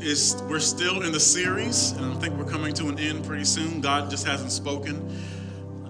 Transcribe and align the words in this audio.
is 0.00 0.42
we're 0.48 0.60
still 0.60 1.02
in 1.02 1.12
the 1.12 1.20
series, 1.20 1.92
and 1.92 2.06
I 2.06 2.14
think 2.16 2.38
we're 2.38 2.50
coming 2.50 2.72
to 2.74 2.88
an 2.88 2.98
end 2.98 3.24
pretty 3.26 3.44
soon. 3.44 3.82
God 3.82 4.10
just 4.10 4.26
hasn't 4.26 4.50
spoken 4.50 5.14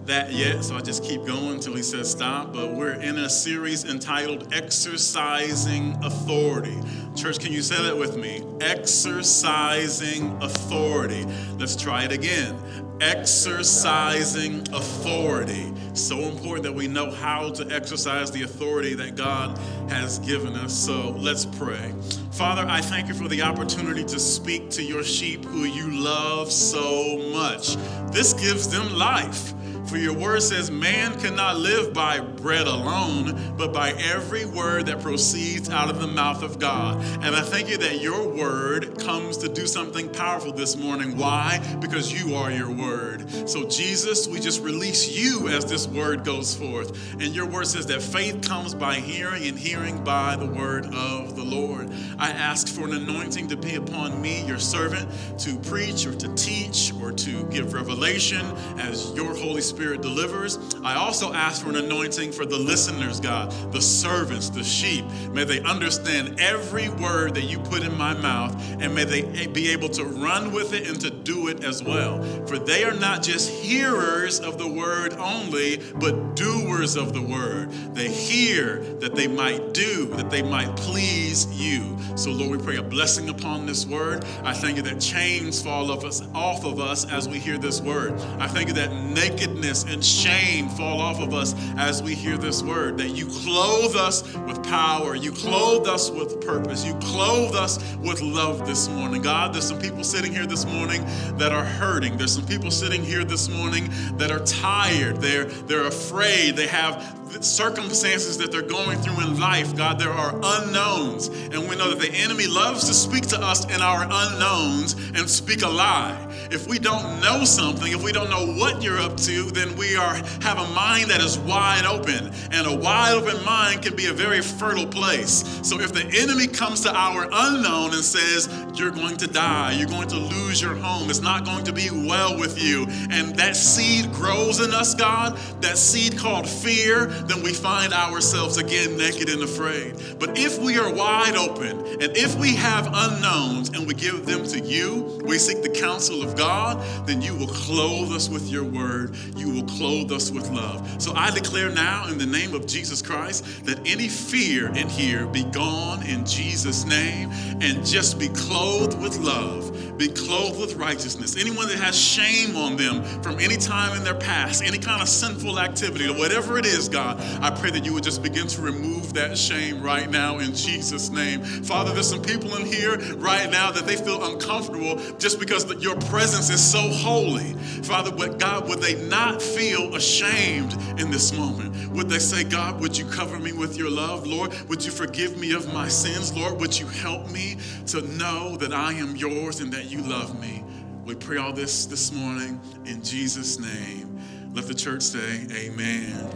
that 0.05 0.33
yet, 0.33 0.65
so 0.65 0.77
I 0.77 0.81
just 0.81 1.05
keep 1.05 1.25
going 1.25 1.53
until 1.55 1.77
He 1.77 1.83
says 1.85 2.11
stop. 2.11 2.53
But 2.53 2.75
we're 2.75 2.95
in 2.95 3.19
a 3.19 3.29
series 3.31 3.85
entitled 3.85 4.53
Exercising 4.53 5.97
Authority. 6.03 6.77
Church, 7.15 7.39
can 7.39 7.53
you 7.53 7.63
say 7.63 7.81
that 7.85 7.97
with 7.97 8.17
me? 8.17 8.43
Exercising 8.61 10.43
Authority. 10.43 11.25
Let's 11.57 11.77
try 11.77 12.03
it 12.03 12.11
again. 12.11 12.59
Exercising 13.01 14.61
authority. 14.73 15.73
So 15.95 16.19
important 16.21 16.63
that 16.65 16.73
we 16.73 16.87
know 16.87 17.11
how 17.11 17.51
to 17.51 17.67
exercise 17.75 18.31
the 18.31 18.43
authority 18.43 18.95
that 18.95 19.17
God 19.17 19.59
has 19.89 20.19
given 20.21 20.55
us. 20.55 20.73
So 20.73 21.11
let's 21.11 21.45
pray. 21.45 21.93
Father, 22.33 22.65
I 22.69 22.81
thank 22.81 23.09
you 23.09 23.15
for 23.15 23.29
the 23.29 23.43
opportunity 23.43 24.05
to 24.05 24.19
speak 24.19 24.71
to 24.71 24.83
your 24.83 25.03
sheep 25.03 25.45
who 25.45 25.65
you 25.65 25.91
love 25.91 26.51
so 26.53 27.19
much. 27.33 27.77
This 28.13 28.33
gives 28.33 28.69
them 28.69 28.93
life. 28.93 29.53
For 29.87 29.99
your 29.99 30.15
word 30.15 30.43
says, 30.43 30.71
Man 30.71 31.19
cannot 31.21 31.59
live 31.59 31.93
by 31.93 32.21
bread 32.21 32.67
alone, 32.67 33.55
but 33.57 33.73
by 33.73 33.91
every 33.93 34.47
word 34.47 34.87
that 34.87 35.01
proceeds 35.01 35.69
out 35.69 35.91
of 35.91 36.01
the 36.01 36.07
mouth 36.07 36.43
of 36.43 36.59
God. 36.59 37.03
And 37.23 37.37
I 37.37 37.43
thank 37.43 37.69
you 37.69 37.77
that 37.79 38.01
your 38.01 38.27
word 38.27 38.99
comes 38.99 39.37
to 39.39 39.49
do 39.49 39.67
something 39.67 40.09
powerful 40.09 40.53
this 40.53 40.77
morning. 40.77 41.17
Why? 41.17 41.61
Because 41.81 42.13
you 42.13 42.35
are 42.35 42.51
your 42.51 42.71
word. 42.71 43.49
So, 43.49 43.69
Jesus, 43.69 44.27
we 44.27 44.41
just 44.41 44.63
release 44.63 45.11
you 45.11 45.49
as 45.49 45.67
this 45.67 45.87
word 45.87 46.25
goes 46.25 46.57
forth. 46.57 47.13
And 47.13 47.35
your 47.35 47.47
word 47.47 47.67
says 47.67 47.87
that 47.87 48.01
faith 48.01 48.43
comes 48.43 48.75
by 48.75 48.95
hearing, 48.95 49.47
and 49.47 49.59
hearing 49.59 50.03
by 50.03 50.37
the 50.37 50.47
word 50.47 50.87
of 50.87 51.37
the 51.37 51.45
Lord. 51.45 51.91
I 52.19 52.31
ask 52.31 52.69
for 52.69 52.85
an 52.85 52.95
anointing 52.95 53.49
to 53.49 53.57
be 53.57 53.75
upon 53.75 54.21
me, 54.21 54.47
your 54.47 54.59
servant, 54.59 55.11
to 55.41 55.59
preach 55.59 56.07
or 56.07 56.15
to 56.15 56.35
teach 56.35 56.93
or 57.03 57.13
to 57.13 57.45
give 57.45 57.75
revelation 57.75 58.45
as 58.79 59.13
your 59.15 59.35
Holy 59.35 59.61
Spirit 59.61 59.74
Spirit 59.75 60.03
delivers. 60.03 60.57
I 60.85 60.95
also 60.95 61.33
ask 61.33 61.65
for 61.65 61.71
an 61.71 61.77
anointing 61.77 62.31
for 62.31 62.47
the 62.47 62.57
listeners, 62.57 63.19
God, 63.19 63.51
the 63.73 63.83
servants, 63.83 64.49
the 64.49 64.63
sheep. 64.63 65.05
May 65.33 65.43
they 65.43 65.61
understand 65.63 66.39
every 66.39 66.89
word 66.89 67.35
that 67.35 67.43
you 67.43 67.59
put 67.59 67.83
in 67.83 67.99
my 67.99 68.15
mouth, 68.15 68.55
and 68.81 68.95
may 68.95 69.03
they 69.03 69.49
be 69.49 69.73
able 69.73 69.89
to 69.89 70.05
run 70.05 70.53
with 70.53 70.75
it 70.75 70.89
and 70.89 71.01
to 71.01 71.11
do 71.11 71.49
it 71.49 71.65
as 71.65 71.83
well. 71.83 72.23
For 72.47 72.57
they 72.57 72.85
are 72.85 72.95
not 72.95 73.25
just 73.25 73.51
hearers 73.51 74.39
of 74.39 74.59
the 74.59 74.69
word 74.69 75.15
only, 75.15 75.83
but 75.97 76.37
doers 76.37 76.95
of 76.95 77.13
the 77.13 77.23
word. 77.23 77.73
They 77.95 78.09
hear 78.09 78.79
that 79.01 79.17
they 79.17 79.27
might 79.27 79.75
do, 79.75 80.07
that 80.15 80.31
they 80.31 80.43
might 80.43 80.77
please 80.77 81.47
you. 81.61 81.99
So, 82.15 82.31
Lord, 82.31 82.59
we 82.59 82.65
pray 82.65 82.77
a 82.77 82.83
blessing 82.83 83.29
upon 83.29 83.67
this 83.67 83.87
word. 83.87 84.25
I 84.45 84.53
thank 84.53 84.77
you 84.77 84.83
that 84.83 85.01
chains 85.01 85.61
fall 85.61 85.91
off 85.91 86.05
us, 86.05 86.23
off 86.33 86.65
of 86.65 86.79
us 86.79 87.11
as 87.11 87.29
we 87.29 87.41
hear 87.41 87.59
this 87.59 87.81
word. 87.81 88.13
I 88.39 88.47
thank 88.47 88.69
you 88.69 88.75
that 88.75 88.93
nakedness 88.93 89.64
and 89.65 90.05
shame 90.05 90.69
fall 90.69 91.01
off 91.01 91.21
of 91.21 91.33
us 91.33 91.55
as 91.77 92.03
we 92.03 92.15
hear 92.15 92.37
this 92.37 92.63
word. 92.63 92.99
That 92.99 93.11
you 93.11 93.27
clothe 93.27 93.97
us 93.97 94.23
with 94.47 94.63
power, 94.65 95.15
you 95.15 95.33
clothe 95.33 95.87
us 95.87 96.11
with 96.11 96.45
purpose, 96.45 96.85
you 96.85 96.95
clothe 96.97 97.55
us 97.55 97.79
with 97.97 98.21
love 98.21 98.67
this 98.67 98.89
morning. 98.89 99.23
God, 99.23 99.55
there's 99.55 99.67
some 99.67 99.81
people 99.81 100.05
sitting 100.05 100.33
here 100.33 100.47
this 100.47 100.67
morning 100.67 101.05
that 101.39 101.53
are 101.53 101.65
hurting. 101.65 102.19
There's 102.19 102.35
some 102.35 102.47
people 102.47 102.71
sitting 102.71 103.03
here 103.03 103.25
this 103.25 103.49
morning 103.49 103.89
that 104.19 104.31
are 104.31 104.45
tired. 104.45 105.17
They're, 105.21 105.45
they're 105.45 105.87
afraid. 105.87 106.57
They 106.57 106.67
have 106.67 107.25
circumstances 107.43 108.39
that 108.39 108.53
they're 108.53 108.63
going 108.63 108.99
through 108.99 109.21
in 109.21 109.41
life, 109.41 109.75
God, 109.77 109.99
there 109.99 110.11
are 110.11 110.35
unknowns. 110.43 111.29
And 111.29 111.69
we 111.69 111.77
know 111.77 111.91
that 111.91 111.99
the 111.99 112.13
enemy 112.13 112.47
loves 112.47 112.87
to 112.87 112.95
speak 112.95 113.27
to 113.29 113.41
us 113.41 113.65
in 113.65 113.81
our 113.81 114.05
unknowns 114.09 114.95
and 115.15 115.29
speak 115.29 115.63
a 115.63 115.69
lie. 115.69 116.17
If 116.51 116.69
we 116.69 116.79
don't 116.79 117.21
know 117.21 117.45
something, 117.45 117.93
if 117.93 118.03
we 118.03 118.13
don't 118.13 118.31
know 118.31 118.47
what 118.47 118.83
you're 118.83 119.01
up 119.01 119.17
to, 119.19 119.51
then 119.55 119.77
we 119.77 119.97
are 119.97 120.15
have 120.43 120.59
a 120.59 120.69
mind 120.75 121.11
that 121.11 121.21
is 121.21 121.39
wide 121.39 121.85
open. 121.87 122.33
And 122.51 122.67
a 122.67 122.75
wide 122.75 123.15
open 123.15 123.43
mind 123.45 123.83
can 123.83 123.97
be 123.97 124.07
a 124.07 124.13
very 124.13 124.41
fertile 124.41 124.87
place. 124.87 125.61
So 125.63 125.81
if 125.81 125.93
the 125.93 126.05
enemy 126.21 126.47
comes 126.47 126.81
to 126.83 126.95
our 126.95 127.29
unknown 127.31 127.95
and 127.95 128.05
says, 128.05 128.49
You're 128.75 128.91
going 128.91 129.17
to 129.19 129.27
die, 129.27 129.73
you're 129.73 129.89
going 129.89 130.09
to 130.09 130.19
lose 130.19 130.61
your 130.61 130.75
home, 130.75 131.11
it's 131.11 131.21
not 131.21 131.45
going 131.45 131.65
to 131.65 131.73
be 131.73 131.91
well 131.91 132.39
with 132.39 132.61
you, 132.63 132.87
and 133.11 133.35
that 133.37 133.57
seed 133.57 134.13
grows 134.13 134.61
in 134.61 134.73
us, 134.73 134.95
God, 134.95 135.37
that 135.61 135.79
seed 135.79 136.19
called 136.19 136.49
fear, 136.49 137.07
then 137.07 137.43
we 137.43 137.53
find 137.53 137.93
ourselves 137.93 138.57
again 138.57 138.97
naked 138.97 139.29
and 139.29 139.43
afraid. 139.43 139.95
But 140.19 140.39
if 140.39 140.59
we 140.59 140.79
are 140.79 140.93
wide 140.93 141.37
open 141.37 141.79
and 142.01 142.17
if 142.17 142.37
we 142.37 142.55
have 142.57 142.89
unknowns 142.93 143.71
and 143.71 143.87
we 143.87 143.95
give 143.95 144.27
them 144.27 144.45
to 144.49 144.61
you, 144.61 145.21
we 145.25 145.39
seek 145.39 145.63
the 145.63 145.69
counsel 145.69 146.23
of 146.23 146.37
God, 146.37 146.83
then 147.07 147.23
you 147.23 147.35
will 147.35 147.49
clothe 147.49 148.13
us 148.13 148.29
with 148.29 148.49
your 148.49 148.65
word. 148.65 149.17
You 149.37 149.44
will 149.53 149.65
clothe 149.65 150.13
us 150.13 150.31
with 150.31 150.51
love. 150.51 151.03
So 151.03 151.13
I 151.15 151.31
declare 151.31 151.71
now 151.71 152.09
in 152.09 152.19
the 152.19 152.27
name 152.27 152.55
of 152.55 152.67
Jesus 152.67 153.03
Christ 153.03 153.65
that 153.67 153.79
any 153.87 154.09
fear 154.09 154.69
in 154.75 154.89
here 154.89 155.27
be 155.27 155.45
gone 155.45 156.03
in 156.07 156.25
Jesus' 156.25 156.85
name 156.85 157.31
and 157.61 157.85
just 157.85 158.19
be 158.19 158.29
clothed 158.29 159.01
with 159.01 159.19
love 159.19 159.84
be 159.97 160.09
clothed 160.09 160.59
with 160.61 160.75
righteousness. 160.75 161.37
Anyone 161.39 161.69
that 161.69 161.79
has 161.79 161.99
shame 161.99 162.57
on 162.57 162.77
them 162.77 163.03
from 163.23 163.39
any 163.39 163.57
time 163.57 163.97
in 163.97 164.05
their 164.05 164.15
past, 164.15 164.63
any 164.63 164.79
kind 164.79 165.01
of 165.01 165.09
sinful 165.09 165.59
activity, 165.59 166.11
whatever 166.11 166.59
it 166.59 166.67
is, 166.67 166.89
God, 166.89 167.21
I 167.43 167.51
pray 167.51 167.71
that 167.71 167.85
you 167.85 167.93
would 167.95 168.05
just 168.05 168.23
begin 168.23 168.47
to 168.49 168.63
remove 168.63 169.13
that 169.15 169.39
shame 169.39 169.83
right 169.83 170.11
now 170.11 170.39
in 170.39 170.55
Jesus' 170.55 171.11
name. 171.11 171.43
Father, 171.43 171.93
there's 171.93 172.09
some 172.09 172.23
people 172.23 172.57
in 172.57 172.67
here 172.67 172.99
right 173.17 173.51
now 173.51 173.71
that 173.71 173.87
they 173.87 173.97
feel 173.97 174.25
uncomfortable 174.25 174.97
just 175.19 175.39
because 175.39 175.71
your 175.83 175.97
presence 175.97 176.51
is 176.51 176.63
so 176.63 176.81
holy. 176.81 177.55
Father, 177.85 178.11
but 178.11 178.39
God, 178.39 178.69
would 178.69 178.81
they 178.81 179.07
not 179.09 179.41
feel 179.41 179.95
ashamed 179.95 180.73
in 180.99 181.11
this 181.11 181.33
moment? 181.33 181.91
Would 181.91 182.09
they 182.09 182.19
say, 182.19 182.45
God, 182.45 182.81
would 182.81 182.97
you 182.97 183.05
cover 183.07 183.39
me 183.39 183.53
with 183.53 183.77
your 183.77 183.91
love? 183.91 184.27
Lord, 184.27 184.53
would 184.69 184.85
you 184.85 184.91
forgive 184.91 185.39
me 185.39 185.53
of 185.53 185.73
my 185.73 185.89
sins? 185.89 186.37
Lord, 186.37 186.59
would 186.61 186.79
you 186.79 186.87
help 186.87 187.31
me 187.31 187.57
to 187.87 188.03
know 188.17 188.57
that 188.57 188.73
I 188.73 188.93
am 188.95 189.17
yours 189.17 189.61
and 189.61 189.73
that 189.73 189.84
that 189.85 189.91
you 189.93 190.01
love 190.03 190.41
me. 190.41 190.65
We 191.05 191.15
pray 191.15 191.37
all 191.37 191.53
this 191.53 191.85
this 191.85 192.11
morning 192.11 192.59
in 192.87 193.03
Jesus' 193.03 193.59
name. 193.59 194.19
Let 194.55 194.67
the 194.67 194.75
church 194.75 195.03
say, 195.03 195.47
Amen. 195.53 196.31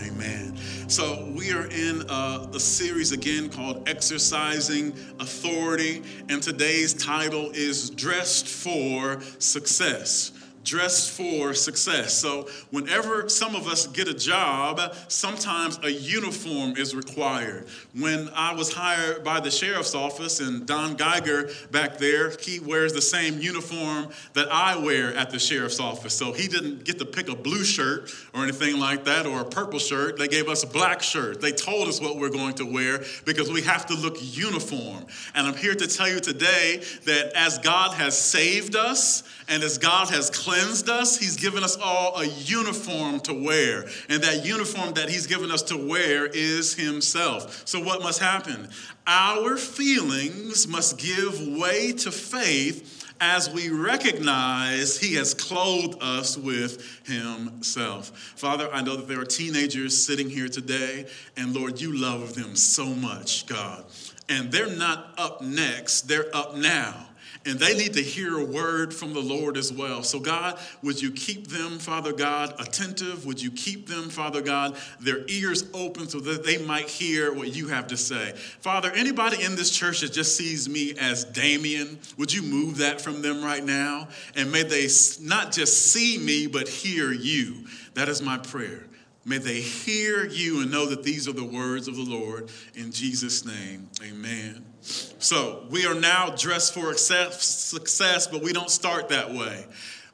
Amen. 0.00 0.56
So, 0.88 1.30
we 1.36 1.52
are 1.52 1.66
in 1.66 2.04
a, 2.08 2.48
a, 2.54 2.60
series 2.60 3.12
again 3.12 3.50
called 3.50 3.86
Exercising 3.86 4.94
Authority, 5.20 6.02
and 6.30 6.42
today's 6.42 6.94
title 6.94 7.50
is 7.50 7.90
Dressed 7.90 8.48
for 8.48 9.20
Success 9.38 10.32
dressed 10.64 11.10
for 11.10 11.54
success. 11.54 12.14
So, 12.14 12.48
whenever 12.70 13.28
some 13.28 13.54
of 13.54 13.66
us 13.66 13.86
get 13.86 14.08
a 14.08 14.14
job, 14.14 14.80
sometimes 15.08 15.78
a 15.82 15.92
uniform 15.92 16.76
is 16.76 16.94
required. 16.94 17.68
When 17.96 18.28
I 18.34 18.54
was 18.54 18.72
hired 18.72 19.22
by 19.22 19.40
the 19.40 19.50
sheriff's 19.50 19.94
office, 19.94 20.40
and 20.40 20.66
Don 20.66 20.96
Geiger 20.96 21.50
back 21.70 21.98
there, 21.98 22.30
he 22.40 22.60
wears 22.60 22.92
the 22.92 23.02
same 23.02 23.38
uniform 23.38 24.08
that 24.32 24.50
I 24.50 24.76
wear 24.76 25.14
at 25.14 25.30
the 25.30 25.38
sheriff's 25.38 25.80
office. 25.80 26.14
So, 26.14 26.32
he 26.32 26.48
didn't 26.48 26.84
get 26.84 26.98
to 26.98 27.04
pick 27.04 27.28
a 27.28 27.36
blue 27.36 27.64
shirt 27.64 28.10
or 28.32 28.42
anything 28.42 28.80
like 28.80 29.04
that 29.04 29.26
or 29.26 29.40
a 29.40 29.44
purple 29.44 29.78
shirt. 29.78 30.18
They 30.18 30.28
gave 30.28 30.48
us 30.48 30.62
a 30.62 30.66
black 30.66 31.02
shirt. 31.02 31.40
They 31.40 31.52
told 31.52 31.88
us 31.88 32.00
what 32.00 32.18
we're 32.18 32.30
going 32.30 32.54
to 32.54 32.64
wear 32.64 33.04
because 33.24 33.50
we 33.50 33.62
have 33.62 33.86
to 33.86 33.94
look 33.94 34.16
uniform. 34.20 35.06
And 35.34 35.46
I'm 35.46 35.56
here 35.56 35.74
to 35.74 35.86
tell 35.86 36.08
you 36.08 36.20
today 36.20 36.82
that 37.04 37.32
as 37.36 37.58
God 37.58 37.94
has 37.94 38.16
saved 38.16 38.76
us 38.76 39.22
and 39.48 39.62
as 39.62 39.78
God 39.78 40.08
has 40.08 40.30
cleansed 40.30 40.88
us, 40.88 41.18
He's 41.18 41.36
given 41.36 41.62
us 41.62 41.76
all 41.76 42.18
a 42.18 42.26
uniform 42.26 43.20
to 43.20 43.34
wear. 43.34 43.86
And 44.08 44.22
that 44.22 44.44
uniform 44.44 44.94
that 44.94 45.08
He's 45.08 45.26
given 45.26 45.50
us 45.50 45.62
to 45.64 45.76
wear 45.76 46.26
is 46.26 46.74
Himself. 46.74 47.62
So, 47.66 47.80
what 47.80 48.02
must 48.02 48.20
happen? 48.20 48.68
Our 49.06 49.56
feelings 49.56 50.66
must 50.66 50.98
give 50.98 51.40
way 51.58 51.92
to 51.92 52.10
faith 52.10 53.12
as 53.20 53.50
we 53.50 53.68
recognize 53.68 54.98
He 54.98 55.14
has 55.16 55.34
clothed 55.34 55.98
us 56.00 56.38
with 56.38 57.02
Himself. 57.06 58.16
Father, 58.36 58.70
I 58.72 58.82
know 58.82 58.96
that 58.96 59.08
there 59.08 59.20
are 59.20 59.26
teenagers 59.26 60.02
sitting 60.02 60.30
here 60.30 60.48
today, 60.48 61.06
and 61.36 61.54
Lord, 61.54 61.80
you 61.80 61.92
love 61.92 62.34
them 62.34 62.56
so 62.56 62.86
much, 62.86 63.46
God. 63.46 63.84
And 64.30 64.50
they're 64.50 64.74
not 64.74 65.14
up 65.18 65.42
next, 65.42 66.02
they're 66.02 66.34
up 66.34 66.56
now 66.56 67.08
and 67.46 67.58
they 67.58 67.76
need 67.76 67.92
to 67.94 68.02
hear 68.02 68.38
a 68.38 68.44
word 68.44 68.94
from 68.94 69.12
the 69.12 69.20
Lord 69.20 69.56
as 69.56 69.72
well. 69.72 70.02
So, 70.02 70.18
God, 70.18 70.58
would 70.82 71.00
you 71.00 71.10
keep 71.10 71.48
them, 71.48 71.78
Father 71.78 72.12
God, 72.12 72.54
attentive? 72.58 73.26
Would 73.26 73.42
you 73.42 73.50
keep 73.50 73.86
them, 73.86 74.08
Father 74.08 74.40
God, 74.40 74.76
their 75.00 75.24
ears 75.28 75.64
open 75.74 76.08
so 76.08 76.20
that 76.20 76.44
they 76.44 76.58
might 76.58 76.88
hear 76.88 77.34
what 77.34 77.54
you 77.54 77.68
have 77.68 77.88
to 77.88 77.96
say? 77.96 78.32
Father, 78.60 78.90
anybody 78.92 79.42
in 79.42 79.56
this 79.56 79.70
church 79.70 80.00
that 80.00 80.12
just 80.12 80.36
sees 80.36 80.68
me 80.68 80.94
as 80.98 81.24
Damien, 81.24 81.98
would 82.16 82.32
you 82.32 82.42
move 82.42 82.78
that 82.78 83.00
from 83.00 83.20
them 83.20 83.44
right 83.44 83.64
now? 83.64 84.08
And 84.34 84.50
may 84.50 84.62
they 84.62 84.88
not 85.20 85.52
just 85.52 85.92
see 85.92 86.16
me, 86.16 86.46
but 86.46 86.66
hear 86.66 87.12
you. 87.12 87.66
That 87.92 88.08
is 88.08 88.22
my 88.22 88.38
prayer. 88.38 88.86
May 89.26 89.38
they 89.38 89.60
hear 89.60 90.26
you 90.26 90.60
and 90.60 90.70
know 90.70 90.86
that 90.86 91.02
these 91.02 91.28
are 91.28 91.32
the 91.32 91.44
words 91.44 91.88
of 91.88 91.96
the 91.96 92.04
Lord. 92.04 92.50
In 92.74 92.90
Jesus' 92.90 93.44
name, 93.44 93.88
amen 94.02 94.64
So 94.84 95.64
we 95.70 95.86
are 95.86 95.94
now 95.94 96.34
dressed 96.36 96.74
for 96.74 96.94
success, 96.94 98.26
but 98.26 98.42
we 98.42 98.52
don't 98.52 98.70
start 98.70 99.08
that 99.08 99.32
way. 99.32 99.66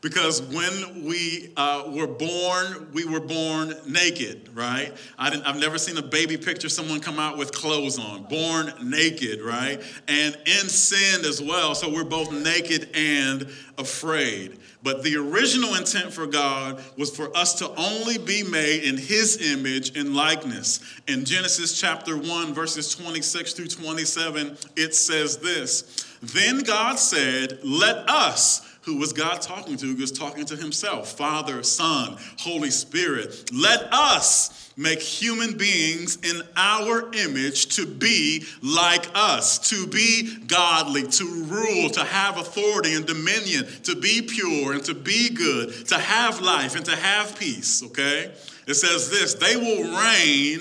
Because 0.03 0.41
when 0.41 1.05
we 1.05 1.53
uh, 1.59 1.85
were 1.89 2.07
born, 2.07 2.89
we 2.93 3.05
were 3.05 3.21
born 3.21 3.75
naked, 3.87 4.49
right? 4.55 4.97
I 5.19 5.31
have 5.31 5.59
never 5.59 5.77
seen 5.77 5.99
a 5.99 6.03
baby 6.03 6.39
picture 6.39 6.71
someone 6.71 7.01
come 7.01 7.19
out 7.19 7.37
with 7.37 7.53
clothes 7.53 7.99
on. 7.99 8.23
Born 8.23 8.73
naked, 8.83 9.43
right? 9.43 9.83
And 10.09 10.35
in 10.47 10.69
sin 10.69 11.27
as 11.27 11.43
well. 11.43 11.75
So 11.75 11.93
we're 11.93 12.05
both 12.05 12.33
naked 12.33 12.89
and 12.95 13.49
afraid. 13.77 14.60
But 14.83 15.03
the 15.03 15.17
original 15.17 15.75
intent 15.75 16.13
for 16.13 16.27
God 16.27 16.83
was 16.97 17.15
for 17.15 17.37
us 17.37 17.55
to 17.55 17.69
only 17.77 18.17
be 18.19 18.43
made 18.43 18.85
in 18.85 18.97
His 18.97 19.53
image 19.53 19.97
and 19.97 20.15
likeness. 20.15 20.81
In 21.07 21.25
Genesis 21.25 21.79
chapter 21.79 22.17
1, 22.17 22.55
verses 22.55 22.95
26 22.95 23.53
through 23.53 23.69
27, 23.69 24.57
it 24.77 24.95
says 24.95 25.39
this 25.39 26.07
Then 26.23 26.61
God 26.61 26.99
said, 26.99 27.61
Let 27.63 28.09
us 28.09 28.67
who 28.83 28.97
was 28.97 29.13
God 29.13 29.43
talking 29.43 29.77
to? 29.77 29.87
He 29.95 30.01
was 30.01 30.13
talking 30.13 30.45
to 30.47 30.57
himself 30.57 31.13
Father, 31.13 31.63
Son, 31.63 32.17
Holy 32.39 32.71
Spirit. 32.71 33.51
Let 33.53 33.93
us 33.93 34.60
make 34.77 35.01
human 35.01 35.57
beings 35.57 36.19
in 36.23 36.43
our 36.57 37.13
image 37.15 37.77
to 37.77 37.87
be 37.87 38.45
like 38.63 39.07
us, 39.15 39.59
to 39.71 39.87
be 39.87 40.39
godly, 40.47 41.03
to 41.03 41.25
rule, 41.45 41.91
to 41.91 42.05
have 42.05 42.39
authority 42.39 42.95
and 42.95 43.07
dominion, 43.07 43.67
to 43.83 43.95
be 43.97 44.23
pure 44.23 44.73
and 44.73 44.85
to 44.85 44.95
be 44.95 45.31
good, 45.31 45.87
to 45.89 45.99
have 45.99 46.41
life 46.41 46.77
and 46.77 46.85
to 46.85 46.97
have 46.97 47.39
peace, 47.39 47.83
okay? 47.83 48.33
It 48.67 48.75
says 48.75 49.11
this 49.11 49.35
they 49.35 49.57
will 49.57 49.99
reign 49.99 50.61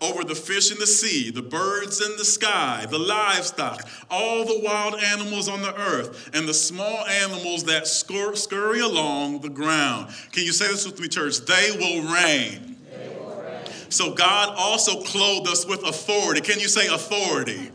over 0.00 0.24
the 0.24 0.34
fish 0.34 0.72
in 0.72 0.78
the 0.78 0.86
sea, 0.86 1.30
the 1.30 1.42
birds 1.42 2.04
in 2.04 2.16
the 2.16 2.24
sky, 2.24 2.84
the 2.90 2.98
livestock, 2.98 3.88
all 4.10 4.44
the 4.44 4.60
wild 4.64 5.00
animals 5.00 5.48
on 5.48 5.62
the 5.62 5.74
earth, 5.80 6.30
and 6.34 6.48
the 6.48 6.54
small 6.54 7.06
animals 7.06 7.64
that 7.64 7.84
scur- 7.84 8.36
scurry 8.36 8.80
along 8.80 9.40
the 9.40 9.48
ground. 9.48 10.12
Can 10.32 10.44
you 10.44 10.52
say 10.52 10.66
this 10.66 10.84
with 10.84 10.98
me, 10.98 11.06
church? 11.06 11.38
They 11.42 11.70
will 11.78 12.12
reign. 12.12 12.71
So 13.92 14.12
God 14.12 14.54
also 14.56 15.02
clothed 15.02 15.48
us 15.48 15.66
with 15.66 15.86
authority. 15.86 16.40
Can 16.40 16.58
you 16.58 16.68
say 16.68 16.86
authority? 16.86 17.70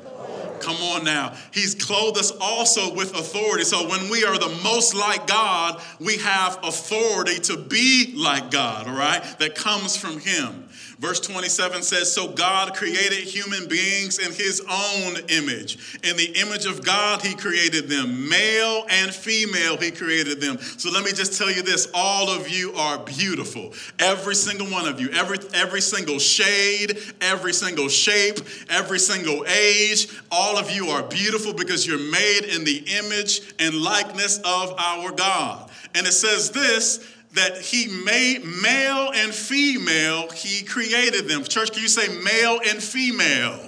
Come 0.60 0.78
on 0.78 1.04
now. 1.04 1.36
He's 1.54 1.76
clothed 1.76 2.18
us 2.18 2.32
also 2.42 2.94
with 2.94 3.18
authority. 3.18 3.64
So 3.64 3.88
when 3.88 4.10
we 4.10 4.26
are 4.26 4.38
the 4.38 4.60
most 4.64 4.96
like 4.96 5.28
God, 5.28 5.82
we 6.00 6.18
have 6.18 6.60
authority 6.64 7.40
to 7.42 7.58
be 7.58 8.14
like 8.18 8.52
God, 8.52 8.88
all 8.88 8.96
right? 8.96 9.22
That 9.40 9.56
comes 9.56 9.96
from 9.96 10.20
Him. 10.20 10.67
Verse 11.00 11.20
27 11.20 11.84
says, 11.84 12.12
So 12.12 12.30
God 12.30 12.74
created 12.74 13.20
human 13.20 13.68
beings 13.68 14.18
in 14.18 14.34
his 14.34 14.62
own 14.62 15.18
image. 15.30 16.00
In 16.04 16.18
the 16.18 16.32
image 16.42 16.66
of 16.66 16.84
God, 16.84 17.22
he 17.22 17.36
created 17.36 17.88
them. 17.88 18.28
Male 18.28 18.84
and 18.90 19.14
female, 19.14 19.78
he 19.78 19.92
created 19.92 20.42
them. 20.42 20.58
So 20.58 20.90
let 20.90 21.06
me 21.06 21.12
just 21.12 21.38
tell 21.38 21.52
you 21.52 21.62
this 21.62 21.88
all 21.94 22.30
of 22.30 22.50
you 22.50 22.74
are 22.74 22.98
beautiful. 22.98 23.74
Every 24.00 24.34
single 24.34 24.68
one 24.68 24.88
of 24.88 25.00
you, 25.00 25.10
every, 25.12 25.38
every 25.54 25.82
single 25.82 26.18
shade, 26.18 26.98
every 27.22 27.54
single 27.54 27.90
shape, 27.90 28.40
every 28.70 29.00
single 29.00 29.46
age, 29.46 30.10
all 30.32 30.58
of 30.58 30.72
you 30.72 30.88
are 30.88 31.04
beautiful 31.04 31.54
because 31.54 31.86
you're 31.86 32.00
made 32.00 32.42
in 32.56 32.64
the 32.64 32.84
image 32.98 33.54
and 33.60 33.76
likeness 33.76 34.40
of 34.40 34.74
our 34.80 35.12
God. 35.12 35.70
And 35.94 36.08
it 36.08 36.14
says 36.14 36.50
this 36.52 37.17
that 37.38 37.62
he 37.62 37.88
made 38.04 38.44
male 38.44 39.12
and 39.14 39.34
female, 39.34 40.30
he 40.32 40.66
created 40.66 41.28
them. 41.28 41.44
Church, 41.44 41.72
can 41.72 41.82
you 41.82 41.88
say 41.88 42.08
male 42.22 42.60
and 42.68 42.82
female? 42.82 43.60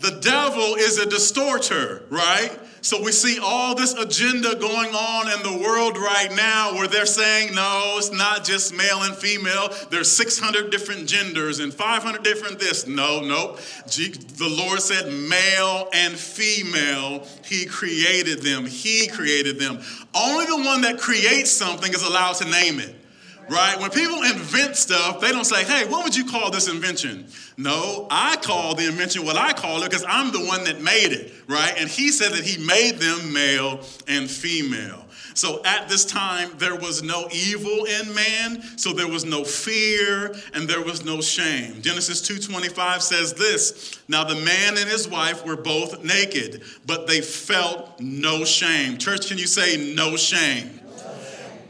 The 0.00 0.18
devil 0.20 0.74
is 0.74 0.98
a 0.98 1.06
distorter, 1.06 2.04
right? 2.10 2.56
So 2.86 3.02
we 3.02 3.10
see 3.10 3.40
all 3.42 3.74
this 3.74 3.94
agenda 3.94 4.54
going 4.54 4.94
on 4.94 5.32
in 5.32 5.42
the 5.42 5.60
world 5.60 5.98
right 5.98 6.32
now 6.36 6.72
where 6.74 6.86
they're 6.86 7.04
saying, 7.04 7.52
no, 7.52 7.96
it's 7.98 8.12
not 8.12 8.44
just 8.44 8.72
male 8.72 9.02
and 9.02 9.12
female. 9.12 9.74
There's 9.90 10.08
600 10.12 10.70
different 10.70 11.08
genders 11.08 11.58
and 11.58 11.74
500 11.74 12.22
different 12.22 12.60
this. 12.60 12.86
No, 12.86 13.22
nope. 13.22 13.58
The 13.88 14.48
Lord 14.48 14.80
said 14.80 15.12
male 15.12 15.88
and 15.92 16.14
female. 16.14 17.26
He 17.44 17.66
created 17.66 18.42
them. 18.42 18.66
He 18.66 19.08
created 19.08 19.58
them. 19.58 19.80
Only 20.14 20.46
the 20.46 20.62
one 20.64 20.82
that 20.82 20.96
creates 20.96 21.50
something 21.50 21.92
is 21.92 22.04
allowed 22.04 22.34
to 22.34 22.44
name 22.48 22.78
it 22.78 22.94
right? 23.48 23.78
When 23.78 23.90
people 23.90 24.22
invent 24.22 24.76
stuff, 24.76 25.20
they 25.20 25.32
don't 25.32 25.44
say, 25.44 25.64
hey, 25.64 25.86
what 25.86 26.04
would 26.04 26.16
you 26.16 26.24
call 26.24 26.50
this 26.50 26.68
invention? 26.68 27.26
No, 27.56 28.06
I 28.10 28.36
call 28.36 28.74
the 28.74 28.86
invention 28.86 29.24
what 29.24 29.36
I 29.36 29.52
call 29.52 29.82
it 29.82 29.90
because 29.90 30.04
I'm 30.06 30.32
the 30.32 30.44
one 30.44 30.64
that 30.64 30.80
made 30.80 31.12
it, 31.12 31.32
right? 31.48 31.74
And 31.78 31.88
he 31.88 32.10
said 32.10 32.32
that 32.32 32.44
he 32.44 32.64
made 32.64 32.98
them 32.98 33.32
male 33.32 33.80
and 34.06 34.30
female. 34.30 35.06
So 35.36 35.62
at 35.66 35.88
this 35.88 36.06
time, 36.06 36.50
there 36.56 36.76
was 36.76 37.02
no 37.02 37.28
evil 37.30 37.84
in 37.84 38.14
man, 38.14 38.62
so 38.78 38.94
there 38.94 39.06
was 39.06 39.26
no 39.26 39.44
fear 39.44 40.34
and 40.54 40.66
there 40.66 40.82
was 40.82 41.04
no 41.04 41.20
shame. 41.20 41.82
Genesis 41.82 42.22
2:25 42.22 43.02
says 43.02 43.34
this, 43.34 43.98
"Now 44.08 44.24
the 44.24 44.34
man 44.34 44.78
and 44.78 44.88
his 44.88 45.06
wife 45.06 45.44
were 45.44 45.56
both 45.56 46.02
naked, 46.02 46.62
but 46.86 47.06
they 47.06 47.20
felt 47.20 48.00
no 48.00 48.46
shame." 48.46 48.96
Church, 48.96 49.28
can 49.28 49.36
you 49.36 49.46
say 49.46 49.76
no 49.94 50.16
shame? 50.16 50.80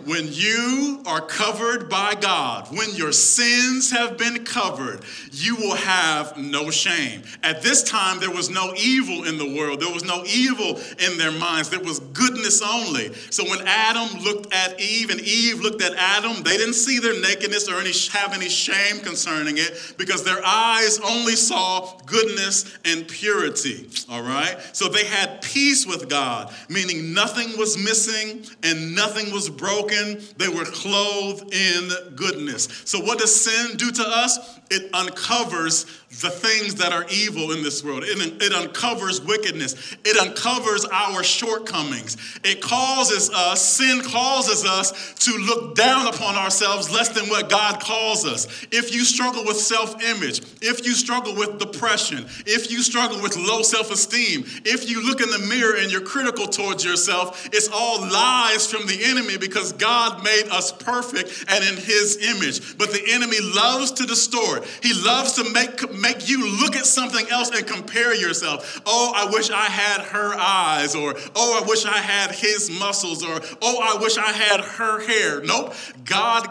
When 0.07 0.29
you 0.31 1.03
are 1.05 1.21
covered 1.21 1.91
by 1.91 2.15
God, 2.15 2.69
when 2.71 2.95
your 2.95 3.11
sins 3.11 3.91
have 3.91 4.17
been 4.17 4.45
covered, 4.45 5.01
you 5.33 5.57
will 5.57 5.75
have 5.75 6.37
no 6.37 6.71
shame. 6.71 7.23
At 7.43 7.61
this 7.61 7.83
time, 7.83 8.21
there 8.21 8.31
was 8.31 8.49
no 8.49 8.73
evil 8.77 9.25
in 9.25 9.37
the 9.37 9.57
world, 9.59 9.81
there 9.81 9.93
was 9.93 10.05
no 10.05 10.23
evil 10.25 10.81
in 11.01 11.19
their 11.19 11.33
minds, 11.33 11.71
there 11.71 11.81
was 11.81 11.99
goodness 11.99 12.63
only. 12.63 13.13
So 13.31 13.45
when 13.51 13.67
Adam 13.67 14.23
looked 14.23 14.55
at 14.55 14.81
Eve 14.81 15.11
and 15.11 15.21
Eve 15.21 15.61
looked 15.61 15.83
at 15.83 15.95
Adam, 15.95 16.45
they 16.45 16.57
didn't 16.57 16.75
see 16.75 17.01
their 17.01 17.21
nakedness 17.21 17.69
or 17.69 17.81
any, 17.81 17.93
have 18.13 18.33
any 18.33 18.49
shame 18.49 19.01
concerning 19.01 19.59
it 19.59 19.95
because 19.99 20.23
their 20.23 20.41
eyes 20.45 21.01
only 21.01 21.35
saw 21.35 21.99
goodness 22.07 22.79
and 22.85 23.09
purity. 23.09 23.89
All 24.09 24.23
right? 24.23 24.57
So 24.73 24.89
they 24.89 25.05
had 25.05 25.43
peace 25.43 25.85
with 25.85 26.09
God, 26.09 26.55
meaning 26.69 27.13
nothing 27.13 27.59
was 27.59 27.77
missing 27.77 28.45
and 28.63 28.95
nothing 28.95 29.33
was 29.33 29.51
broken 29.51 29.96
they 30.37 30.49
were 30.49 30.65
clothed 30.65 31.53
in 31.55 31.91
goodness. 32.15 32.69
So, 32.85 33.01
what 33.01 33.19
does 33.19 33.35
sin 33.35 33.77
do 33.77 33.91
to 33.91 34.03
us? 34.03 34.59
It 34.71 34.93
uncovers 34.95 35.87
the 36.23 36.31
things 36.31 36.77
that 36.77 36.93
are 36.93 37.05
evil 37.11 37.53
in 37.53 37.63
this 37.63 37.85
world. 37.85 38.03
It, 38.05 38.43
it 38.43 38.53
uncovers 38.53 39.21
wickedness. 39.21 39.97
It 40.05 40.17
uncovers 40.17 40.85
our 40.87 41.23
shortcomings. 41.23 42.17
It 42.43 42.63
causes 42.63 43.31
us, 43.31 43.61
sin 43.61 44.01
causes 44.03 44.65
us 44.65 45.15
to 45.27 45.33
look 45.37 45.75
down 45.75 46.07
upon 46.07 46.37
ourselves 46.37 46.91
less 46.91 47.11
than 47.11 47.29
what 47.29 47.51
God 47.51 47.81
calls 47.81 48.25
us. 48.25 48.47
If 48.71 48.95
you 48.95 49.05
struggle 49.05 49.45
with 49.45 49.57
self 49.57 50.03
image, 50.03 50.41
if 50.63 50.87
you 50.87 50.93
struggle 50.93 51.35
with 51.35 51.59
depression, 51.59 52.25
if 52.47 52.71
you 52.71 52.83
struggle 52.83 53.21
with 53.21 53.37
low 53.37 53.63
self 53.63 53.91
esteem, 53.91 54.45
if 54.65 54.89
you 54.89 55.05
look 55.07 55.21
in 55.21 55.31
the 55.31 55.47
mirror 55.51 55.77
and 55.77 55.91
you're 55.91 56.01
critical 56.01 56.47
towards 56.47 56.85
yourself, 56.85 57.47
it's 57.53 57.69
all 57.73 58.01
lies 58.01 58.71
from 58.71 58.87
the 58.87 59.05
enemy 59.05 59.37
because 59.37 59.73
God 59.73 60.25
made 60.25 60.45
us 60.51 60.73
perfect 60.73 61.45
and 61.49 61.65
in 61.65 61.77
his 61.77 62.17
image. 62.23 62.79
But 62.79 62.93
the 62.93 63.03
enemy 63.09 63.37
loves 63.41 63.93
to 63.93 64.07
distort, 64.07 64.56
he 64.83 64.93
loves 64.95 65.35
to 65.35 65.51
make 65.53 65.93
make 65.93 66.29
you 66.29 66.61
look 66.61 66.77
at 66.77 66.87
something 66.87 67.27
else 67.31 67.51
and 67.51 67.67
compare 67.67 68.15
yourself. 68.15 68.81
Oh, 68.87 69.13
I 69.15 69.31
wish 69.31 69.51
I 69.51 69.67
had 69.67 70.03
her 70.07 70.35
eyes, 70.35 70.95
or 70.95 71.15
oh, 71.35 71.63
I 71.63 71.67
wish 71.67 71.85
I 71.85 71.99
had 71.99 72.33
his 72.33 72.71
muscles, 72.71 73.25
or 73.25 73.41
oh, 73.63 73.97
I 73.97 74.01
wish 74.01 74.17
I 74.19 74.33
had 74.33 74.61
her 74.61 75.07
hair. 75.07 75.43
Nope. 75.43 75.75
God 76.05 76.49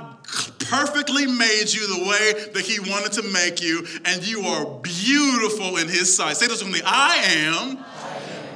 perfectly 0.60 1.28
made 1.28 1.72
you 1.72 1.88
the 1.88 2.10
way 2.10 2.52
that 2.54 2.64
he 2.64 2.80
wanted 2.80 3.12
to 3.14 3.24
make 3.24 3.62
you, 3.62 3.86
and 4.06 4.26
you 4.28 4.42
are 4.42 4.66
beautiful 4.82 5.78
in 5.78 5.88
his 5.88 6.16
sight. 6.16 6.38
Say 6.38 6.48
this 6.48 6.64
with 6.64 6.74
me 6.74 6.82
I 6.84 7.18
am, 7.18 7.78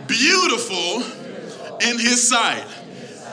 beautiful 0.08 1.04
in 1.82 2.00
his 2.00 2.28
sight. 2.28 2.66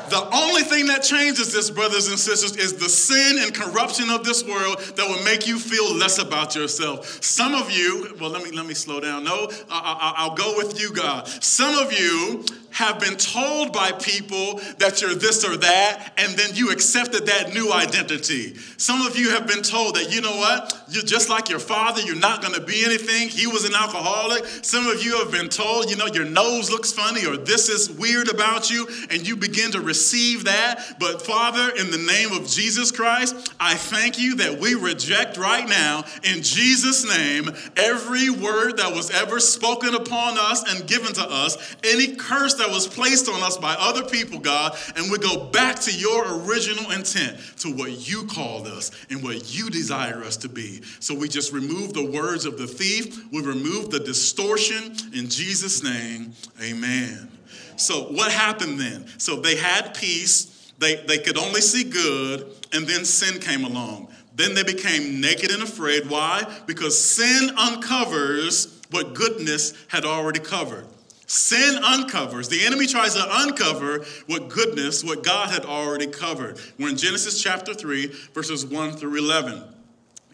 The 0.08 0.28
only 0.32 0.62
thing 0.62 0.86
that 0.86 1.02
changes 1.02 1.52
this, 1.52 1.70
brothers 1.70 2.08
and 2.08 2.18
sisters, 2.18 2.56
is 2.56 2.75
the 2.75 2.88
sin 2.88 3.38
and 3.40 3.54
corruption 3.54 4.10
of 4.10 4.25
this 4.25 4.44
world 4.44 4.78
that 4.96 5.08
will 5.08 5.22
make 5.25 5.46
you 5.46 5.58
feel 5.58 5.94
less 5.94 6.18
about 6.18 6.54
yourself. 6.54 7.22
Some 7.22 7.54
of 7.54 7.70
you, 7.70 8.14
well, 8.20 8.30
let 8.30 8.42
me 8.42 8.50
let 8.50 8.66
me 8.66 8.75
slow 8.75 9.00
down. 9.00 9.25
No, 9.25 9.50
I, 9.70 10.26
will 10.28 10.36
go 10.36 10.56
with 10.56 10.80
you, 10.80 10.92
God. 10.92 11.28
Some 11.28 11.75
of 11.78 11.92
you 11.92 12.44
have 12.76 13.00
been 13.00 13.16
told 13.16 13.72
by 13.72 13.90
people 13.92 14.60
that 14.78 15.00
you're 15.00 15.14
this 15.14 15.44
or 15.46 15.56
that, 15.56 16.12
and 16.18 16.36
then 16.36 16.54
you 16.54 16.70
accepted 16.70 17.25
that 17.25 17.54
new 17.54 17.72
identity. 17.72 18.54
Some 18.76 19.00
of 19.00 19.16
you 19.16 19.30
have 19.30 19.46
been 19.46 19.62
told 19.62 19.96
that, 19.96 20.12
you 20.12 20.20
know 20.20 20.36
what, 20.36 20.84
you're 20.90 21.02
just 21.02 21.30
like 21.30 21.48
your 21.48 21.58
father, 21.58 22.02
you're 22.02 22.14
not 22.14 22.42
gonna 22.42 22.60
be 22.60 22.84
anything. 22.84 23.30
He 23.30 23.46
was 23.46 23.64
an 23.64 23.75
alcoholic. 23.75 24.44
Some 24.60 24.86
of 24.88 25.02
you 25.02 25.18
have 25.18 25.32
been 25.32 25.48
told, 25.48 25.88
you 25.88 25.96
know, 25.96 26.04
your 26.06 26.26
nose 26.26 26.70
looks 26.70 26.92
funny 26.92 27.25
or 27.25 27.38
this 27.38 27.70
is 27.70 27.90
weird 27.90 28.28
about 28.28 28.70
you, 28.70 28.86
and 29.10 29.26
you 29.26 29.36
begin 29.36 29.72
to 29.72 29.80
receive 29.97 30.45
that. 30.45 30.97
But 31.00 31.23
Father, 31.23 31.71
in 31.75 31.91
the 31.91 31.97
name 31.97 32.33
of 32.33 32.47
Jesus 32.47 32.91
Christ, 32.91 33.35
I 33.59 33.75
thank 33.75 34.19
you 34.19 34.37
that 34.37 34.61
we 34.61 34.75
reject 34.75 35.38
right 35.38 35.67
now, 35.67 36.05
in 36.23 36.43
Jesus' 36.43 37.09
name, 37.09 37.49
every 37.76 38.29
word 38.29 38.76
that 38.76 38.95
was 38.95 39.11
ever 39.11 39.41
spoken 39.41 39.95
upon 39.95 40.37
us 40.38 40.71
and 40.71 40.87
given 40.87 41.15
to 41.15 41.23
us, 41.23 41.57
any 41.83 42.15
curse 42.15 42.55
that 42.55 42.69
was 42.69 42.87
placed 42.87 43.26
on 43.29 43.43
us 43.43 43.57
by 43.57 43.75
other 43.79 44.05
people, 44.05 44.38
God, 44.38 44.76
and 44.97 45.11
we 45.11 45.17
go 45.17 45.47
back 45.47 45.81
to 45.81 45.93
your 45.93 46.43
original 46.43 46.91
intent, 46.91 47.38
to 47.61 47.73
what 47.73 48.07
you 48.07 48.26
called 48.26 48.67
us 48.67 48.91
and 49.09 49.23
what 49.23 49.55
you 49.55 49.71
desire 49.71 50.23
us 50.23 50.37
to 50.38 50.49
be. 50.50 50.83
So 51.00 51.15
we 51.15 51.29
just 51.29 51.55
remove 51.55 51.95
the 51.95 52.05
words 52.05 52.45
of 52.45 52.59
the 52.59 52.67
thief, 52.67 53.25
we 53.33 53.41
remove 53.41 53.91
the 53.91 54.00
distortion 54.00 54.95
in 55.15 55.31
Jesus' 55.31 55.83
name. 55.83 56.35
Amen. 56.62 57.36
So 57.76 58.04
what 58.04 58.33
happened 58.33 58.80
then? 58.80 59.06
So 59.18 59.37
they 59.37 59.56
had 59.56 59.95
peace, 59.95 60.73
they, 60.78 60.97
they 60.97 61.18
could 61.18 61.38
only 61.38 61.61
see 61.61 61.85
good, 61.85 62.47
and 62.73 62.87
then 62.87 63.04
sin 63.04 63.40
came 63.40 63.64
along. 63.64 64.09
Then 64.35 64.54
they 64.54 64.62
became 64.62 65.21
naked 65.21 65.50
and 65.50 65.62
afraid. 65.62 66.11
Why? 66.11 66.45
Because 66.66 66.99
sin 66.99 67.50
uncovers 67.56 68.80
what 68.90 69.14
goodness 69.14 69.73
had 69.88 70.04
already 70.04 70.40
covered. 70.40 70.87
Sin 71.26 71.83
uncovers, 71.83 72.49
the 72.49 72.64
enemy 72.64 72.87
tries 72.87 73.14
to 73.14 73.26
uncover 73.42 74.04
what 74.26 74.49
goodness, 74.49 75.02
what 75.02 75.25
God 75.25 75.50
had 75.50 75.64
already 75.64 76.06
covered. 76.06 76.61
We're 76.78 76.90
in 76.90 76.97
Genesis 76.97 77.42
chapter 77.42 77.75
3, 77.75 78.06
verses 78.33 78.64
1 78.64 78.92
through 78.92 79.16
11. 79.16 79.62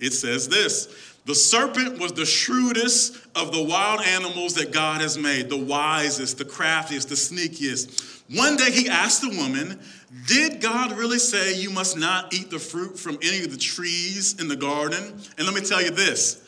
It 0.01 0.13
says 0.13 0.49
this 0.49 1.12
The 1.25 1.35
serpent 1.35 2.01
was 2.01 2.13
the 2.13 2.27
shrewdest 2.27 3.17
of 3.37 3.53
the 3.53 3.63
wild 3.63 4.01
animals 4.01 4.55
that 4.55 4.73
God 4.73 5.01
has 5.01 5.17
made, 5.17 5.49
the 5.49 5.57
wisest, 5.57 6.39
the 6.39 6.45
craftiest, 6.45 7.09
the 7.09 7.15
sneakiest. 7.15 8.23
One 8.37 8.57
day 8.57 8.73
he 8.73 8.89
asked 8.89 9.21
the 9.21 9.29
woman, 9.29 9.79
Did 10.27 10.61
God 10.61 10.93
really 10.93 11.21
say 11.21 11.55
you 11.55 11.71
must 11.71 11.97
not 11.97 12.35
eat 12.35 12.51
the 12.51 12.59
fruit 12.59 12.99
from 12.99 13.19
any 13.23 13.45
of 13.45 13.53
the 13.53 13.57
trees 13.57 14.41
in 14.41 14.49
the 14.49 14.57
garden? 14.57 15.15
And 15.39 15.47
let 15.47 15.55
me 15.55 15.61
tell 15.61 15.81
you 15.81 15.91
this 15.91 16.43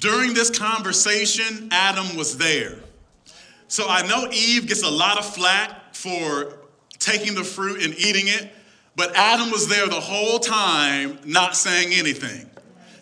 during 0.00 0.34
this 0.34 0.50
conversation, 0.50 1.68
Adam 1.70 2.16
was 2.16 2.36
there. 2.36 2.76
So 3.68 3.86
I 3.88 4.06
know 4.06 4.28
Eve 4.32 4.66
gets 4.66 4.82
a 4.82 4.90
lot 4.90 5.18
of 5.18 5.24
flack 5.24 5.94
for 5.94 6.58
taking 6.98 7.34
the 7.34 7.44
fruit 7.44 7.82
and 7.82 7.94
eating 7.94 8.28
it, 8.28 8.52
but 8.96 9.14
Adam 9.16 9.50
was 9.50 9.68
there 9.68 9.86
the 9.86 10.00
whole 10.00 10.38
time 10.38 11.18
not 11.24 11.56
saying 11.56 11.92
anything. 11.92 12.50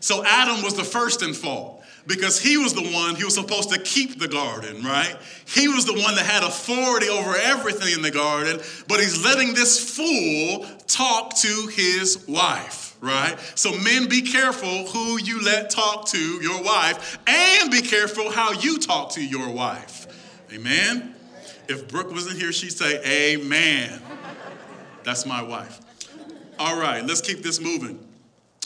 So 0.03 0.25
Adam 0.25 0.63
was 0.63 0.75
the 0.75 0.83
first 0.83 1.23
in 1.23 1.33
fault 1.33 1.85
because 2.09 2.41
he 2.41 2.57
was 2.57 2.75
the 2.75 2.83
one 2.83 3.15
he 3.15 3.23
was 3.23 3.37
supposed 3.37 3.71
to 3.71 3.79
keep 3.79 4.19
the 4.19 4.27
garden, 4.27 4.83
right? 4.83 5.17
He 5.47 5.69
was 5.69 5.87
the 5.87 5.93
one 5.93 6.17
that 6.17 6.27
had 6.27 6.43
authority 6.43 7.09
over 7.09 7.37
everything 7.37 7.95
in 7.95 8.03
the 8.03 8.11
garden, 8.11 8.61
but 8.89 8.99
he's 8.99 9.25
letting 9.25 9.55
this 9.55 9.97
fool 9.97 10.67
talk 10.89 11.37
to 11.37 11.69
his 11.69 12.27
wife, 12.27 12.97
right? 13.01 13.39
So 13.55 13.71
men 13.79 14.09
be 14.09 14.23
careful 14.23 14.89
who 14.89 15.21
you 15.21 15.41
let 15.41 15.71
talk 15.71 16.07
to 16.09 16.19
your 16.19 16.61
wife 16.65 17.19
and 17.29 17.71
be 17.71 17.81
careful 17.81 18.29
how 18.29 18.51
you 18.55 18.81
talk 18.81 19.11
to 19.13 19.25
your 19.25 19.51
wife. 19.51 20.09
Amen? 20.53 21.15
If 21.69 21.87
Brooke 21.87 22.11
wasn't 22.11 22.39
here, 22.39 22.53
she'd 22.53 22.73
say, 22.73 23.37
Amen. 23.37 24.03
That's 25.05 25.27
my 25.27 25.43
wife. 25.43 25.79
All 26.59 26.77
right, 26.77 27.07
let's 27.07 27.21
keep 27.21 27.45
this 27.45 27.61
moving. 27.61 28.01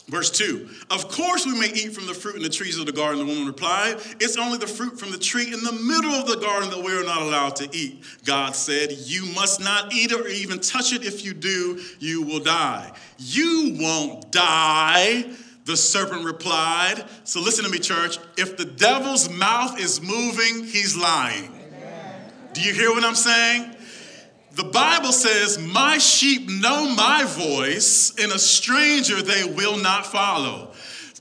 Verse 0.07 0.31
2 0.31 0.69
Of 0.89 1.09
course, 1.09 1.45
we 1.45 1.59
may 1.59 1.67
eat 1.67 1.93
from 1.93 2.07
the 2.07 2.13
fruit 2.13 2.35
in 2.35 2.41
the 2.41 2.49
trees 2.49 2.79
of 2.79 2.85
the 2.85 2.91
garden, 2.91 3.19
the 3.19 3.25
woman 3.25 3.45
replied. 3.45 3.97
It's 4.19 4.37
only 4.37 4.57
the 4.57 4.67
fruit 4.67 4.99
from 4.99 5.11
the 5.11 5.17
tree 5.17 5.53
in 5.53 5.63
the 5.63 5.73
middle 5.73 6.11
of 6.11 6.27
the 6.27 6.37
garden 6.37 6.69
that 6.69 6.81
we 6.83 6.97
are 6.97 7.03
not 7.03 7.21
allowed 7.21 7.57
to 7.57 7.69
eat. 7.75 8.03
God 8.25 8.55
said, 8.55 8.91
You 8.91 9.25
must 9.33 9.59
not 9.59 9.93
eat 9.93 10.11
it 10.11 10.19
or 10.19 10.27
even 10.27 10.59
touch 10.59 10.93
it. 10.93 11.05
If 11.05 11.25
you 11.25 11.33
do, 11.33 11.81
you 11.99 12.21
will 12.21 12.39
die. 12.39 12.91
You 13.17 13.77
won't 13.79 14.31
die. 14.31 15.25
The 15.65 15.75
serpent 15.75 16.23
replied. 16.23 17.03
So 17.25 17.41
listen 17.41 17.65
to 17.65 17.69
me, 17.69 17.79
church. 17.79 18.19
If 18.37 18.55
the 18.55 18.63
devil's 18.63 19.29
mouth 19.29 19.77
is 19.77 20.01
moving, 20.01 20.63
he's 20.63 20.95
lying. 20.95 21.51
Do 22.53 22.61
you 22.61 22.73
hear 22.73 22.89
what 22.91 23.03
I'm 23.03 23.15
saying? 23.15 23.75
The 24.57 24.63
Bible 24.63 25.11
says, 25.11 25.59
My 25.59 25.99
sheep 25.99 26.49
know 26.49 26.89
my 26.95 27.25
voice, 27.25 28.11
and 28.19 28.31
a 28.31 28.39
stranger 28.39 29.21
they 29.21 29.43
will 29.43 29.77
not 29.77 30.07
follow. 30.07 30.71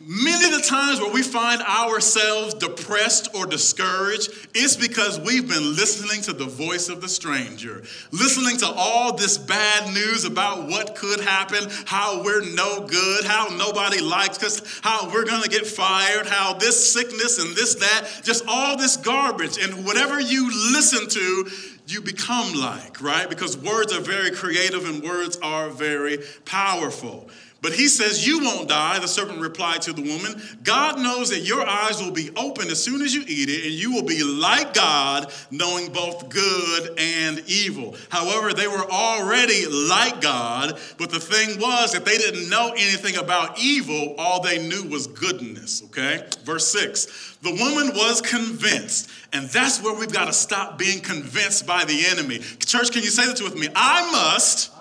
Many 0.00 0.46
of 0.46 0.52
the 0.52 0.66
times 0.66 1.00
where 1.00 1.12
we 1.12 1.22
find 1.22 1.60
ourselves 1.60 2.54
depressed 2.54 3.34
or 3.34 3.44
discouraged, 3.44 4.30
it's 4.54 4.74
because 4.76 5.20
we've 5.20 5.46
been 5.48 5.74
listening 5.74 6.22
to 6.22 6.32
the 6.32 6.46
voice 6.46 6.88
of 6.88 7.02
the 7.02 7.08
stranger, 7.08 7.82
listening 8.10 8.56
to 8.58 8.66
all 8.66 9.14
this 9.14 9.36
bad 9.36 9.92
news 9.92 10.24
about 10.24 10.68
what 10.68 10.94
could 10.94 11.20
happen, 11.20 11.68
how 11.84 12.22
we're 12.22 12.44
no 12.54 12.86
good, 12.86 13.24
how 13.26 13.48
nobody 13.48 14.00
likes 14.00 14.42
us, 14.42 14.80
how 14.82 15.10
we're 15.12 15.26
gonna 15.26 15.48
get 15.48 15.66
fired, 15.66 16.26
how 16.26 16.54
this 16.54 16.90
sickness 16.92 17.38
and 17.38 17.54
this, 17.54 17.74
that, 17.74 18.08
just 18.22 18.44
all 18.48 18.78
this 18.78 18.96
garbage. 18.96 19.58
And 19.58 19.84
whatever 19.84 20.20
you 20.20 20.72
listen 20.72 21.06
to, 21.08 21.50
you 21.86 22.00
become 22.00 22.54
like, 22.54 23.00
right? 23.00 23.28
Because 23.28 23.56
words 23.56 23.92
are 23.92 24.00
very 24.00 24.30
creative 24.32 24.84
and 24.84 25.02
words 25.02 25.38
are 25.42 25.70
very 25.70 26.18
powerful. 26.44 27.30
But 27.62 27.72
he 27.72 27.88
says, 27.88 28.26
You 28.26 28.40
won't 28.40 28.68
die. 28.68 28.98
The 28.98 29.08
serpent 29.08 29.40
replied 29.40 29.82
to 29.82 29.92
the 29.92 30.02
woman, 30.02 30.40
God 30.62 30.98
knows 30.98 31.30
that 31.30 31.40
your 31.40 31.66
eyes 31.66 32.02
will 32.02 32.12
be 32.12 32.30
open 32.36 32.68
as 32.68 32.82
soon 32.82 33.00
as 33.02 33.14
you 33.14 33.22
eat 33.26 33.48
it, 33.48 33.64
and 33.64 33.74
you 33.74 33.92
will 33.92 34.04
be 34.04 34.22
like 34.22 34.74
God, 34.74 35.32
knowing 35.50 35.92
both 35.92 36.28
good 36.28 36.98
and 36.98 37.42
evil. 37.46 37.96
However, 38.10 38.52
they 38.52 38.66
were 38.66 38.90
already 38.90 39.66
like 39.66 40.20
God, 40.20 40.78
but 40.98 41.10
the 41.10 41.18
thing 41.18 41.58
was 41.58 41.92
that 41.92 42.04
they 42.04 42.18
didn't 42.18 42.50
know 42.50 42.72
anything 42.72 43.16
about 43.16 43.58
evil. 43.58 44.14
All 44.18 44.42
they 44.42 44.58
knew 44.66 44.84
was 44.84 45.06
goodness, 45.06 45.82
okay? 45.84 46.26
Verse 46.44 46.68
6 46.68 47.38
The 47.42 47.50
woman 47.50 47.96
was 47.96 48.20
convinced, 48.20 49.08
and 49.32 49.48
that's 49.48 49.82
where 49.82 49.98
we've 49.98 50.12
got 50.12 50.26
to 50.26 50.32
stop 50.34 50.78
being 50.78 51.00
convinced 51.00 51.66
by 51.66 51.84
the 51.84 52.06
enemy. 52.06 52.40
Church, 52.60 52.92
can 52.92 53.02
you 53.02 53.10
say 53.10 53.24
this 53.26 53.42
with 53.42 53.56
me? 53.56 53.68
I 53.74 54.10
must 54.12 54.75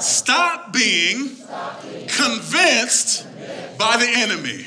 Stop 0.00 0.72
being 0.72 1.36
convinced 2.08 3.26
by 3.78 3.96
the 3.96 4.08
enemy. 4.08 4.66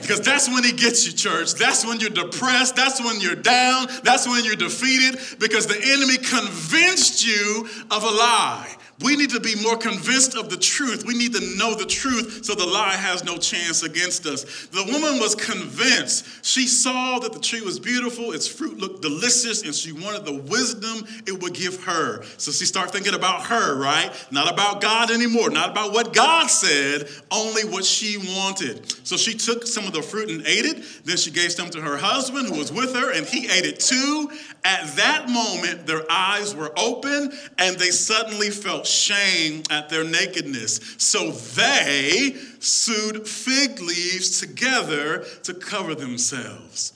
Because 0.00 0.20
that's 0.20 0.48
when 0.48 0.64
he 0.64 0.72
gets 0.72 1.06
you, 1.06 1.12
church. 1.12 1.54
That's 1.54 1.84
when 1.84 2.00
you're 2.00 2.08
depressed. 2.08 2.76
That's 2.76 2.98
when 2.98 3.20
you're 3.20 3.34
down. 3.34 3.88
That's 4.04 4.26
when 4.26 4.44
you're 4.44 4.56
defeated 4.56 5.20
because 5.38 5.66
the 5.66 5.78
enemy 5.78 6.16
convinced 6.16 7.26
you 7.26 7.68
of 7.90 8.02
a 8.02 8.06
lie. 8.06 8.74
We 9.00 9.14
need 9.14 9.30
to 9.30 9.40
be 9.40 9.54
more 9.62 9.76
convinced 9.76 10.36
of 10.36 10.50
the 10.50 10.56
truth. 10.56 11.04
We 11.06 11.14
need 11.14 11.32
to 11.34 11.56
know 11.56 11.74
the 11.74 11.86
truth 11.86 12.44
so 12.44 12.54
the 12.54 12.66
lie 12.66 12.96
has 12.96 13.22
no 13.22 13.36
chance 13.36 13.84
against 13.84 14.26
us. 14.26 14.66
The 14.72 14.82
woman 14.84 15.20
was 15.20 15.36
convinced. 15.36 16.44
She 16.44 16.66
saw 16.66 17.20
that 17.20 17.32
the 17.32 17.38
tree 17.38 17.60
was 17.60 17.78
beautiful, 17.78 18.32
its 18.32 18.48
fruit 18.48 18.78
looked 18.78 19.02
delicious, 19.02 19.62
and 19.62 19.72
she 19.74 19.92
wanted 19.92 20.24
the 20.24 20.34
wisdom 20.34 21.06
it 21.26 21.40
would 21.40 21.54
give 21.54 21.84
her. 21.84 22.24
So 22.38 22.50
she 22.50 22.64
started 22.64 22.90
thinking 22.90 23.14
about 23.14 23.42
her, 23.46 23.76
right? 23.78 24.10
Not 24.32 24.52
about 24.52 24.80
God 24.80 25.12
anymore, 25.12 25.50
not 25.50 25.70
about 25.70 25.92
what 25.92 26.12
God 26.12 26.48
said, 26.48 27.08
only 27.30 27.64
what 27.64 27.84
she 27.84 28.18
wanted. 28.18 28.84
So 29.06 29.16
she 29.16 29.34
took 29.34 29.66
some 29.66 29.84
of 29.84 29.92
the 29.92 30.02
fruit 30.02 30.28
and 30.28 30.44
ate 30.44 30.64
it. 30.64 30.84
Then 31.04 31.16
she 31.16 31.30
gave 31.30 31.52
some 31.52 31.70
to 31.70 31.80
her 31.80 31.96
husband 31.96 32.48
who 32.48 32.58
was 32.58 32.72
with 32.72 32.94
her, 32.96 33.12
and 33.12 33.26
he 33.26 33.46
ate 33.46 33.64
it 33.64 33.78
too. 33.78 34.30
At 34.64 34.96
that 34.96 35.28
moment, 35.28 35.86
their 35.86 36.02
eyes 36.10 36.54
were 36.54 36.72
open 36.76 37.32
and 37.58 37.78
they 37.78 37.90
suddenly 37.90 38.50
felt 38.50 38.87
shame 38.88 39.62
at 39.70 39.88
their 39.88 40.04
nakedness. 40.04 40.80
So 40.98 41.30
they 41.30 42.34
sewed 42.60 43.28
fig 43.28 43.80
leaves 43.80 44.40
together 44.40 45.24
to 45.44 45.54
cover 45.54 45.94
themselves. 45.94 46.92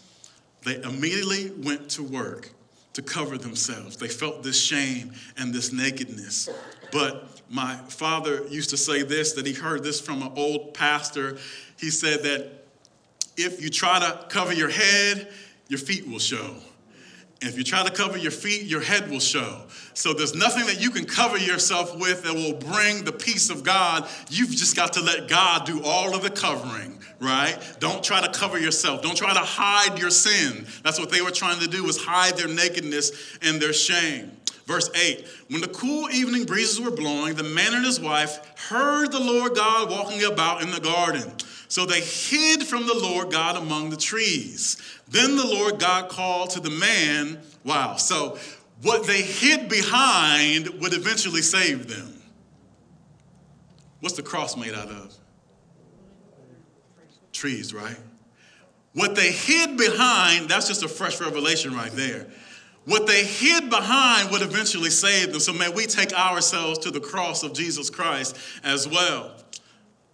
They 0.64 0.82
immediately 0.82 1.50
went 1.50 1.90
to 1.90 2.02
work 2.02 2.50
to 2.94 3.02
cover 3.02 3.38
themselves. 3.38 3.96
They 3.96 4.08
felt 4.08 4.42
this 4.42 4.60
shame 4.60 5.12
and 5.36 5.52
this 5.52 5.72
nakedness. 5.72 6.48
But 6.92 7.40
my 7.48 7.76
father 7.88 8.46
used 8.48 8.70
to 8.70 8.76
say 8.76 9.02
this 9.02 9.32
that 9.32 9.46
he 9.46 9.54
heard 9.54 9.82
this 9.82 10.00
from 10.00 10.22
an 10.22 10.32
old 10.36 10.74
pastor. 10.74 11.38
He 11.78 11.90
said 11.90 12.22
that 12.22 12.50
if 13.36 13.62
you 13.62 13.70
try 13.70 13.98
to 13.98 14.26
cover 14.28 14.52
your 14.52 14.68
head, 14.68 15.32
your 15.68 15.78
feet 15.78 16.06
will 16.06 16.18
show. 16.18 16.56
And 17.42 17.50
if 17.50 17.58
you 17.58 17.64
try 17.64 17.82
to 17.82 17.90
cover 17.90 18.16
your 18.16 18.30
feet, 18.30 18.62
your 18.66 18.80
head 18.80 19.10
will 19.10 19.18
show. 19.18 19.62
So 19.94 20.14
there's 20.14 20.32
nothing 20.32 20.64
that 20.66 20.80
you 20.80 20.90
can 20.90 21.04
cover 21.04 21.36
yourself 21.36 21.98
with 21.98 22.22
that 22.22 22.32
will 22.32 22.54
bring 22.54 23.02
the 23.04 23.10
peace 23.10 23.50
of 23.50 23.64
God. 23.64 24.08
You've 24.30 24.50
just 24.50 24.76
got 24.76 24.92
to 24.92 25.00
let 25.00 25.28
God 25.28 25.66
do 25.66 25.82
all 25.84 26.14
of 26.14 26.22
the 26.22 26.30
covering, 26.30 27.00
right? 27.18 27.58
Don't 27.80 28.04
try 28.04 28.24
to 28.24 28.30
cover 28.30 28.60
yourself. 28.60 29.02
Don't 29.02 29.16
try 29.16 29.34
to 29.34 29.40
hide 29.40 29.98
your 29.98 30.10
sin. 30.10 30.66
That's 30.84 31.00
what 31.00 31.10
they 31.10 31.20
were 31.20 31.32
trying 31.32 31.58
to 31.58 31.66
do 31.66 31.82
was 31.82 32.00
hide 32.00 32.36
their 32.36 32.46
nakedness 32.46 33.38
and 33.42 33.60
their 33.60 33.72
shame. 33.72 34.30
Verse 34.66 34.88
8 34.94 35.26
When 35.48 35.60
the 35.60 35.68
cool 35.68 36.08
evening 36.10 36.44
breezes 36.44 36.80
were 36.80 36.92
blowing, 36.92 37.34
the 37.34 37.42
man 37.42 37.74
and 37.74 37.84
his 37.84 37.98
wife 37.98 38.38
heard 38.68 39.10
the 39.10 39.18
Lord 39.18 39.56
God 39.56 39.90
walking 39.90 40.22
about 40.22 40.62
in 40.62 40.70
the 40.70 40.80
garden. 40.80 41.28
So 41.72 41.86
they 41.86 42.02
hid 42.02 42.64
from 42.64 42.86
the 42.86 42.92
Lord 42.92 43.32
God 43.32 43.56
among 43.56 43.88
the 43.88 43.96
trees. 43.96 44.76
Then 45.08 45.36
the 45.36 45.46
Lord 45.46 45.78
God 45.78 46.10
called 46.10 46.50
to 46.50 46.60
the 46.60 46.68
man, 46.68 47.40
wow. 47.64 47.96
So 47.96 48.36
what 48.82 49.06
they 49.06 49.22
hid 49.22 49.70
behind 49.70 50.68
would 50.82 50.92
eventually 50.92 51.40
save 51.40 51.88
them. 51.88 52.20
What's 54.00 54.16
the 54.16 54.22
cross 54.22 54.54
made 54.54 54.74
out 54.74 54.88
of? 54.88 55.14
Trees, 57.32 57.72
right? 57.72 57.96
What 58.92 59.14
they 59.14 59.32
hid 59.32 59.78
behind, 59.78 60.50
that's 60.50 60.68
just 60.68 60.82
a 60.82 60.88
fresh 60.88 61.22
revelation 61.22 61.74
right 61.74 61.92
there. 61.92 62.26
What 62.84 63.06
they 63.06 63.24
hid 63.24 63.70
behind 63.70 64.30
would 64.30 64.42
eventually 64.42 64.90
save 64.90 65.32
them. 65.32 65.40
So 65.40 65.54
may 65.54 65.70
we 65.70 65.86
take 65.86 66.12
ourselves 66.12 66.80
to 66.80 66.90
the 66.90 67.00
cross 67.00 67.42
of 67.42 67.54
Jesus 67.54 67.88
Christ 67.88 68.36
as 68.62 68.86
well. 68.86 69.36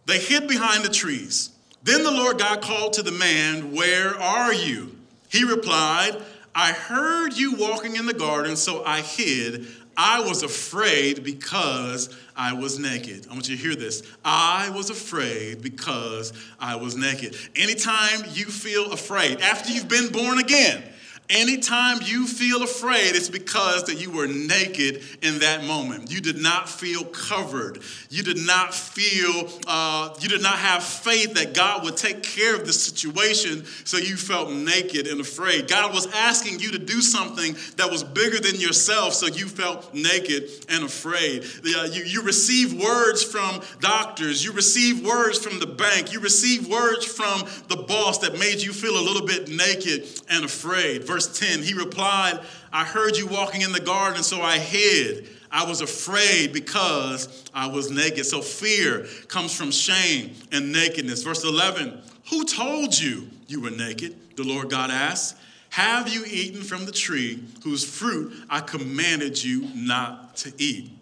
They 0.08 0.18
hid 0.18 0.48
behind 0.48 0.84
the 0.84 0.88
trees. 0.88 1.50
Then 1.82 2.02
the 2.02 2.10
Lord 2.10 2.38
God 2.38 2.62
called 2.62 2.94
to 2.94 3.02
the 3.02 3.12
man, 3.12 3.72
Where 3.74 4.18
are 4.18 4.54
you? 4.54 4.96
He 5.28 5.44
replied, 5.44 6.16
I 6.54 6.72
heard 6.72 7.34
you 7.34 7.54
walking 7.56 7.94
in 7.94 8.06
the 8.06 8.14
garden, 8.14 8.56
so 8.56 8.82
I 8.86 9.02
hid. 9.02 9.66
I 9.98 10.20
was 10.20 10.42
afraid 10.42 11.24
because 11.24 12.08
I 12.34 12.54
was 12.54 12.78
naked. 12.78 13.26
I 13.28 13.34
want 13.34 13.50
you 13.50 13.56
to 13.56 13.62
hear 13.62 13.74
this. 13.74 14.02
I 14.24 14.70
was 14.70 14.88
afraid 14.88 15.60
because 15.60 16.32
I 16.58 16.76
was 16.76 16.96
naked. 16.96 17.36
Anytime 17.54 18.22
you 18.32 18.46
feel 18.46 18.92
afraid, 18.92 19.42
after 19.42 19.70
you've 19.72 19.88
been 19.88 20.08
born 20.08 20.38
again, 20.38 20.84
Anytime 21.30 21.98
you 22.02 22.26
feel 22.26 22.62
afraid, 22.62 23.14
it's 23.14 23.28
because 23.28 23.84
that 23.84 24.00
you 24.00 24.10
were 24.10 24.26
naked 24.26 25.02
in 25.20 25.40
that 25.40 25.62
moment. 25.62 26.10
You 26.10 26.22
did 26.22 26.40
not 26.40 26.70
feel 26.70 27.04
covered. 27.04 27.80
You 28.08 28.22
did 28.22 28.38
not 28.38 28.72
feel, 28.72 29.50
uh, 29.66 30.14
you 30.20 30.30
did 30.30 30.40
not 30.40 30.56
have 30.56 30.82
faith 30.82 31.34
that 31.34 31.52
God 31.52 31.84
would 31.84 31.98
take 31.98 32.22
care 32.22 32.54
of 32.54 32.66
the 32.66 32.72
situation, 32.72 33.66
so 33.84 33.98
you 33.98 34.16
felt 34.16 34.50
naked 34.50 35.06
and 35.06 35.20
afraid. 35.20 35.68
God 35.68 35.92
was 35.92 36.06
asking 36.14 36.60
you 36.60 36.70
to 36.72 36.78
do 36.78 37.02
something 37.02 37.54
that 37.76 37.90
was 37.90 38.02
bigger 38.02 38.40
than 38.40 38.58
yourself, 38.58 39.12
so 39.12 39.26
you 39.26 39.48
felt 39.48 39.92
naked 39.92 40.48
and 40.70 40.82
afraid. 40.82 41.44
Uh, 41.44 41.84
you, 41.92 42.04
you 42.04 42.22
received 42.22 42.80
words 42.80 43.22
from 43.22 43.60
doctors, 43.80 44.42
you 44.42 44.52
receive 44.52 45.04
words 45.04 45.38
from 45.38 45.60
the 45.60 45.66
bank, 45.66 46.10
you 46.10 46.20
receive 46.20 46.68
words 46.68 47.04
from 47.04 47.42
the 47.68 47.76
boss 47.76 48.16
that 48.20 48.38
made 48.38 48.62
you 48.62 48.72
feel 48.72 48.98
a 48.98 49.04
little 49.04 49.26
bit 49.26 49.50
naked 49.50 50.06
and 50.30 50.46
afraid. 50.46 51.04
Verse 51.04 51.17
verse 51.18 51.40
10, 51.40 51.64
he 51.64 51.74
replied, 51.74 52.38
I 52.72 52.84
heard 52.84 53.16
you 53.16 53.26
walking 53.26 53.62
in 53.62 53.72
the 53.72 53.80
garden, 53.80 54.22
so 54.22 54.40
I 54.40 54.56
hid. 54.56 55.28
I 55.50 55.64
was 55.64 55.80
afraid 55.80 56.52
because 56.52 57.44
I 57.52 57.66
was 57.66 57.90
naked. 57.90 58.24
So 58.24 58.40
fear 58.40 59.04
comes 59.26 59.52
from 59.52 59.72
shame 59.72 60.36
and 60.52 60.70
nakedness. 60.70 61.24
Verse 61.24 61.42
11, 61.42 62.00
who 62.30 62.44
told 62.44 62.96
you 62.96 63.26
you 63.48 63.60
were 63.60 63.70
naked? 63.70 64.36
The 64.36 64.44
Lord 64.44 64.70
God 64.70 64.92
asked. 64.92 65.36
Have 65.70 66.08
you 66.08 66.24
eaten 66.24 66.62
from 66.62 66.86
the 66.86 66.92
tree 66.92 67.42
whose 67.64 67.84
fruit 67.84 68.32
I 68.48 68.60
commanded 68.60 69.42
you 69.42 69.68
not 69.74 70.36
to 70.36 70.52
eat? 70.56 70.92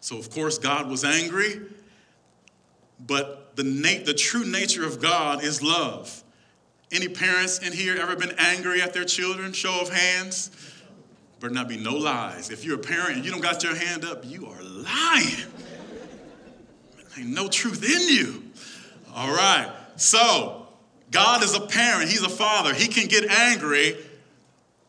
So, 0.00 0.18
of 0.18 0.30
course, 0.30 0.58
God 0.58 0.90
was 0.90 1.04
angry, 1.04 1.60
but 2.98 3.54
the, 3.54 3.62
na- 3.62 4.04
the 4.04 4.14
true 4.14 4.44
nature 4.44 4.84
of 4.84 5.00
God 5.00 5.44
is 5.44 5.62
love. 5.62 6.21
Any 6.92 7.08
parents 7.08 7.58
in 7.58 7.72
here 7.72 7.96
ever 7.96 8.14
been 8.14 8.34
angry 8.36 8.82
at 8.82 8.92
their 8.92 9.06
children? 9.06 9.54
Show 9.54 9.80
of 9.80 9.88
hands. 9.88 10.50
Better 11.40 11.54
not 11.54 11.66
be 11.66 11.78
no 11.78 11.96
lies. 11.96 12.50
If 12.50 12.64
you're 12.64 12.76
a 12.76 12.82
parent 12.82 13.16
and 13.16 13.24
you 13.24 13.30
don't 13.30 13.40
got 13.40 13.64
your 13.64 13.74
hand 13.74 14.04
up, 14.04 14.24
you 14.24 14.46
are 14.46 14.62
lying. 14.62 15.46
Ain't 17.18 17.28
no 17.28 17.48
truth 17.48 17.82
in 17.82 18.14
you. 18.14 18.42
All 19.14 19.34
right. 19.34 19.72
So, 19.96 20.68
God 21.10 21.42
is 21.42 21.54
a 21.54 21.60
parent, 21.60 22.10
He's 22.10 22.22
a 22.22 22.28
father. 22.28 22.74
He 22.74 22.88
can 22.88 23.08
get 23.08 23.24
angry, 23.30 23.96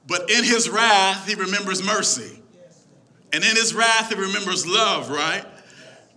but 0.06 0.30
in 0.30 0.44
His 0.44 0.70
wrath, 0.70 1.28
He 1.28 1.36
remembers 1.36 1.82
mercy. 1.82 2.42
And 3.32 3.44
in 3.44 3.56
His 3.56 3.74
wrath, 3.74 4.10
He 4.10 4.16
remembers 4.16 4.68
love, 4.68 5.10
right? 5.10 5.46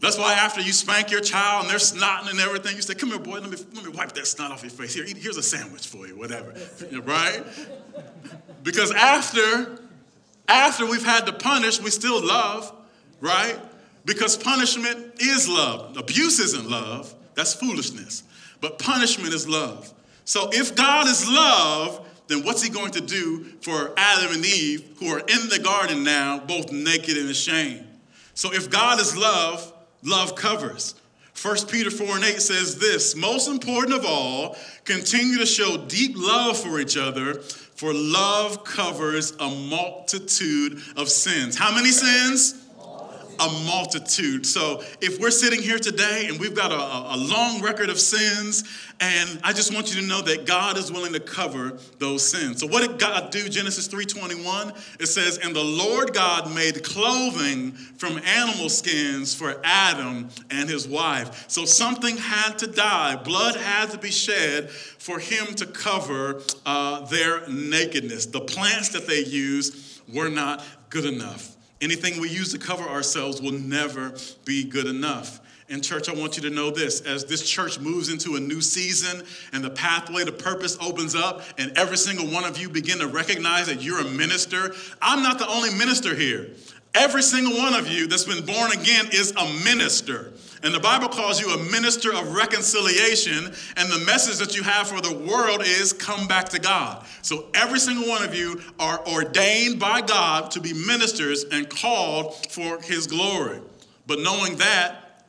That's 0.01 0.19
why 0.19 0.35
after 0.35 0.61
you 0.61 0.73
spank 0.73 1.11
your 1.11 1.21
child 1.21 1.63
and 1.63 1.71
they're 1.71 1.79
snotting 1.79 2.31
and 2.31 2.41
everything, 2.41 2.77
you 2.77 2.83
say, 2.83 2.95
come 2.95 3.11
here, 3.11 3.19
boy, 3.19 3.41
let 3.41 3.51
me, 3.51 3.57
let 3.75 3.85
me 3.85 3.91
wipe 3.91 4.13
that 4.13 4.27
snot 4.27 4.53
off 4.53 4.63
your 4.63 4.71
face. 4.71 4.95
Here, 4.95 5.05
here's 5.07 5.39
a 5.39 5.43
sandwich 5.43 5.87
for 5.87 6.07
you, 6.07 6.17
whatever. 6.19 6.55
right? 7.05 7.43
Because 8.63 8.93
after, 8.93 9.79
after 10.49 10.87
we've 10.87 11.05
had 11.05 11.25
to 11.27 11.33
punish, 11.33 11.81
we 11.81 11.91
still 11.91 12.25
love, 12.25 12.73
right? 13.21 13.59
Because 14.05 14.37
punishment 14.37 15.15
is 15.19 15.49
love. 15.49 15.97
Abuse 15.97 16.41
isn't 16.41 16.69
love. 16.69 17.15
That's 17.35 17.55
foolishness. 17.55 18.23
But 18.61 18.79
punishment 18.79 19.33
is 19.33 19.49
love. 19.49 19.93
So 20.25 20.51
if 20.53 20.77
God 20.77 21.07
is 21.07 21.29
love, 21.29 22.07
then 22.29 22.45
what's 22.45 22.63
he 22.63 22.69
going 22.69 22.91
to 22.93 23.01
do 23.01 23.45
for 23.63 23.95
Adam 23.97 24.35
and 24.35 24.45
Eve 24.45 24.85
who 24.99 25.09
are 25.09 25.21
in 25.21 25.49
the 25.49 25.61
garden 25.63 26.05
now, 26.05 26.39
both 26.39 26.71
naked 26.71 27.17
and 27.17 27.31
ashamed? 27.31 27.87
So 28.35 28.53
if 28.53 28.69
God 28.69 29.01
is 29.01 29.17
love, 29.17 29.73
love 30.03 30.35
covers. 30.35 30.95
1 31.41 31.67
Peter 31.69 31.91
4 31.91 32.17
and 32.17 32.25
8 32.25 32.41
says 32.41 32.79
this 32.79 33.15
Most 33.15 33.49
important 33.49 33.95
of 33.95 34.07
all, 34.07 34.57
continue 34.85 35.39
to 35.39 35.47
show 35.47 35.77
deep 35.87 36.17
love 36.17 36.57
for 36.59 36.81
each 36.81 36.97
other, 36.97 37.35
for 37.41 37.93
love 37.93 38.65
covers 38.65 39.33
a 39.39 39.49
multitude 39.49 40.81
of 40.97 41.09
sins. 41.09 41.59
How 41.59 41.75
many 41.75 41.91
sins? 41.91 42.66
A 43.39 43.49
multitude. 43.67 44.47
So 44.47 44.83
if 45.01 45.21
we're 45.21 45.31
sitting 45.31 45.63
here 45.63 45.79
today 45.79 46.27
and 46.29 46.39
we've 46.39 46.55
got 46.55 46.73
a, 46.73 47.15
a, 47.15 47.17
long 47.17 47.61
record 47.61 47.91
of 47.91 47.99
sins, 47.99 48.65
and 49.01 49.41
I 49.43 49.53
just 49.53 49.75
want 49.75 49.95
you 49.95 50.01
to 50.01 50.07
know 50.07 50.23
that 50.23 50.47
God 50.47 50.77
is 50.77 50.91
willing 50.93 51.13
to 51.13 51.21
cover 51.21 51.79
those 51.99 52.27
sins. 52.27 52.61
So 52.61 52.67
what 52.67 52.87
did 52.87 52.99
God 52.99 53.31
do? 53.31 53.49
Genesis 53.49 53.89
3:21. 53.89 54.73
It 55.01 55.07
says, 55.07 55.39
"And 55.39 55.55
the 55.55 55.65
Lord 55.65 56.15
God 56.15 56.55
made 56.55 56.83
clothing 56.83 57.73
from 57.73 58.19
animal 58.19 58.69
skins 58.69 59.35
for 59.35 59.61
Adam 59.65 60.29
and 60.51 60.69
his 60.69 60.87
wife." 60.87 61.45
So 61.49 61.65
something 61.65 62.17
had 62.17 62.59
to 62.59 62.67
die. 62.67 63.17
Blood 63.17 63.57
had 63.57 63.91
to 63.91 63.99
be 63.99 64.11
shed 64.11 64.71
for 64.71 65.19
him 65.19 65.55
to 65.55 65.67
cover 65.67 66.43
uh, 66.65 67.05
their 67.07 67.47
nakedness. 67.49 68.27
The 68.27 68.41
plants 68.41 68.91
that 68.91 69.07
they 69.07 69.25
used 69.25 70.03
were 70.13 70.29
not 70.29 70.65
good 70.91 71.05
enough. 71.05 71.56
Anything 71.81 72.21
we 72.21 72.31
use 72.31 72.53
to 72.53 72.59
cover 72.59 72.85
ourselves 72.85 73.43
will 73.43 73.53
never 73.53 74.15
be 74.45 74.65
good 74.65 74.87
enough. 74.87 75.41
And, 75.69 75.83
church, 75.83 76.09
I 76.09 76.15
want 76.15 76.37
you 76.37 76.43
to 76.49 76.51
know 76.51 76.71
this 76.71 77.01
as 77.01 77.25
this 77.25 77.47
church 77.47 77.81
moves 77.81 78.09
into 78.09 78.37
a 78.37 78.41
new 78.41 78.61
season 78.61 79.27
and 79.53 79.65
the 79.65 79.71
pathway 79.71 80.25
to 80.25 80.31
purpose 80.31 80.79
opens 80.81 81.15
up, 81.15 81.43
and 81.59 81.77
every 81.77 81.97
single 81.97 82.27
one 82.29 82.45
of 82.45 82.57
you 82.57 82.69
begin 82.69 82.99
to 83.01 83.09
recognize 83.09 83.67
that 83.67 83.83
you're 83.83 84.01
a 84.01 84.05
minister. 84.05 84.75
I'm 85.03 85.23
not 85.23 85.39
the 85.39 85.49
only 85.49 85.75
minister 85.75 86.15
here. 86.15 86.51
Every 86.95 87.23
single 87.23 87.59
one 87.59 87.75
of 87.75 87.89
you 87.89 88.07
that's 88.07 88.25
been 88.25 88.47
born 88.47 88.73
again 88.73 89.09
is 89.13 89.33
a 89.33 89.45
minister. 89.65 90.33
And 90.67 90.75
the 90.75 90.81
Bible 90.81 91.07
calls 91.07 91.41
you 91.41 91.49
a 91.51 91.71
minister 91.71 92.13
of 92.13 92.35
reconciliation. 92.35 93.55
And 93.77 93.89
the 93.89 94.05
message 94.05 94.39
that 94.39 94.57
you 94.57 94.65
have 94.65 94.89
for 94.89 95.01
the 95.01 95.17
world 95.17 95.63
is 95.63 95.93
come 95.93 96.27
back 96.27 96.49
to 96.49 96.59
God. 96.59 97.07
So 97.23 97.47
every 97.55 97.79
single 97.79 98.09
one 98.09 98.25
of 98.25 98.35
you 98.35 98.61
are 98.81 98.99
ordained 99.07 99.79
by 99.79 100.01
God 100.01 100.51
to 100.51 100.61
be 100.61 100.73
ministers 100.73 101.45
and 101.53 101.71
called 101.71 102.35
for 102.51 102.81
his 102.83 103.07
glory. 103.07 103.61
But 104.09 104.19
knowing 104.19 104.57
that, 104.57 105.25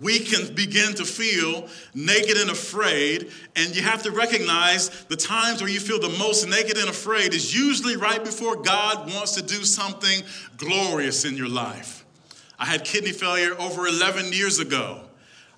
we 0.00 0.20
can 0.20 0.54
begin 0.54 0.94
to 0.94 1.04
feel 1.04 1.66
naked 1.92 2.36
and 2.36 2.48
afraid. 2.48 3.32
And 3.56 3.74
you 3.74 3.82
have 3.82 4.04
to 4.04 4.12
recognize 4.12 4.90
the 5.06 5.16
times 5.16 5.60
where 5.60 5.70
you 5.70 5.80
feel 5.80 5.98
the 5.98 6.16
most 6.20 6.48
naked 6.48 6.76
and 6.76 6.88
afraid 6.88 7.34
is 7.34 7.52
usually 7.52 7.96
right 7.96 8.22
before 8.22 8.54
God 8.54 9.12
wants 9.12 9.32
to 9.32 9.42
do 9.42 9.64
something 9.64 10.22
glorious 10.56 11.24
in 11.24 11.36
your 11.36 11.48
life. 11.48 11.97
I 12.58 12.66
had 12.66 12.84
kidney 12.84 13.12
failure 13.12 13.54
over 13.58 13.86
11 13.86 14.32
years 14.32 14.58
ago. 14.58 15.02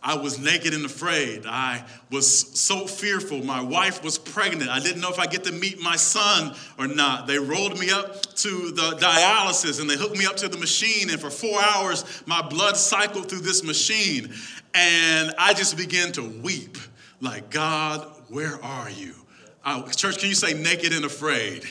I 0.03 0.17
was 0.17 0.39
naked 0.39 0.73
and 0.73 0.87
afraid. 0.87 1.45
I 1.47 1.85
was 2.11 2.59
so 2.59 2.87
fearful. 2.87 3.45
My 3.45 3.61
wife 3.61 4.03
was 4.03 4.17
pregnant. 4.17 4.71
I 4.71 4.81
didn't 4.81 5.03
know 5.03 5.11
if 5.11 5.19
I 5.19 5.27
get 5.27 5.45
to 5.45 5.53
meet 5.53 5.81
my 5.81 5.97
son 5.97 6.57
or 6.79 6.87
not. 6.87 7.27
They 7.27 7.39
rolled 7.39 7.79
me 7.79 7.91
up 7.91 8.23
to 8.37 8.71
the 8.71 8.97
dialysis 8.99 9.79
and 9.79 9.91
they 9.91 9.97
hooked 9.97 10.17
me 10.17 10.25
up 10.25 10.37
to 10.37 10.49
the 10.49 10.57
machine. 10.57 11.11
And 11.11 11.21
for 11.21 11.29
four 11.29 11.61
hours, 11.61 12.23
my 12.27 12.41
blood 12.41 12.79
cycled 12.79 13.29
through 13.29 13.41
this 13.41 13.63
machine. 13.63 14.33
And 14.73 15.35
I 15.37 15.53
just 15.53 15.77
began 15.77 16.13
to 16.13 16.23
weep 16.23 16.79
like, 17.21 17.51
God, 17.51 18.07
where 18.29 18.63
are 18.65 18.89
you? 18.89 19.15
Uh, 19.63 19.87
church, 19.91 20.19
can 20.19 20.31
you 20.31 20.35
say 20.35 20.55
naked 20.55 20.95
and 20.95 21.05
afraid? 21.05 21.67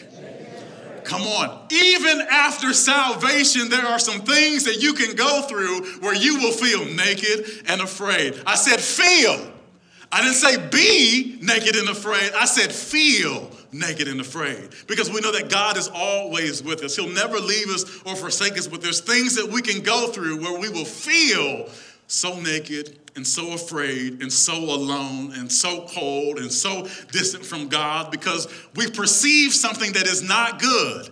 Come 1.10 1.24
on. 1.24 1.66
Even 1.72 2.22
after 2.30 2.72
salvation, 2.72 3.68
there 3.68 3.84
are 3.84 3.98
some 3.98 4.22
things 4.22 4.64
that 4.66 4.80
you 4.80 4.94
can 4.94 5.16
go 5.16 5.42
through 5.42 6.00
where 6.02 6.14
you 6.14 6.38
will 6.38 6.52
feel 6.52 6.86
naked 6.86 7.64
and 7.68 7.82
afraid. 7.82 8.40
I 8.46 8.56
said 8.56 8.80
feel. 8.80 9.52
I 10.12 10.22
didn't 10.22 10.36
say 10.36 10.70
be 10.70 11.40
naked 11.42 11.76
and 11.76 11.90
afraid. 11.90 12.32
I 12.34 12.46
said 12.46 12.72
feel 12.72 13.50
naked 13.72 14.08
and 14.08 14.22
afraid 14.22 14.70
because 14.88 15.10
we 15.10 15.20
know 15.22 15.32
that 15.32 15.50
God 15.50 15.78
is 15.78 15.90
always 15.92 16.62
with 16.64 16.84
us. 16.84 16.96
He'll 16.96 17.10
never 17.10 17.40
leave 17.40 17.70
us 17.70 18.02
or 18.04 18.16
forsake 18.16 18.58
us, 18.58 18.68
but 18.68 18.82
there's 18.82 19.02
things 19.02 19.36
that 19.36 19.48
we 19.48 19.64
can 19.64 19.82
go 19.82 20.12
through 20.12 20.40
where 20.42 20.60
we 20.60 20.70
will 20.70 20.86
feel 20.86 21.70
so 22.10 22.40
naked 22.40 22.98
and 23.16 23.26
so 23.26 23.54
afraid 23.54 24.22
and 24.22 24.34
so 24.34 24.58
alone 24.58 25.32
and 25.36 25.50
so 25.50 25.86
cold 25.88 26.40
and 26.40 26.52
so 26.52 26.88
distant 27.12 27.46
from 27.46 27.70
God 27.70 28.12
because 28.12 28.48
we 28.76 28.90
perceive 28.90 29.54
something 29.54 29.94
that 29.94 30.08
is 30.08 30.22
not 30.22 30.60
good. 30.60 31.12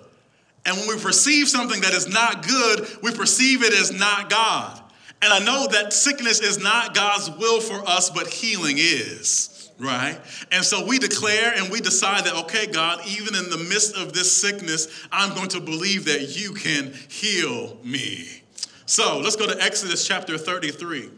And 0.65 0.75
when 0.75 0.88
we 0.88 1.01
perceive 1.01 1.47
something 1.47 1.81
that 1.81 1.93
is 1.93 2.10
not 2.10 2.45
good, 2.45 2.88
we 3.03 3.13
perceive 3.13 3.63
it 3.63 3.73
as 3.73 3.91
not 3.91 4.29
God. 4.29 4.81
And 5.21 5.31
I 5.31 5.39
know 5.39 5.67
that 5.71 5.93
sickness 5.93 6.41
is 6.41 6.57
not 6.57 6.93
God's 6.93 7.29
will 7.31 7.62
for 7.62 7.88
us, 7.88 8.10
but 8.10 8.27
healing 8.27 8.77
is 8.79 9.53
right? 9.79 10.19
And 10.51 10.65
so 10.65 10.88
we 10.88 10.97
declare 10.97 11.53
and 11.55 11.71
we 11.71 11.79
decide 11.79 12.25
that, 12.25 12.33
okay, 12.45 12.65
God, 12.65 12.99
even 13.07 13.36
in 13.36 13.51
the 13.51 13.57
midst 13.57 13.95
of 13.95 14.12
this 14.12 14.36
sickness, 14.36 15.07
I'm 15.12 15.36
going 15.36 15.49
to 15.49 15.60
believe 15.60 16.05
that 16.05 16.36
you 16.36 16.53
can 16.53 16.93
heal 17.10 17.77
me. 17.83 18.41
So 18.89 19.19
let's 19.19 19.36
go 19.36 19.45
to 19.45 19.62
Exodus 19.62 20.08
chapter 20.08 20.38
33. 20.38 21.10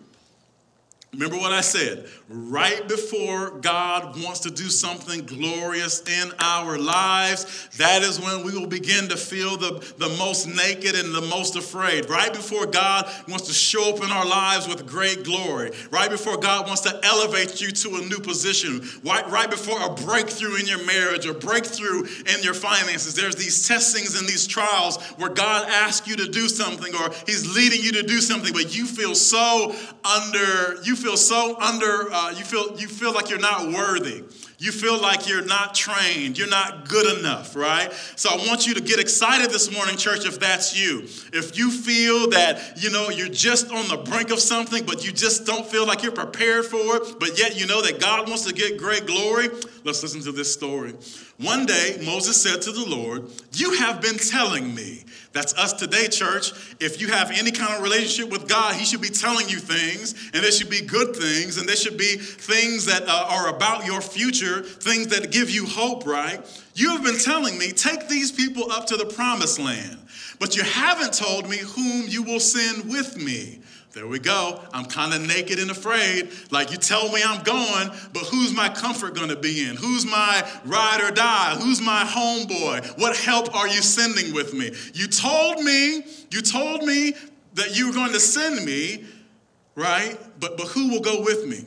Remember 1.13 1.37
what 1.37 1.51
I 1.51 1.61
said? 1.61 2.07
Right 2.29 2.87
before 2.87 3.49
God 3.61 4.15
wants 4.23 4.41
to 4.41 4.51
do 4.51 4.69
something 4.69 5.25
glorious 5.25 6.07
in 6.07 6.31
our 6.37 6.77
lives, 6.77 7.67
that 7.77 8.03
is 8.03 8.19
when 8.19 8.43
we 8.43 8.55
will 8.55 8.67
begin 8.67 9.09
to 9.09 9.17
feel 9.17 9.57
the, 9.57 9.83
the 9.97 10.09
most 10.19 10.45
naked 10.45 10.93
and 10.93 11.15
the 11.15 11.21
most 11.21 11.55
afraid. 11.55 12.07
Right 12.07 12.31
before 12.31 12.67
God 12.67 13.09
wants 13.27 13.47
to 13.47 13.53
show 13.53 13.95
up 13.95 14.03
in 14.03 14.11
our 14.11 14.25
lives 14.25 14.67
with 14.67 14.85
great 14.85 15.23
glory. 15.23 15.71
Right 15.89 16.11
before 16.11 16.37
God 16.37 16.67
wants 16.67 16.81
to 16.81 16.99
elevate 17.03 17.59
you 17.59 17.71
to 17.71 17.95
a 17.95 18.01
new 18.01 18.19
position. 18.19 18.87
Right, 19.03 19.27
right 19.31 19.49
before 19.49 19.81
a 19.81 19.95
breakthrough 19.95 20.57
in 20.57 20.67
your 20.67 20.85
marriage 20.85 21.25
or 21.25 21.33
breakthrough 21.33 22.03
in 22.03 22.43
your 22.43 22.53
finances. 22.53 23.15
There's 23.15 23.35
these 23.35 23.67
testings 23.67 24.19
and 24.19 24.27
these 24.29 24.45
trials 24.45 25.01
where 25.17 25.31
God 25.31 25.67
asks 25.67 26.07
you 26.07 26.15
to 26.17 26.29
do 26.29 26.47
something 26.47 26.93
or 26.93 27.09
He's 27.25 27.55
leading 27.55 27.83
you 27.83 27.93
to 27.93 28.03
do 28.03 28.21
something, 28.21 28.53
but 28.53 28.77
you 28.77 28.85
feel 28.85 29.15
so 29.15 29.75
under, 30.05 30.83
you 30.83 30.98
feel 30.99 31.17
so 31.17 31.59
under, 31.59 32.11
uh, 32.11 32.31
you 32.31 32.43
feel 32.43 32.79
you 32.79 32.87
feel 32.87 33.13
like 33.13 33.29
you're 33.29 33.39
not 33.39 33.71
worthy. 33.71 34.23
You 34.61 34.73
feel 34.73 35.01
like 35.01 35.29
you're 35.29 35.45
not 35.45 35.73
trained, 35.73 36.37
you're 36.37 36.49
not 36.49 36.89
good 36.89 37.19
enough, 37.19 37.55
right? 37.55 37.93
So 38.17 38.29
I 38.29 38.35
want 38.45 38.67
you 38.67 38.73
to 38.73 38.81
get 38.81 38.99
excited 38.99 39.51
this 39.51 39.71
morning, 39.71 39.95
church, 39.95 40.25
if 40.25 40.37
that's 40.37 40.77
you. 40.77 41.03
If 41.31 41.57
you 41.57 41.71
feel 41.71 42.29
that, 42.31 42.73
you 42.75 42.89
know, 42.89 43.09
you're 43.09 43.29
just 43.29 43.71
on 43.71 43.87
the 43.87 43.95
brink 43.95 44.31
of 44.31 44.39
something, 44.39 44.85
but 44.85 45.05
you 45.05 45.13
just 45.13 45.45
don't 45.45 45.65
feel 45.65 45.87
like 45.87 46.03
you're 46.03 46.11
prepared 46.11 46.65
for 46.65 46.97
it, 46.97 47.19
but 47.21 47.39
yet 47.39 47.57
you 47.57 47.67
know 47.67 47.81
that 47.81 48.01
God 48.01 48.27
wants 48.27 48.43
to 48.47 48.53
get 48.53 48.77
great 48.77 49.05
glory, 49.07 49.47
let's 49.85 50.03
listen 50.03 50.19
to 50.23 50.33
this 50.33 50.53
story. 50.53 50.93
One 51.37 51.65
day, 51.65 51.97
Moses 52.03 52.41
said 52.41 52.61
to 52.63 52.73
the 52.73 52.85
Lord, 52.85 53.31
You 53.53 53.75
have 53.75 54.01
been 54.01 54.17
telling 54.17 54.75
me 54.75 55.05
that's 55.39 55.57
us 55.57 55.71
today, 55.71 56.09
church. 56.09 56.51
If 56.81 56.99
you 56.99 57.07
have 57.07 57.31
any 57.31 57.51
kind 57.51 57.73
of 57.73 57.81
relationship 57.81 58.29
with 58.29 58.49
God, 58.49 58.75
He 58.75 58.83
should 58.83 58.99
be 58.99 59.07
telling 59.07 59.47
you 59.47 59.57
things, 59.57 60.13
and 60.33 60.43
there 60.43 60.51
should 60.51 60.69
be 60.69 60.81
good 60.81 61.15
things, 61.15 61.57
and 61.57 61.67
there 61.67 61.77
should 61.77 61.97
be 61.97 62.17
things 62.17 62.85
that 62.87 63.07
uh, 63.07 63.27
are 63.29 63.47
about 63.47 63.85
your 63.85 64.01
future, 64.01 64.63
things 64.63 65.07
that 65.07 65.31
give 65.31 65.49
you 65.49 65.65
hope, 65.65 66.05
right? 66.05 66.45
You 66.75 66.89
have 66.89 67.05
been 67.05 67.17
telling 67.17 67.57
me, 67.57 67.71
take 67.71 68.09
these 68.09 68.33
people 68.33 68.69
up 68.69 68.87
to 68.87 68.97
the 68.97 69.05
promised 69.05 69.59
land, 69.59 69.97
but 70.41 70.57
you 70.57 70.63
haven't 70.63 71.13
told 71.13 71.49
me 71.49 71.59
whom 71.59 72.09
you 72.09 72.21
will 72.21 72.41
send 72.41 72.89
with 72.89 73.15
me. 73.15 73.61
There 73.93 74.05
we 74.05 74.19
go. 74.19 74.61
I'm 74.71 74.85
kind 74.85 75.13
of 75.15 75.27
naked 75.27 75.57
and 75.57 75.71
afraid. 75.71 76.29
Like 76.51 76.71
you 76.71 76.77
tell 76.77 77.11
me 77.11 77.21
I'm 77.25 77.41
going, 77.43 77.89
but 78.13 78.23
who's 78.23 78.53
my 78.53 78.69
comfort 78.69 79.15
going 79.15 79.29
to 79.29 79.35
be 79.35 79.67
in? 79.67 79.75
Who's 79.75 80.05
my 80.05 80.47
ride 80.63 81.01
or 81.01 81.09
die? 81.09 81.55
Who's 81.59 81.81
my 81.81 82.03
homeboy? 82.03 82.99
What 82.99 83.17
help 83.17 83.55
are 83.55 83.67
you 83.67 83.81
sending 83.81 84.33
with 84.33 84.53
me? 84.53 84.71
You 84.93 85.07
told 85.07 85.63
me, 85.63 86.03
you 86.29 86.41
told 86.41 86.83
me 86.83 87.13
that 87.55 87.75
you 87.75 87.87
were 87.87 87.93
going 87.93 88.13
to 88.13 88.19
send 88.19 88.63
me, 88.63 89.05
right? 89.73 90.17
But 90.39 90.55
but 90.55 90.67
who 90.67 90.89
will 90.89 91.01
go 91.01 91.23
with 91.23 91.47
me? 91.47 91.65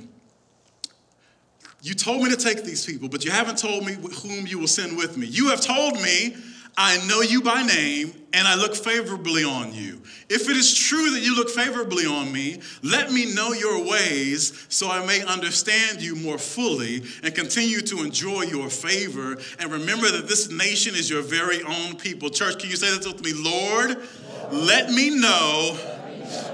You 1.82 1.94
told 1.94 2.22
me 2.22 2.30
to 2.30 2.36
take 2.36 2.62
these 2.62 2.86
people, 2.86 3.08
but 3.08 3.24
you 3.24 3.32
haven't 3.32 3.58
told 3.58 3.84
me 3.84 3.94
whom 3.94 4.46
you 4.46 4.60
will 4.60 4.68
send 4.68 4.96
with 4.96 5.16
me. 5.16 5.26
You 5.26 5.48
have 5.48 5.60
told 5.60 5.94
me 5.94 6.36
I 6.76 7.06
know 7.06 7.20
you 7.20 7.42
by 7.42 7.62
name 7.62 8.14
and 8.32 8.48
I 8.48 8.54
look 8.54 8.74
favorably 8.74 9.44
on 9.44 9.74
you. 9.74 10.00
If 10.30 10.48
it 10.48 10.56
is 10.56 10.74
true 10.74 11.10
that 11.10 11.20
you 11.20 11.36
look 11.36 11.50
favorably 11.50 12.06
on 12.06 12.32
me, 12.32 12.60
let 12.82 13.12
me 13.12 13.34
know 13.34 13.52
your 13.52 13.84
ways 13.86 14.66
so 14.70 14.90
I 14.90 15.04
may 15.04 15.22
understand 15.22 16.00
you 16.00 16.16
more 16.16 16.38
fully 16.38 17.02
and 17.22 17.34
continue 17.34 17.80
to 17.82 18.02
enjoy 18.02 18.42
your 18.42 18.70
favor. 18.70 19.36
And 19.58 19.70
remember 19.70 20.10
that 20.12 20.28
this 20.28 20.50
nation 20.50 20.94
is 20.94 21.10
your 21.10 21.22
very 21.22 21.62
own 21.62 21.96
people. 21.96 22.30
Church, 22.30 22.58
can 22.58 22.70
you 22.70 22.76
say 22.76 22.88
this 22.96 23.06
with 23.06 23.22
me? 23.22 23.34
Lord, 23.34 23.98
let 24.50 24.90
me 24.90 25.10
know 25.10 25.76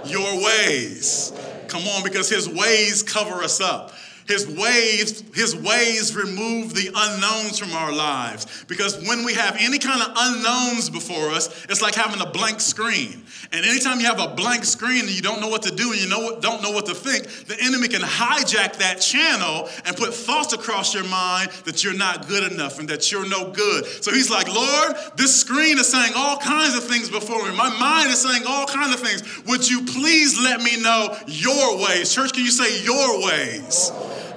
your 0.05 0.45
ways. 0.45 1.33
Come 1.69 1.83
on, 1.83 2.03
because 2.03 2.29
his 2.29 2.49
ways 2.49 3.03
cover 3.03 3.43
us 3.43 3.61
up. 3.61 3.93
His 4.29 4.47
ways, 4.47 5.25
his 5.35 5.57
ways 5.57 6.15
remove 6.15 6.75
the 6.75 6.91
unknowns 6.95 7.59
from 7.59 7.73
our 7.73 7.91
lives. 7.91 8.65
Because 8.69 9.03
when 9.09 9.25
we 9.25 9.33
have 9.33 9.57
any 9.59 9.79
kind 9.79 10.03
of 10.03 10.13
unknowns 10.15 10.91
before 10.91 11.31
us, 11.31 11.49
it's 11.71 11.81
like 11.81 11.95
having 11.95 12.21
a 12.21 12.31
blank 12.31 12.61
screen. 12.61 13.25
And 13.53 13.65
anytime 13.65 14.01
you 14.01 14.07
have 14.07 14.21
a 14.21 14.35
blank 14.35 14.67
screen 14.67 15.01
and 15.01 15.11
you 15.11 15.23
don't 15.23 15.41
know 15.41 15.49
what 15.49 15.63
to 15.63 15.75
do 15.75 15.93
and 15.93 16.01
you 16.01 16.11
know, 16.11 16.39
don't 16.41 16.63
know 16.63 16.73
what 16.73 16.85
to 16.87 16.95
think, 16.95 17.47
the 17.47 17.57
enemy 17.59 17.89
can 17.89 18.03
hijack 18.03 18.77
that 18.77 19.01
channel 19.01 19.71
and 19.87 19.97
put 19.97 20.13
thoughts 20.13 20.53
across 20.53 20.93
your 20.93 21.05
mind 21.05 21.51
that 21.65 21.83
you're 21.83 21.97
not 21.97 22.29
good 22.29 22.53
enough 22.53 22.79
and 22.79 22.87
that 22.91 23.11
you're 23.11 23.27
no 23.27 23.51
good. 23.51 23.87
So 23.87 24.13
he's 24.13 24.31
like, 24.31 24.53
Lord, 24.53 24.95
this 25.17 25.41
screen 25.41 25.79
is 25.79 25.89
saying 25.91 26.13
all 26.15 26.37
kinds 26.37 26.77
of 26.77 26.85
things 26.85 27.09
before 27.09 27.49
me. 27.49 27.57
My 27.57 27.71
mind 27.79 28.11
is 28.11 28.21
saying 28.21 28.43
all 28.47 28.67
kinds 28.67 28.93
of 28.93 29.01
things. 29.01 29.23
Would 29.47 29.71
you 29.71 29.87
please 29.87 30.39
let 30.39 30.61
me 30.61 30.83
know 30.83 31.17
your 31.27 31.79
ways? 31.79 32.13
Church, 32.13 32.35
can 32.35 32.45
you 32.45 32.51
say 32.51 32.85
your 32.85 33.25
ways? 33.25 33.91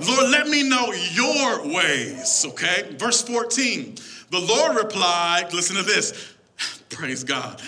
Lord, 0.07 0.29
let 0.29 0.47
me 0.47 0.63
know 0.63 0.91
your 0.93 1.73
ways, 1.73 2.45
okay? 2.49 2.95
Verse 2.97 3.21
14. 3.21 3.95
The 4.29 4.39
Lord 4.39 4.77
replied, 4.77 5.53
listen 5.53 5.75
to 5.75 5.83
this. 5.83 6.33
Praise 6.89 7.23
God. 7.23 7.61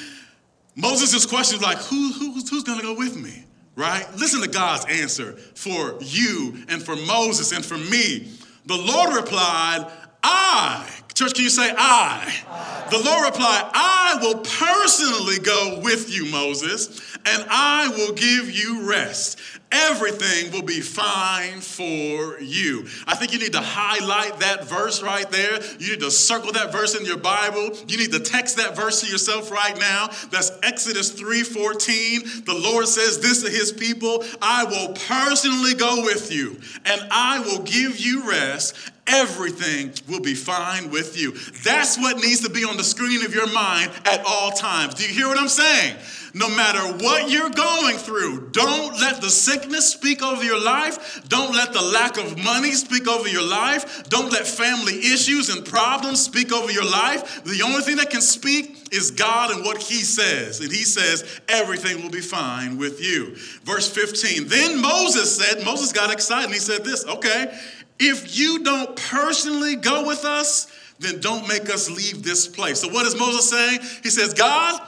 Moses' 0.76 1.26
question 1.26 1.58
is 1.58 1.63
like, 1.63 1.78
Who, 1.78 2.12
who, 2.13 2.34
who's 2.34 2.63
going 2.63 2.80
to 2.80 2.86
go 2.86 2.96
with 2.96 3.15
me? 3.15 3.46
Right? 3.76 4.06
Listen 4.15 4.41
to 4.41 4.48
God's 4.48 4.86
answer 4.86 5.34
for 5.34 5.98
you 6.02 6.63
and 6.69 6.82
for 6.82 6.96
Moses 6.96 7.52
and 7.52 7.65
for 7.65 7.78
me. 7.78 8.32
The 8.65 8.78
Lord 8.78 9.15
replied, 9.15 9.91
I. 10.24 10.89
Church, 11.13 11.34
can 11.36 11.43
you 11.43 11.50
say 11.50 11.72
I? 11.78 12.34
I? 12.48 12.88
The 12.89 12.98
Lord 12.98 13.26
replied, 13.26 13.69
I 13.74 14.17
will 14.22 14.39
personally 14.39 15.39
go 15.39 15.80
with 15.84 16.12
you, 16.12 16.32
Moses, 16.32 17.17
and 17.26 17.46
I 17.50 17.89
will 17.89 18.13
give 18.13 18.50
you 18.50 18.89
rest 18.89 19.39
everything 19.73 20.51
will 20.51 20.62
be 20.62 20.79
fine 20.79 21.59
for 21.59 22.39
you. 22.39 22.86
I 23.07 23.15
think 23.15 23.33
you 23.33 23.39
need 23.39 23.53
to 23.53 23.62
highlight 23.62 24.39
that 24.39 24.65
verse 24.65 25.01
right 25.01 25.29
there. 25.29 25.59
You 25.79 25.91
need 25.91 25.99
to 26.01 26.12
circle 26.12 26.51
that 26.53 26.71
verse 26.71 26.95
in 26.95 27.05
your 27.05 27.17
Bible. 27.17 27.75
You 27.88 27.97
need 27.97 28.12
to 28.12 28.19
text 28.19 28.57
that 28.57 28.75
verse 28.75 29.01
to 29.01 29.07
yourself 29.07 29.51
right 29.51 29.77
now. 29.77 30.09
That's 30.31 30.51
Exodus 30.62 31.12
3:14. 31.12 32.45
The 32.45 32.53
Lord 32.53 32.88
says 32.88 33.19
this 33.19 33.41
to 33.43 33.49
his 33.49 33.71
people, 33.71 34.23
I 34.41 34.63
will 34.65 34.93
personally 34.93 35.73
go 35.73 36.03
with 36.03 36.31
you 36.31 36.57
and 36.86 37.01
I 37.12 37.39
will 37.39 37.63
give 37.63 37.99
you 37.99 38.29
rest 38.29 38.75
everything 39.07 39.93
will 40.07 40.21
be 40.21 40.33
fine 40.33 40.89
with 40.89 41.19
you. 41.19 41.31
That's 41.63 41.97
what 41.97 42.17
needs 42.17 42.41
to 42.41 42.49
be 42.49 42.63
on 42.63 42.77
the 42.77 42.83
screen 42.83 43.23
of 43.25 43.33
your 43.33 43.51
mind 43.51 43.91
at 44.05 44.23
all 44.25 44.51
times. 44.51 44.95
Do 44.95 45.03
you 45.03 45.13
hear 45.13 45.27
what 45.27 45.37
I'm 45.37 45.49
saying? 45.49 45.95
No 46.35 46.49
matter 46.49 46.79
what 47.03 47.29
you're 47.29 47.51
going 47.51 47.97
through, 47.97 48.49
don't 48.51 48.99
let 48.99 49.21
the 49.21 49.29
sickness 49.29 49.91
speak 49.91 50.23
over 50.23 50.43
your 50.43 50.59
life. 50.59 51.21
Don't 51.27 51.53
let 51.53 51.73
the 51.73 51.81
lack 51.81 52.17
of 52.17 52.43
money 52.43 52.71
speak 52.71 53.07
over 53.07 53.27
your 53.27 53.47
life. 53.47 54.09
Don't 54.09 54.31
let 54.31 54.47
family 54.47 54.97
issues 54.97 55.49
and 55.49 55.63
problems 55.63 56.21
speak 56.21 56.51
over 56.51 56.71
your 56.71 56.89
life. 56.89 57.43
The 57.43 57.61
only 57.61 57.81
thing 57.81 57.97
that 57.97 58.09
can 58.09 58.21
speak 58.21 58.91
is 58.91 59.11
God 59.11 59.51
and 59.51 59.63
what 59.63 59.77
He 59.77 60.01
says. 60.01 60.59
And 60.59 60.71
He 60.71 60.83
says, 60.83 61.39
everything 61.47 62.01
will 62.01 62.09
be 62.09 62.21
fine 62.21 62.79
with 62.79 62.99
you. 62.99 63.35
Verse 63.63 63.87
15 63.87 64.47
Then 64.47 64.81
Moses 64.81 65.37
said, 65.37 65.63
Moses 65.63 65.93
got 65.93 66.11
excited 66.11 66.45
and 66.45 66.53
he 66.53 66.59
said 66.59 66.83
this, 66.83 67.05
okay, 67.05 67.57
if 67.99 68.38
you 68.38 68.63
don't 68.63 68.95
personally 68.95 69.75
go 69.75 70.06
with 70.08 70.25
us, 70.25 70.67
then 70.99 71.19
don't 71.19 71.47
make 71.47 71.69
us 71.69 71.89
leave 71.89 72.23
this 72.23 72.47
place. 72.47 72.82
So, 72.82 72.89
what 72.89 73.06
is 73.06 73.17
Moses 73.17 73.49
saying? 73.49 73.79
He 74.03 74.10
says, 74.10 74.34
God, 74.34 74.82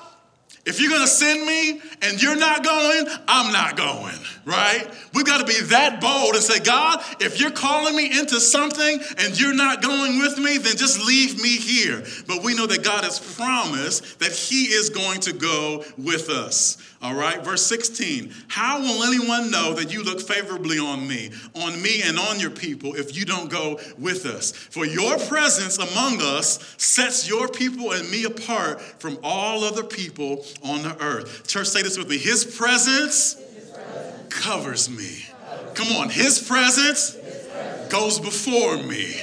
if 0.65 0.81
you're 0.81 0.89
gonna 0.89 1.05
send 1.05 1.45
me 1.45 1.79
and 2.01 2.21
you're 2.21 2.35
not 2.35 2.63
going, 2.63 3.05
I'm 3.27 3.53
not 3.53 3.77
going, 3.77 4.15
right? 4.45 4.87
We've 5.13 5.25
got 5.25 5.39
to 5.39 5.45
be 5.45 5.59
that 5.67 6.01
bold 6.01 6.33
and 6.33 6.43
say, 6.43 6.59
God, 6.59 7.03
if 7.19 7.39
you're 7.39 7.51
calling 7.51 7.95
me 7.95 8.19
into 8.19 8.39
something 8.39 8.99
and 9.19 9.39
you're 9.39 9.53
not 9.53 9.81
going 9.81 10.17
with 10.19 10.39
me, 10.39 10.57
then 10.57 10.75
just 10.75 11.05
leave 11.05 11.41
me 11.41 11.55
here. 11.55 12.03
But 12.27 12.43
we 12.43 12.55
know 12.55 12.65
that 12.65 12.83
God 12.83 13.03
has 13.03 13.19
promised 13.35 14.19
that 14.19 14.31
He 14.31 14.65
is 14.65 14.89
going 14.89 15.21
to 15.21 15.33
go 15.33 15.85
with 15.97 16.29
us. 16.29 16.77
All 17.05 17.13
right, 17.13 17.45
verse 17.45 17.63
16. 17.67 18.33
How 18.47 18.79
will 18.81 19.03
anyone 19.03 19.51
know 19.51 19.75
that 19.75 19.93
you 19.93 20.01
look 20.03 20.19
favorably 20.19 20.79
on 20.79 21.07
me, 21.07 21.29
on 21.53 21.79
me 21.79 22.01
and 22.03 22.17
on 22.17 22.39
your 22.39 22.49
people, 22.49 22.95
if 22.95 23.15
you 23.15 23.25
don't 23.25 23.47
go 23.47 23.79
with 23.99 24.25
us? 24.25 24.51
For 24.51 24.87
your 24.87 25.19
presence 25.19 25.77
among 25.77 26.19
us 26.19 26.57
sets 26.79 27.29
your 27.29 27.47
people 27.47 27.91
and 27.91 28.09
me 28.09 28.23
apart 28.23 28.81
from 28.81 29.19
all 29.21 29.63
other 29.63 29.83
people 29.83 30.43
on 30.63 30.81
the 30.81 30.97
earth. 30.99 31.45
Church, 31.45 31.67
say 31.67 31.83
this 31.83 31.95
with 31.95 32.09
me. 32.09 32.17
His 32.17 32.43
presence, 32.43 33.35
His 33.35 33.69
presence. 33.69 34.33
covers 34.33 34.89
me. 34.89 35.27
Come 35.75 35.95
on, 35.97 36.09
His 36.09 36.39
presence, 36.39 37.13
His 37.13 37.47
presence. 37.49 37.91
goes 37.91 38.19
before 38.19 38.77
me. 38.77 39.13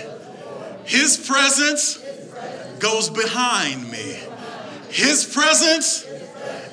His 0.85 1.17
presence, 1.17 1.97
His 1.97 2.29
presence. 2.29 2.79
goes 2.79 3.11
behind 3.11 3.91
me. 3.91 4.21
His 4.89 5.25
presence 5.25 6.07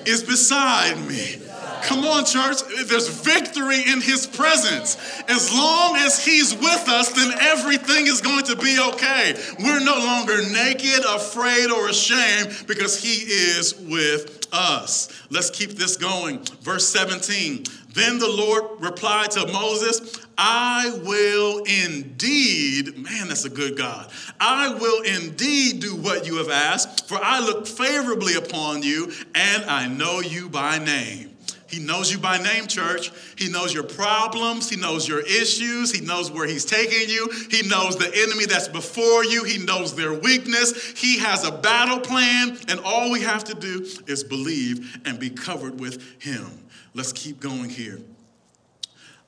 is 0.06 0.24
beside 0.24 0.98
me. 1.08 1.36
Come 1.84 2.06
on, 2.06 2.26
church. 2.26 2.58
There's 2.86 3.08
victory 3.08 3.82
in 3.88 4.02
his 4.02 4.28
presence. 4.28 4.98
As 5.28 5.52
long 5.52 5.96
as 5.96 6.24
he's 6.24 6.54
with 6.54 6.90
us, 6.90 7.12
then 7.14 7.32
everything 7.40 8.08
is 8.08 8.22
going 8.22 8.44
to 8.46 8.56
be 8.56 8.78
okay. 8.80 9.36
We're 9.60 9.80
no 9.80 9.98
longer 9.98 10.42
naked, 10.52 11.06
afraid, 11.06 11.72
or 11.72 11.90
ashamed 11.90 12.66
because 12.68 13.02
he 13.02 13.10
is 13.10 13.76
with 13.80 14.39
us. 14.52 15.10
Let's 15.30 15.50
keep 15.50 15.72
this 15.72 15.98
going. 15.98 16.44
Verse 16.62 16.88
17. 16.90 17.66
Then 17.94 18.20
the 18.20 18.30
Lord 18.30 18.80
replied 18.80 19.32
to 19.32 19.48
Moses, 19.48 20.26
I 20.38 21.00
will 21.04 21.64
indeed, 21.64 22.98
man, 22.98 23.28
that's 23.28 23.46
a 23.46 23.50
good 23.50 23.78
God. 23.78 24.12
I 24.40 24.74
will 24.76 25.02
indeed 25.02 25.82
do 25.82 25.96
what 25.96 26.26
you 26.26 26.38
have 26.38 26.50
asked, 26.50 27.08
for 27.08 27.18
I 27.22 27.40
look 27.40 27.68
favorably 27.68 28.36
upon 28.36 28.84
you, 28.84 29.12
and 29.36 29.64
I 29.66 29.88
know 29.88 30.20
you 30.20 30.48
by 30.50 30.78
name. 30.78 31.36
He 31.70 31.80
knows 31.80 32.12
you 32.12 32.18
by 32.18 32.38
name, 32.38 32.66
church. 32.68 33.12
He 33.38 33.50
knows 33.50 33.74
your 33.74 33.84
problems. 33.84 34.70
He 34.70 34.76
knows 34.76 35.08
your 35.08 35.20
issues. 35.20 35.92
He 35.92 36.04
knows 36.04 36.32
where 36.32 36.48
He's 36.48 36.66
taking 36.66 37.10
you. 37.10 37.30
He 37.52 37.68
knows 37.68 37.96
the 37.96 38.12
enemy 38.14 38.46
that's 38.46 38.68
before 38.68 39.24
you. 39.24 39.44
He 39.44 39.64
knows 39.64 39.96
their 39.96 40.14
weakness. 40.14 40.98
He 40.98 41.20
has 41.20 41.46
a 41.46 41.52
battle 41.52 42.00
plan, 42.00 42.58
and 42.68 42.80
all 42.80 43.12
we 43.12 43.22
have 43.22 43.44
to 43.46 43.54
do 43.54 43.86
is 44.08 44.24
believe 44.24 45.00
and 45.06 45.20
be 45.20 45.30
covered 45.30 45.80
with 45.80 46.22
Him. 46.22 46.48
Let's 46.96 47.14
keep 47.14 47.40
going 47.40 47.70
here. 47.70 48.00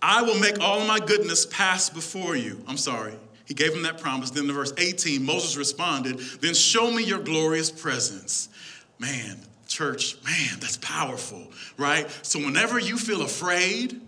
I 0.01 0.23
will 0.23 0.39
make 0.39 0.59
all 0.59 0.83
my 0.85 0.99
goodness 0.99 1.45
pass 1.45 1.89
before 1.89 2.35
you. 2.35 2.63
I'm 2.67 2.77
sorry. 2.77 3.13
He 3.45 3.53
gave 3.53 3.73
him 3.73 3.83
that 3.83 3.99
promise. 3.99 4.31
Then 4.31 4.49
in 4.49 4.55
verse 4.55 4.73
18, 4.77 5.23
Moses 5.23 5.57
responded, 5.57 6.19
Then 6.39 6.53
show 6.53 6.89
me 6.89 7.03
your 7.03 7.19
glorious 7.19 7.69
presence. 7.69 8.49
Man, 8.97 9.37
church, 9.71 10.17
man, 10.25 10.59
that's 10.59 10.77
powerful, 10.77 11.51
right? 11.77 12.09
So 12.21 12.39
whenever 12.39 12.79
you 12.79 12.97
feel 12.97 13.21
afraid, 13.21 13.99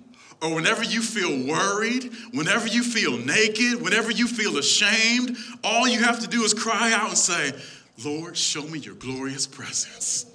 or 0.41 0.53
whenever 0.55 0.83
you 0.83 1.01
feel 1.01 1.47
worried, 1.47 2.11
whenever 2.33 2.67
you 2.67 2.83
feel 2.83 3.17
naked, 3.17 3.81
whenever 3.81 4.11
you 4.11 4.27
feel 4.27 4.57
ashamed, 4.57 5.37
all 5.63 5.87
you 5.87 6.03
have 6.03 6.19
to 6.19 6.27
do 6.27 6.43
is 6.43 6.53
cry 6.53 6.91
out 6.91 7.09
and 7.09 7.17
say, 7.17 7.53
Lord, 8.03 8.35
show 8.35 8.63
me 8.63 8.79
your 8.79 8.95
glorious 8.95 9.47
presence 9.47 10.32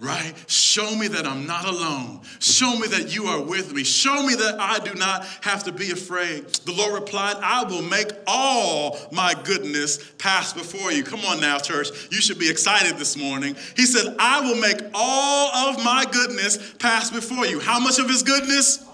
right? 0.00 0.32
Show 0.46 0.94
me 0.94 1.08
that 1.08 1.26
I'm 1.26 1.46
not 1.46 1.64
alone. 1.64 2.20
Show 2.38 2.76
me 2.76 2.86
that 2.88 3.14
you 3.14 3.24
are 3.24 3.42
with 3.42 3.72
me. 3.72 3.82
Show 3.82 4.24
me 4.24 4.34
that 4.34 4.56
I 4.60 4.78
do 4.78 4.94
not 4.94 5.24
have 5.42 5.64
to 5.64 5.72
be 5.72 5.90
afraid. 5.90 6.46
The 6.46 6.72
Lord 6.72 6.94
replied, 6.94 7.36
I 7.42 7.64
will 7.64 7.82
make 7.82 8.12
all 8.26 8.96
my 9.10 9.34
goodness 9.44 9.98
pass 10.18 10.52
before 10.52 10.92
you. 10.92 11.02
Come 11.02 11.20
on 11.20 11.40
now, 11.40 11.58
church. 11.58 11.88
You 12.10 12.20
should 12.20 12.38
be 12.38 12.48
excited 12.48 12.96
this 12.96 13.16
morning. 13.16 13.56
He 13.76 13.86
said, 13.86 14.14
I 14.18 14.40
will 14.40 14.60
make 14.60 14.80
all 14.94 15.70
of 15.70 15.84
my 15.84 16.04
goodness 16.10 16.74
pass 16.74 17.10
before 17.10 17.46
you. 17.46 17.58
How 17.58 17.80
much 17.80 17.98
of 17.98 18.08
his 18.08 18.22
goodness? 18.22 18.84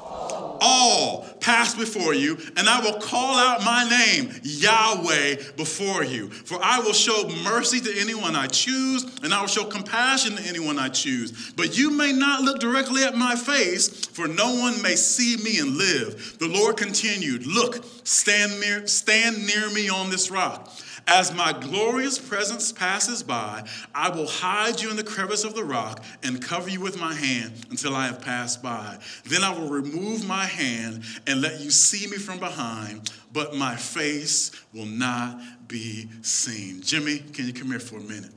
All 0.65 1.27
pass 1.41 1.75
before 1.75 2.15
you, 2.15 2.39
and 2.57 2.69
I 2.69 2.81
will 2.81 2.99
call 2.99 3.37
out 3.37 3.63
my 3.63 3.87
name, 3.89 4.33
Yahweh, 4.43 5.53
before 5.57 6.03
you. 6.03 6.31
For 6.31 6.59
I 6.63 6.81
will 6.81 6.95
show 6.95 7.29
mercy 7.45 7.81
to 7.81 8.01
anyone 8.01 8.35
I 8.35 8.47
choose, 8.47 9.05
and 9.23 9.35
I 9.35 9.41
will 9.43 9.49
show 9.49 9.65
compassion 9.65 10.37
to 10.37 10.43
anyone 10.43 10.79
I 10.79 10.89
choose. 10.89 11.53
But 11.53 11.77
you 11.77 11.91
may 11.91 12.13
not 12.13 12.41
look 12.41 12.61
directly 12.61 13.05
at 13.05 13.15
my 13.15 13.37
face, 13.37 14.07
for 14.07 14.27
no 14.27 14.55
one 14.55 14.81
may 14.81 14.97
see 14.97 15.37
me 15.37 15.59
and 15.59 15.77
live. 15.77 16.39
The 16.39 16.49
Lord 16.49 16.79
continued, 16.79 17.47
Look, 17.47 17.85
stand 18.05 18.59
near, 18.61 18.87
stand 18.87 19.47
near 19.47 19.69
me 19.71 19.91
on 19.91 20.09
this 20.09 20.31
rock. 20.31 20.73
As 21.07 21.35
my 21.35 21.53
glorious 21.53 22.19
presence 22.19 22.73
passes 22.73 23.23
by, 23.23 23.65
I 23.95 24.09
will 24.09 24.27
hide 24.27 24.81
you 24.81 24.91
in 24.91 24.97
the 24.97 25.05
crevice 25.05 25.45
of 25.45 25.55
the 25.55 25.65
rock 25.65 26.03
and 26.23 26.43
cover 26.43 26.71
you 26.71 26.81
with 26.81 26.99
my 26.99 27.13
hand 27.13 27.67
until 27.71 27.95
I 27.95 28.07
have 28.07 28.23
passed 28.23 28.63
by. 28.63 28.99
Then 29.25 29.45
I 29.45 29.57
will 29.57 29.69
remove 29.69 30.27
my 30.27 30.47
hand 30.47 31.05
and 31.27 31.43
let 31.43 31.61
you 31.61 31.71
see 31.71 32.07
me 32.07 32.17
from 32.17 32.39
behind, 32.39 33.11
but 33.33 33.55
my 33.55 33.77
face 33.77 34.51
will 34.73 34.87
not 34.87 35.69
be 35.69 36.09
seen. 36.23 36.81
Jimmy, 36.81 37.19
can 37.19 37.47
you 37.47 37.53
come 37.53 37.69
here 37.69 37.81
for 37.81 37.97
a 37.97 38.03
minute? 38.03 38.33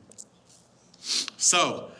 So, 1.37 1.91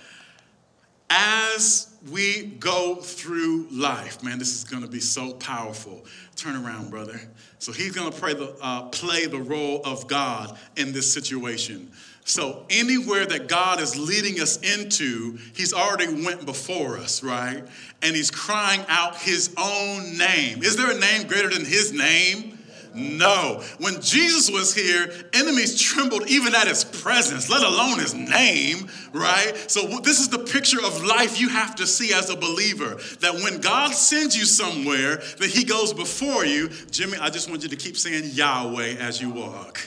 as 1.09 1.96
we 2.11 2.45
go 2.59 2.95
through 2.95 3.67
life, 3.71 4.23
man, 4.23 4.39
this 4.39 4.53
is 4.53 4.63
going 4.63 4.83
to 4.83 4.89
be 4.89 4.99
so 4.99 5.33
powerful. 5.33 6.05
Turn 6.35 6.55
around, 6.55 6.89
brother. 6.89 7.19
So 7.59 7.71
he's 7.71 7.93
going 7.93 8.11
to 8.11 8.19
the, 8.33 8.55
uh, 8.61 8.83
play 8.83 9.25
the 9.25 9.39
role 9.39 9.81
of 9.83 10.07
God 10.07 10.57
in 10.75 10.93
this 10.93 11.11
situation. 11.11 11.91
So 12.23 12.65
anywhere 12.69 13.25
that 13.25 13.47
God 13.47 13.79
is 13.79 13.97
leading 13.97 14.41
us 14.41 14.57
into, 14.57 15.37
he's 15.53 15.73
already 15.73 16.23
went 16.25 16.45
before 16.45 16.97
us, 16.97 17.23
right? 17.23 17.63
And 18.01 18.15
he's 18.15 18.29
crying 18.29 18.81
out 18.89 19.15
his 19.15 19.55
own 19.57 20.17
name. 20.17 20.61
Is 20.61 20.75
there 20.75 20.91
a 20.91 20.99
name 20.99 21.27
greater 21.27 21.49
than 21.49 21.65
his 21.65 21.93
name? 21.93 22.56
No. 22.93 23.63
When 23.79 24.01
Jesus 24.01 24.49
was 24.49 24.73
here, 24.73 25.09
enemies 25.33 25.79
trembled 25.79 26.27
even 26.29 26.55
at 26.55 26.67
his 26.67 26.83
presence, 26.83 27.49
let 27.49 27.63
alone 27.63 27.99
his 27.99 28.13
name, 28.13 28.89
right? 29.13 29.53
So, 29.69 29.99
this 29.99 30.19
is 30.19 30.29
the 30.29 30.39
picture 30.39 30.79
of 30.83 31.03
life 31.03 31.39
you 31.39 31.49
have 31.49 31.75
to 31.75 31.87
see 31.87 32.13
as 32.13 32.29
a 32.29 32.35
believer 32.35 32.97
that 33.21 33.33
when 33.35 33.61
God 33.61 33.93
sends 33.93 34.37
you 34.37 34.45
somewhere, 34.45 35.17
that 35.17 35.49
he 35.49 35.63
goes 35.63 35.93
before 35.93 36.45
you. 36.45 36.69
Jimmy, 36.91 37.17
I 37.19 37.29
just 37.29 37.49
want 37.49 37.63
you 37.63 37.69
to 37.69 37.75
keep 37.75 37.97
saying 37.97 38.31
Yahweh 38.33 38.95
as 38.99 39.21
you 39.21 39.29
walk. 39.29 39.79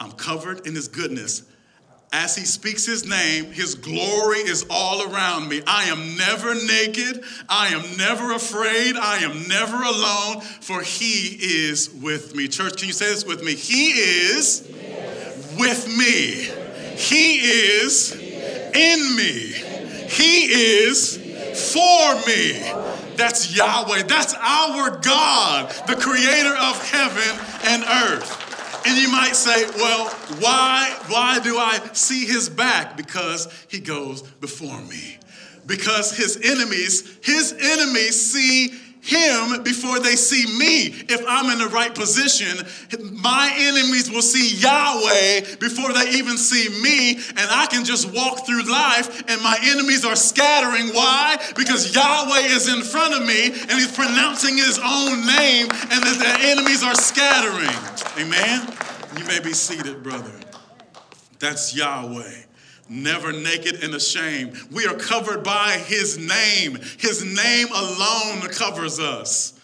I'm 0.00 0.12
covered 0.12 0.66
in 0.66 0.74
his 0.74 0.88
goodness 0.88 1.44
as 2.14 2.36
he 2.36 2.44
speaks 2.44 2.86
his 2.86 3.04
name, 3.04 3.46
his 3.46 3.74
glory 3.74 4.38
is 4.38 4.64
all 4.70 5.02
around 5.02 5.48
me. 5.48 5.60
I 5.66 5.86
am 5.86 6.16
never 6.16 6.54
naked. 6.54 7.24
I 7.48 7.68
am 7.68 7.96
never 7.96 8.32
afraid. 8.32 8.96
I 8.96 9.16
am 9.18 9.48
never 9.48 9.82
alone, 9.82 10.40
for 10.40 10.80
he 10.80 11.36
is 11.40 11.90
with 11.90 12.36
me. 12.36 12.46
Church, 12.46 12.76
can 12.76 12.86
you 12.86 12.92
say 12.92 13.06
this 13.06 13.26
with 13.26 13.42
me? 13.42 13.56
He 13.56 13.88
is, 13.88 14.62
with 15.58 15.88
me. 15.88 16.48
He 16.96 17.38
is 17.40 18.12
in 18.12 19.16
me. 19.16 19.52
He 20.08 20.44
is 20.84 21.16
for 21.74 22.14
me. 22.28 22.62
That's 23.16 23.56
Yahweh. 23.56 24.04
That's 24.04 24.34
our 24.34 24.98
God, 24.98 25.70
the 25.88 25.96
creator 25.96 26.54
of 26.54 26.90
heaven 26.90 27.44
and 27.64 27.82
earth. 27.82 28.43
And 28.86 28.98
you 28.98 29.10
might 29.10 29.34
say, 29.34 29.64
well, 29.76 30.08
why, 30.40 30.94
why 31.08 31.40
do 31.40 31.56
I 31.56 31.78
see 31.92 32.26
his 32.26 32.48
back? 32.48 32.96
Because 32.96 33.48
he 33.68 33.80
goes 33.80 34.22
before 34.22 34.80
me. 34.82 35.18
Because 35.66 36.14
his 36.14 36.38
enemies, 36.44 37.18
his 37.22 37.52
enemies 37.52 38.32
see 38.32 38.74
him 39.04 39.62
before 39.62 40.00
they 40.00 40.16
see 40.16 40.46
me. 40.58 40.86
If 41.08 41.22
I'm 41.28 41.50
in 41.52 41.58
the 41.58 41.68
right 41.68 41.94
position, 41.94 42.56
my 43.20 43.52
enemies 43.54 44.10
will 44.10 44.22
see 44.22 44.56
Yahweh 44.56 45.56
before 45.60 45.92
they 45.92 46.10
even 46.16 46.38
see 46.38 46.68
me, 46.82 47.12
and 47.12 47.46
I 47.50 47.66
can 47.70 47.84
just 47.84 48.10
walk 48.12 48.46
through 48.46 48.64
life 48.64 49.28
and 49.28 49.42
my 49.42 49.58
enemies 49.62 50.04
are 50.04 50.16
scattering. 50.16 50.88
Why? 50.94 51.36
Because 51.54 51.94
Yahweh 51.94 52.48
is 52.54 52.72
in 52.72 52.82
front 52.82 53.14
of 53.14 53.26
me 53.26 53.46
and 53.46 53.72
he's 53.72 53.92
pronouncing 53.92 54.56
his 54.56 54.78
own 54.78 55.26
name, 55.26 55.68
and 55.70 56.00
that 56.02 56.16
the 56.18 56.48
enemies 56.48 56.82
are 56.82 56.94
scattering. 56.94 57.76
Amen? 58.18 58.72
You 59.18 59.24
may 59.26 59.40
be 59.40 59.52
seated, 59.52 60.02
brother. 60.02 60.32
That's 61.38 61.76
Yahweh 61.76 62.43
never 62.88 63.32
naked 63.32 63.82
and 63.82 63.94
ashamed. 63.94 64.56
We 64.70 64.86
are 64.86 64.94
covered 64.94 65.42
by 65.42 65.82
his 65.86 66.18
name. 66.18 66.78
His 66.98 67.24
name 67.24 67.68
alone 67.68 68.40
covers 68.50 68.98
us. 69.00 69.58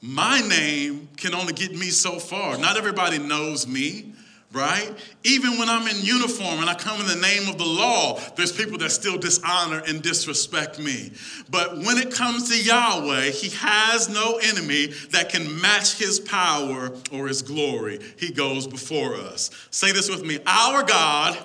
My 0.00 0.40
name 0.40 1.08
can 1.16 1.34
only 1.34 1.54
get 1.54 1.72
me 1.72 1.88
so 1.90 2.18
far. 2.18 2.58
Not 2.58 2.76
everybody 2.76 3.18
knows 3.18 3.66
me, 3.66 4.12
right? 4.52 4.92
Even 5.24 5.58
when 5.58 5.68
I'm 5.68 5.88
in 5.88 5.96
uniform 6.02 6.60
and 6.60 6.68
I 6.70 6.74
come 6.74 7.00
in 7.00 7.06
the 7.06 7.16
name 7.16 7.48
of 7.48 7.58
the 7.58 7.64
law, 7.64 8.20
there's 8.36 8.52
people 8.52 8.78
that 8.78 8.90
still 8.90 9.18
dishonor 9.18 9.82
and 9.86 10.02
disrespect 10.02 10.78
me. 10.78 11.12
But 11.50 11.78
when 11.78 11.98
it 11.98 12.12
comes 12.12 12.50
to 12.50 12.62
Yahweh, 12.62 13.30
he 13.30 13.48
has 13.56 14.08
no 14.08 14.38
enemy 14.42 14.88
that 15.10 15.30
can 15.30 15.60
match 15.60 15.98
his 15.98 16.20
power 16.20 16.92
or 17.10 17.26
his 17.26 17.42
glory. 17.42 17.98
He 18.18 18.30
goes 18.30 18.66
before 18.66 19.16
us. 19.16 19.50
Say 19.70 19.92
this 19.92 20.08
with 20.08 20.24
me 20.24 20.38
Our 20.46 20.82
God, 20.82 21.38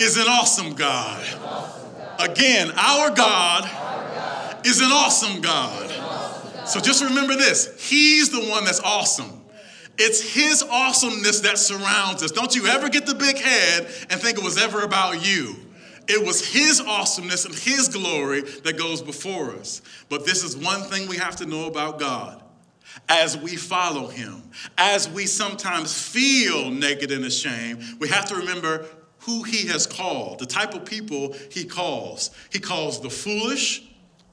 is 0.00 0.16
an 0.16 0.26
awesome 0.28 0.74
God. 0.74 1.24
Again, 2.18 2.70
our 2.76 3.10
God 3.10 3.68
is 4.64 4.80
an 4.80 4.90
awesome 4.90 5.40
God. 5.40 5.90
So 6.66 6.80
just 6.80 7.02
remember 7.04 7.34
this 7.34 7.88
He's 7.88 8.30
the 8.30 8.40
one 8.50 8.64
that's 8.64 8.80
awesome. 8.80 9.42
It's 9.98 10.34
His 10.34 10.62
awesomeness 10.62 11.40
that 11.40 11.58
surrounds 11.58 12.22
us. 12.22 12.32
Don't 12.32 12.54
you 12.54 12.66
ever 12.66 12.88
get 12.88 13.06
the 13.06 13.14
big 13.14 13.38
head 13.38 13.86
and 14.10 14.20
think 14.20 14.38
it 14.38 14.44
was 14.44 14.60
ever 14.60 14.82
about 14.82 15.24
you. 15.26 15.56
It 16.08 16.24
was 16.24 16.46
His 16.46 16.80
awesomeness 16.80 17.44
and 17.44 17.54
His 17.54 17.88
glory 17.88 18.40
that 18.40 18.76
goes 18.76 19.02
before 19.02 19.50
us. 19.52 19.82
But 20.08 20.26
this 20.26 20.42
is 20.42 20.56
one 20.56 20.82
thing 20.82 21.08
we 21.08 21.16
have 21.16 21.36
to 21.36 21.46
know 21.46 21.66
about 21.66 21.98
God. 21.98 22.42
As 23.08 23.36
we 23.36 23.56
follow 23.56 24.08
Him, 24.08 24.42
as 24.78 25.08
we 25.08 25.26
sometimes 25.26 25.96
feel 25.96 26.70
naked 26.70 27.10
and 27.10 27.24
ashamed, 27.24 27.82
we 27.98 28.08
have 28.08 28.26
to 28.26 28.36
remember 28.36 28.86
who 29.24 29.42
He 29.42 29.66
has 29.68 29.86
called, 29.86 30.38
the 30.38 30.46
type 30.46 30.74
of 30.74 30.84
people 30.84 31.34
He 31.50 31.64
calls. 31.64 32.30
He 32.50 32.58
calls 32.58 33.00
the 33.00 33.10
foolish, 33.10 33.82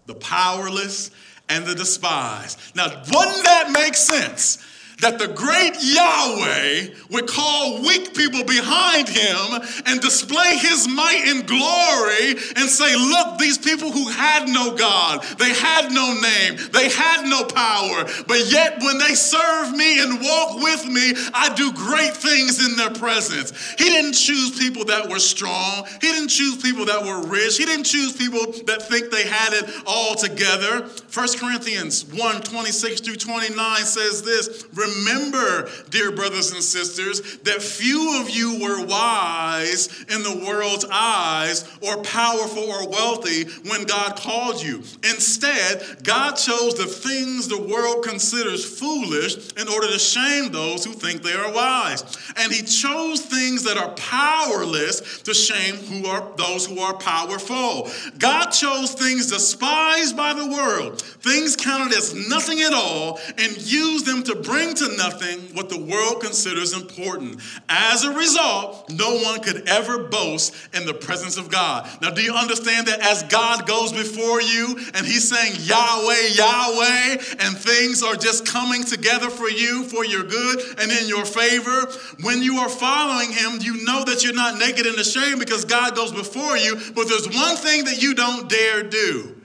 the 0.06 0.16
powerless, 0.16 1.12
and 1.50 1.66
the 1.66 1.76
despised. 1.76 2.60
Now, 2.76 2.88
wouldn't 2.88 3.44
that 3.44 3.72
make 3.72 3.96
sense? 3.96 4.66
That 5.02 5.18
the 5.18 5.28
great 5.28 5.74
Yahweh 5.82 6.94
would 7.10 7.28
call 7.28 7.82
weak 7.82 8.16
people 8.16 8.44
behind 8.46 9.10
him 9.10 9.62
and 9.86 10.00
display 10.00 10.58
his 10.58 10.88
might 10.88 11.24
and 11.26 11.46
glory 11.46 12.38
and 12.56 12.70
say, 12.70 12.96
Look, 12.96 13.38
these 13.40 13.58
people 13.58 13.92
who 13.92 14.08
had 14.10 14.48
no 14.48 14.76
God, 14.76 15.24
they 15.38 15.54
had 15.54 15.92
no 15.92 16.14
name, 16.14 16.58
they 16.72 16.90
had 16.90 17.26
no 17.26 17.44
power, 17.44 18.06
but 18.28 18.46
yet 18.52 18.80
when 18.82 19.00
they 19.00 19.16
serve 19.16 19.76
me 19.76 20.02
and 20.02 20.22
walk 20.22 20.62
with 20.62 20.86
me, 20.86 21.14
I 21.34 21.54
do 21.56 21.74
great 21.74 22.14
things 22.14 22.64
in 22.66 22.78
their 22.78 22.92
presence. 22.92 23.52
He 23.78 23.86
didn't 23.86 24.14
choose 24.14 24.58
people 24.58 24.86
that 24.86 25.10
were 25.10 25.20
strong, 25.20 25.86
he 26.00 26.08
didn't 26.08 26.30
choose 26.30 26.62
people 26.62 26.86
that 26.86 27.04
were 27.04 27.28
rich, 27.28 27.58
he 27.58 27.66
didn't 27.66 27.86
choose 27.86 28.16
people 28.16 28.52
that 28.68 28.84
think 28.88 29.10
they 29.10 29.28
had 29.28 29.54
it 29.54 29.66
all 29.88 30.14
together. 30.16 30.88
1 31.14 31.28
Corinthians 31.40 32.06
1 32.06 32.42
26 32.42 33.02
through 33.02 33.16
29 33.16 33.86
says 33.86 34.22
this 34.22 34.66
Remember, 34.96 35.70
dear 35.90 36.12
brothers 36.12 36.52
and 36.52 36.64
sisters, 36.64 37.40
that 37.40 37.62
few 37.62 38.20
of 38.22 38.30
you 38.30 38.62
were 38.62 38.86
wise 38.86 39.88
in 40.10 40.24
the 40.24 40.44
world's 40.46 40.86
eyes 40.92 41.70
or 41.82 42.02
powerful 42.04 42.64
or 42.64 42.90
wealthy 42.90 43.44
when 43.70 43.84
God 43.86 44.16
called 44.16 44.62
you. 44.62 44.78
Instead, 45.04 46.04
God 46.04 46.34
chose 46.34 46.76
the 46.76 46.86
things 46.86 47.48
the 47.48 47.62
world 47.62 48.06
considers 48.06 48.80
foolish 48.80 49.52
in 49.54 49.68
order 49.68 49.88
to 49.88 50.00
shame 50.00 50.52
those 50.52 50.86
who 50.86 50.94
think 50.94 51.22
they 51.22 51.34
are 51.34 51.52
wise. 51.52 52.04
And 52.38 52.52
he 52.52 52.62
chose 52.64 53.22
things 53.22 53.64
that 53.64 53.78
are 53.78 53.92
powerless 53.92 55.22
to 55.24 55.34
shame 55.34 55.76
who 55.76 56.08
are 56.08 56.28
those 56.38 56.66
who 56.66 56.80
are 56.80 56.96
powerful. 56.98 57.90
God 58.18 58.50
chose 58.50 58.94
things 58.94 59.28
despised 59.32 60.16
by 60.16 60.34
the 60.34 60.48
world, 60.48 61.02
things 61.02 61.56
counted 61.56 61.96
as 61.96 62.14
nothing 62.30 62.62
at 62.62 62.74
all, 62.74 63.20
and 63.38 63.58
used 63.58 64.06
them 64.06 64.24
to 64.24 64.36
bring 64.36 64.71
to 64.76 64.96
nothing 64.98 65.40
what 65.56 65.70
the 65.70 65.80
world 65.80 66.22
considers 66.22 66.74
important. 66.74 67.42
As 67.70 68.04
a 68.04 68.12
result, 68.14 68.90
no 68.90 69.16
one 69.18 69.42
could 69.42 69.68
ever 69.68 70.08
boast 70.08 70.54
in 70.74 70.86
the 70.86 70.94
presence 70.94 71.38
of 71.38 71.50
God. 71.50 71.90
Now, 72.02 72.12
do 72.12 72.22
you 72.22 72.34
understand 72.34 72.88
that 72.88 73.00
as 73.00 73.24
God 73.24 73.68
goes 73.68 73.92
before 73.94 74.42
you 74.42 74.78
and 74.96 75.06
He's 75.06 75.30
saying 75.30 75.54
Yahweh, 75.60 76.28
Yahweh, 76.34 77.24
and 77.40 77.58
things 77.58 78.04
are 78.04 78.16
just 78.16 78.46
coming 78.46 78.84
together 78.84 79.30
for 79.30 79.50
you 79.50 79.84
for 79.86 80.06
your 80.06 80.24
good 80.24 80.60
and 80.80 80.92
in 80.92 81.08
your 81.08 81.26
favor? 81.26 81.88
When 82.24 82.42
you 82.42 82.58
are 82.58 82.70
following 82.70 83.32
Him, 83.32 83.60
you 83.62 83.84
know 83.86 84.04
that 84.06 84.24
you're 84.24 84.34
not 84.34 84.60
naked 84.60 84.86
and 84.86 84.98
ashamed 84.98 85.40
because 85.40 85.66
God 85.66 85.96
goes 85.96 86.12
before 86.12 86.58
you, 86.58 86.76
but 86.96 87.08
there's 87.08 87.28
one 87.28 87.56
thing 87.56 87.86
that 87.86 88.02
you 88.02 88.14
don't 88.14 88.50
dare 88.50 88.84
do 88.84 89.42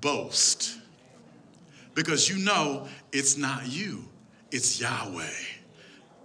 boast. 0.00 0.74
Because 1.94 2.28
you 2.28 2.44
know 2.44 2.86
it's 3.12 3.36
not 3.36 3.66
you 3.66 4.05
it's 4.56 4.80
Yahweh, 4.80 5.22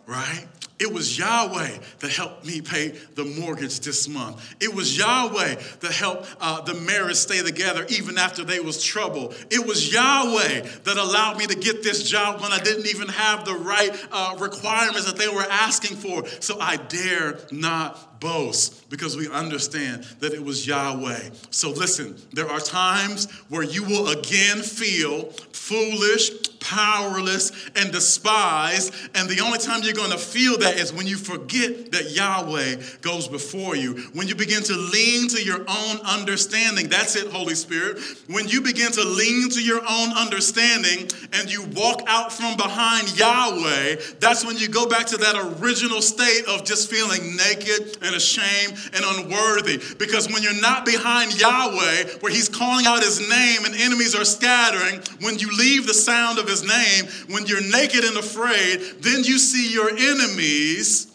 right? 0.07 0.47
It 0.79 0.91
was 0.91 1.15
Yahweh 1.15 1.77
that 1.99 2.11
helped 2.11 2.43
me 2.43 2.59
pay 2.59 2.87
the 3.13 3.23
mortgage 3.23 3.81
this 3.81 4.07
month. 4.07 4.55
It 4.59 4.73
was 4.73 4.97
Yahweh 4.97 5.55
that 5.81 5.91
helped 5.91 6.33
uh, 6.39 6.61
the 6.61 6.73
marriage 6.73 7.17
stay 7.17 7.43
together 7.43 7.85
even 7.89 8.17
after 8.17 8.43
there 8.43 8.63
was 8.63 8.83
trouble. 8.83 9.33
It 9.51 9.67
was 9.67 9.93
Yahweh 9.93 10.61
that 10.61 10.97
allowed 10.97 11.37
me 11.37 11.45
to 11.45 11.55
get 11.55 11.83
this 11.83 12.09
job 12.09 12.41
when 12.41 12.51
I 12.51 12.57
didn't 12.57 12.87
even 12.87 13.09
have 13.09 13.45
the 13.45 13.53
right 13.53 13.91
uh, 14.11 14.37
requirements 14.39 15.05
that 15.05 15.17
they 15.17 15.27
were 15.27 15.45
asking 15.51 15.97
for. 15.97 16.25
So 16.39 16.59
I 16.59 16.77
dare 16.77 17.37
not 17.51 18.19
boast 18.19 18.89
because 18.89 19.17
we 19.17 19.29
understand 19.29 20.03
that 20.19 20.33
it 20.33 20.43
was 20.43 20.65
Yahweh. 20.65 21.29
So 21.51 21.69
listen, 21.69 22.15
there 22.31 22.49
are 22.49 22.59
times 22.59 23.29
where 23.49 23.63
you 23.63 23.83
will 23.83 24.09
again 24.09 24.61
feel 24.61 25.29
foolish, 25.51 26.31
powerless, 26.71 27.51
and 27.75 27.91
despised. 27.91 28.93
And 29.13 29.29
the 29.29 29.41
only 29.41 29.60
time 29.60 29.81
you're 29.84 29.93
going 29.93 30.12
to 30.12 30.17
feel 30.17 30.57
that 30.60 30.79
is 30.79 30.93
when 30.93 31.05
you 31.05 31.17
forget 31.17 31.91
that 31.91 32.12
Yahweh 32.12 32.81
goes 33.01 33.27
before 33.27 33.75
you. 33.75 33.95
When 34.13 34.27
you 34.27 34.36
begin 34.36 34.63
to 34.63 34.75
lean 34.75 35.27
to 35.29 35.43
your 35.43 35.60
own 35.60 35.97
understanding. 36.05 36.88
That's 36.88 37.17
it, 37.17 37.27
Holy 37.27 37.55
Spirit. 37.55 37.99
When 38.27 38.47
you 38.47 38.62
begin 38.62 38.91
to 38.93 39.03
lean 39.03 39.49
to 39.49 39.62
your 39.62 39.81
own 39.81 40.13
understanding 40.13 41.10
and 41.34 41.51
you 41.51 41.63
walk 41.75 42.03
out 42.07 42.31
from 42.31 42.55
behind 42.55 43.19
Yahweh, 43.19 43.97
that's 44.19 44.45
when 44.45 44.57
you 44.57 44.69
go 44.69 44.88
back 44.88 45.07
to 45.07 45.17
that 45.17 45.60
original 45.60 46.01
state 46.01 46.45
of 46.47 46.63
just 46.63 46.89
feeling 46.89 47.36
naked 47.36 47.97
and 48.01 48.15
ashamed 48.15 48.79
and 48.93 49.03
unworthy. 49.03 49.81
Because 49.99 50.31
when 50.31 50.41
you're 50.41 50.62
not 50.62 50.86
behind 50.86 51.38
Yahweh, 51.39 52.19
where 52.21 52.31
He's 52.31 52.47
calling 52.47 52.86
out 52.86 53.03
His 53.03 53.19
name 53.19 53.65
and 53.65 53.75
enemies 53.75 54.15
are 54.15 54.25
scattering, 54.25 55.01
when 55.19 55.38
you 55.38 55.49
leave 55.57 55.86
the 55.86 55.93
sound 55.93 56.39
of 56.39 56.47
His 56.62 56.67
name, 56.67 57.34
when 57.34 57.45
you're 57.45 57.62
naked 57.62 58.04
and 58.04 58.17
afraid, 58.17 59.02
then 59.02 59.24
you 59.24 59.38
see 59.38 59.71
your 59.71 59.89
enemies, 59.89 61.12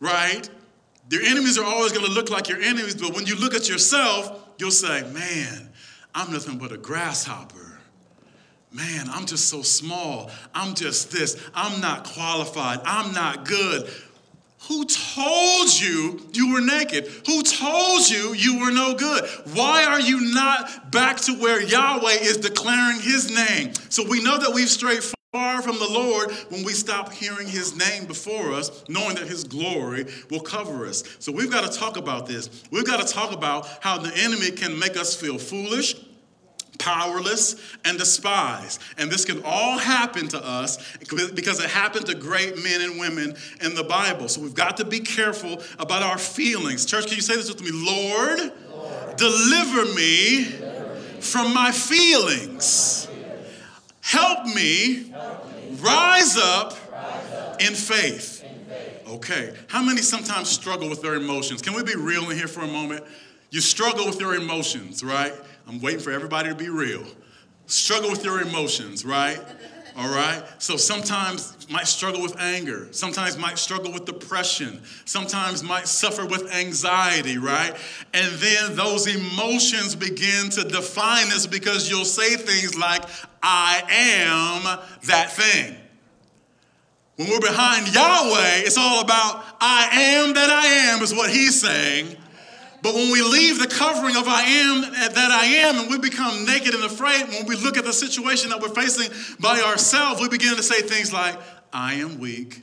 right? 0.00 0.48
Your 1.10 1.22
enemies 1.22 1.58
are 1.58 1.64
always 1.64 1.92
going 1.92 2.04
to 2.04 2.12
look 2.12 2.30
like 2.30 2.48
your 2.48 2.60
enemies, 2.60 2.94
but 2.94 3.14
when 3.14 3.26
you 3.26 3.36
look 3.36 3.54
at 3.54 3.68
yourself, 3.68 4.48
you'll 4.58 4.70
say, 4.70 5.02
Man, 5.12 5.70
I'm 6.14 6.32
nothing 6.32 6.58
but 6.58 6.72
a 6.72 6.76
grasshopper. 6.76 7.68
Man, 8.70 9.08
I'm 9.10 9.24
just 9.24 9.48
so 9.48 9.62
small. 9.62 10.30
I'm 10.54 10.74
just 10.74 11.10
this. 11.10 11.42
I'm 11.54 11.80
not 11.80 12.04
qualified. 12.04 12.80
I'm 12.84 13.14
not 13.14 13.46
good. 13.46 13.90
Who 14.68 14.84
told 14.84 15.80
you 15.80 16.20
you 16.34 16.52
were 16.52 16.60
naked? 16.60 17.06
Who 17.26 17.42
told 17.42 18.08
you 18.08 18.34
you 18.34 18.60
were 18.60 18.70
no 18.70 18.94
good? 18.94 19.24
Why 19.54 19.84
are 19.84 20.00
you 20.00 20.20
not 20.34 20.92
back 20.92 21.16
to 21.22 21.32
where 21.32 21.62
Yahweh 21.62 22.18
is 22.20 22.36
declaring 22.36 23.00
his 23.00 23.34
name? 23.34 23.72
So 23.88 24.06
we 24.06 24.22
know 24.22 24.38
that 24.38 24.52
we've 24.52 24.68
strayed 24.68 25.02
far 25.32 25.62
from 25.62 25.78
the 25.78 25.88
Lord 25.88 26.32
when 26.50 26.64
we 26.64 26.72
stop 26.74 27.12
hearing 27.12 27.48
his 27.48 27.76
name 27.76 28.04
before 28.04 28.52
us, 28.52 28.84
knowing 28.90 29.14
that 29.14 29.26
his 29.26 29.44
glory 29.44 30.04
will 30.30 30.40
cover 30.40 30.86
us. 30.86 31.02
So 31.18 31.32
we've 31.32 31.50
got 31.50 31.70
to 31.70 31.78
talk 31.78 31.96
about 31.96 32.26
this. 32.26 32.64
We've 32.70 32.86
got 32.86 33.06
to 33.06 33.10
talk 33.10 33.32
about 33.32 33.66
how 33.80 33.96
the 33.96 34.14
enemy 34.16 34.50
can 34.50 34.78
make 34.78 34.98
us 34.98 35.14
feel 35.14 35.38
foolish 35.38 35.94
powerless, 36.78 37.56
and 37.84 37.98
despised. 37.98 38.80
And 38.96 39.10
this 39.10 39.24
can 39.24 39.42
all 39.44 39.78
happen 39.78 40.28
to 40.28 40.44
us 40.44 40.78
because 40.98 41.62
it 41.62 41.70
happened 41.70 42.06
to 42.06 42.14
great 42.14 42.62
men 42.62 42.80
and 42.80 42.98
women 42.98 43.36
in 43.60 43.74
the 43.74 43.84
Bible. 43.84 44.28
So 44.28 44.40
we've 44.40 44.54
got 44.54 44.76
to 44.78 44.84
be 44.84 45.00
careful 45.00 45.62
about 45.78 46.02
our 46.02 46.18
feelings. 46.18 46.86
Church, 46.86 47.06
can 47.06 47.16
you 47.16 47.22
say 47.22 47.36
this 47.36 47.52
with 47.52 47.62
me? 47.62 47.70
Lord, 47.72 48.52
Lord 48.70 49.16
deliver, 49.16 49.84
me 49.94 50.44
deliver 50.44 50.94
me 50.94 51.20
from 51.20 51.52
my 51.52 51.72
feelings. 51.72 53.08
Help 54.00 54.46
me, 54.46 55.10
Help 55.10 55.52
me. 55.52 55.76
Rise, 55.80 56.36
up 56.38 56.74
rise 56.90 57.32
up 57.32 57.60
in 57.60 57.74
faith. 57.74 58.44
Okay. 59.08 59.54
How 59.68 59.82
many 59.82 60.02
sometimes 60.02 60.48
struggle 60.48 60.88
with 60.88 61.02
their 61.02 61.14
emotions? 61.14 61.62
Can 61.62 61.74
we 61.74 61.82
be 61.82 61.94
real 61.94 62.30
in 62.30 62.36
here 62.36 62.48
for 62.48 62.60
a 62.60 62.66
moment? 62.66 63.04
You 63.50 63.60
struggle 63.60 64.06
with 64.06 64.20
your 64.20 64.34
emotions, 64.34 65.02
right? 65.02 65.32
I'm 65.68 65.80
waiting 65.80 66.00
for 66.00 66.10
everybody 66.10 66.48
to 66.48 66.54
be 66.54 66.70
real. 66.70 67.04
Struggle 67.66 68.10
with 68.10 68.24
your 68.24 68.40
emotions, 68.40 69.04
right? 69.04 69.38
All 69.98 70.08
right? 70.08 70.42
So 70.58 70.78
sometimes 70.78 71.68
might 71.68 71.86
struggle 71.86 72.22
with 72.22 72.40
anger. 72.40 72.88
Sometimes 72.92 73.36
might 73.36 73.58
struggle 73.58 73.92
with 73.92 74.06
depression. 74.06 74.80
Sometimes 75.04 75.62
might 75.62 75.86
suffer 75.86 76.24
with 76.24 76.50
anxiety, 76.54 77.36
right? 77.36 77.76
And 78.14 78.32
then 78.36 78.76
those 78.76 79.06
emotions 79.06 79.94
begin 79.94 80.48
to 80.50 80.64
define 80.64 81.26
us 81.26 81.46
because 81.46 81.90
you'll 81.90 82.06
say 82.06 82.36
things 82.36 82.78
like, 82.78 83.02
I 83.42 83.82
am 83.90 84.78
that 85.08 85.32
thing. 85.32 85.76
When 87.16 87.28
we're 87.28 87.40
behind 87.40 87.92
Yahweh, 87.92 88.60
it's 88.64 88.78
all 88.78 89.02
about 89.02 89.44
I 89.60 89.88
am 89.92 90.32
that 90.34 90.48
I 90.48 90.66
am, 90.94 91.02
is 91.02 91.12
what 91.12 91.28
he's 91.28 91.60
saying. 91.60 92.16
But 92.82 92.94
when 92.94 93.10
we 93.10 93.22
leave 93.22 93.58
the 93.58 93.66
covering 93.66 94.16
of 94.16 94.28
I 94.28 94.42
am 94.42 94.82
that 94.82 95.30
I 95.30 95.44
am 95.44 95.78
and 95.80 95.90
we 95.90 95.98
become 95.98 96.44
naked 96.44 96.74
and 96.74 96.84
afraid, 96.84 97.28
when 97.28 97.46
we 97.46 97.56
look 97.56 97.76
at 97.76 97.84
the 97.84 97.92
situation 97.92 98.50
that 98.50 98.60
we're 98.60 98.68
facing 98.68 99.10
by 99.40 99.60
ourselves, 99.60 100.20
we 100.20 100.28
begin 100.28 100.56
to 100.56 100.62
say 100.62 100.80
things 100.82 101.12
like, 101.12 101.38
I 101.72 101.94
am 101.94 102.18
weak, 102.18 102.62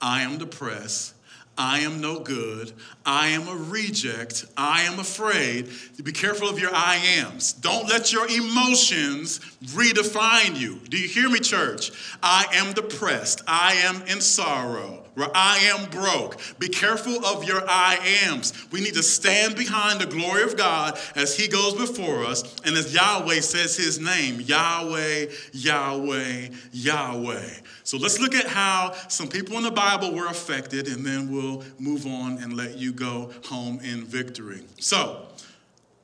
I 0.00 0.22
am 0.22 0.38
depressed, 0.38 1.14
I 1.58 1.80
am 1.80 2.00
no 2.00 2.20
good. 2.20 2.72
I 3.04 3.28
am 3.28 3.48
a 3.48 3.56
reject. 3.56 4.46
I 4.56 4.82
am 4.82 5.00
afraid. 5.00 5.68
Be 6.02 6.12
careful 6.12 6.48
of 6.48 6.60
your 6.60 6.72
I 6.72 6.96
ams. 7.18 7.52
Don't 7.52 7.88
let 7.88 8.12
your 8.12 8.28
emotions 8.28 9.40
redefine 9.64 10.56
you. 10.56 10.78
Do 10.88 10.96
you 10.96 11.08
hear 11.08 11.28
me, 11.28 11.40
church? 11.40 11.90
I 12.22 12.46
am 12.52 12.74
depressed. 12.74 13.42
I 13.48 13.74
am 13.74 14.02
in 14.02 14.20
sorrow. 14.20 15.04
I 15.34 15.58
am 15.58 15.90
broke. 15.90 16.40
Be 16.58 16.68
careful 16.68 17.24
of 17.24 17.44
your 17.44 17.62
I 17.68 17.98
ams. 18.24 18.52
We 18.70 18.80
need 18.80 18.94
to 18.94 19.02
stand 19.02 19.56
behind 19.56 20.00
the 20.00 20.06
glory 20.06 20.42
of 20.42 20.56
God 20.56 20.98
as 21.14 21.36
He 21.36 21.48
goes 21.48 21.74
before 21.74 22.24
us 22.24 22.56
and 22.64 22.76
as 22.76 22.94
Yahweh 22.94 23.40
says 23.40 23.76
His 23.76 23.98
name 23.98 24.40
Yahweh, 24.40 25.26
Yahweh, 25.52 26.48
Yahweh. 26.72 27.50
So 27.84 27.96
let's 27.96 28.20
look 28.20 28.34
at 28.34 28.46
how 28.46 28.92
some 29.08 29.28
people 29.28 29.56
in 29.56 29.62
the 29.62 29.70
Bible 29.70 30.12
were 30.12 30.26
affected, 30.26 30.88
and 30.88 31.06
then 31.06 31.32
we'll 31.32 31.64
move 31.78 32.06
on 32.06 32.38
and 32.38 32.54
let 32.54 32.76
you 32.76 32.92
go 32.92 33.32
home 33.46 33.80
in 33.82 34.04
victory. 34.04 34.62
So 34.78 35.26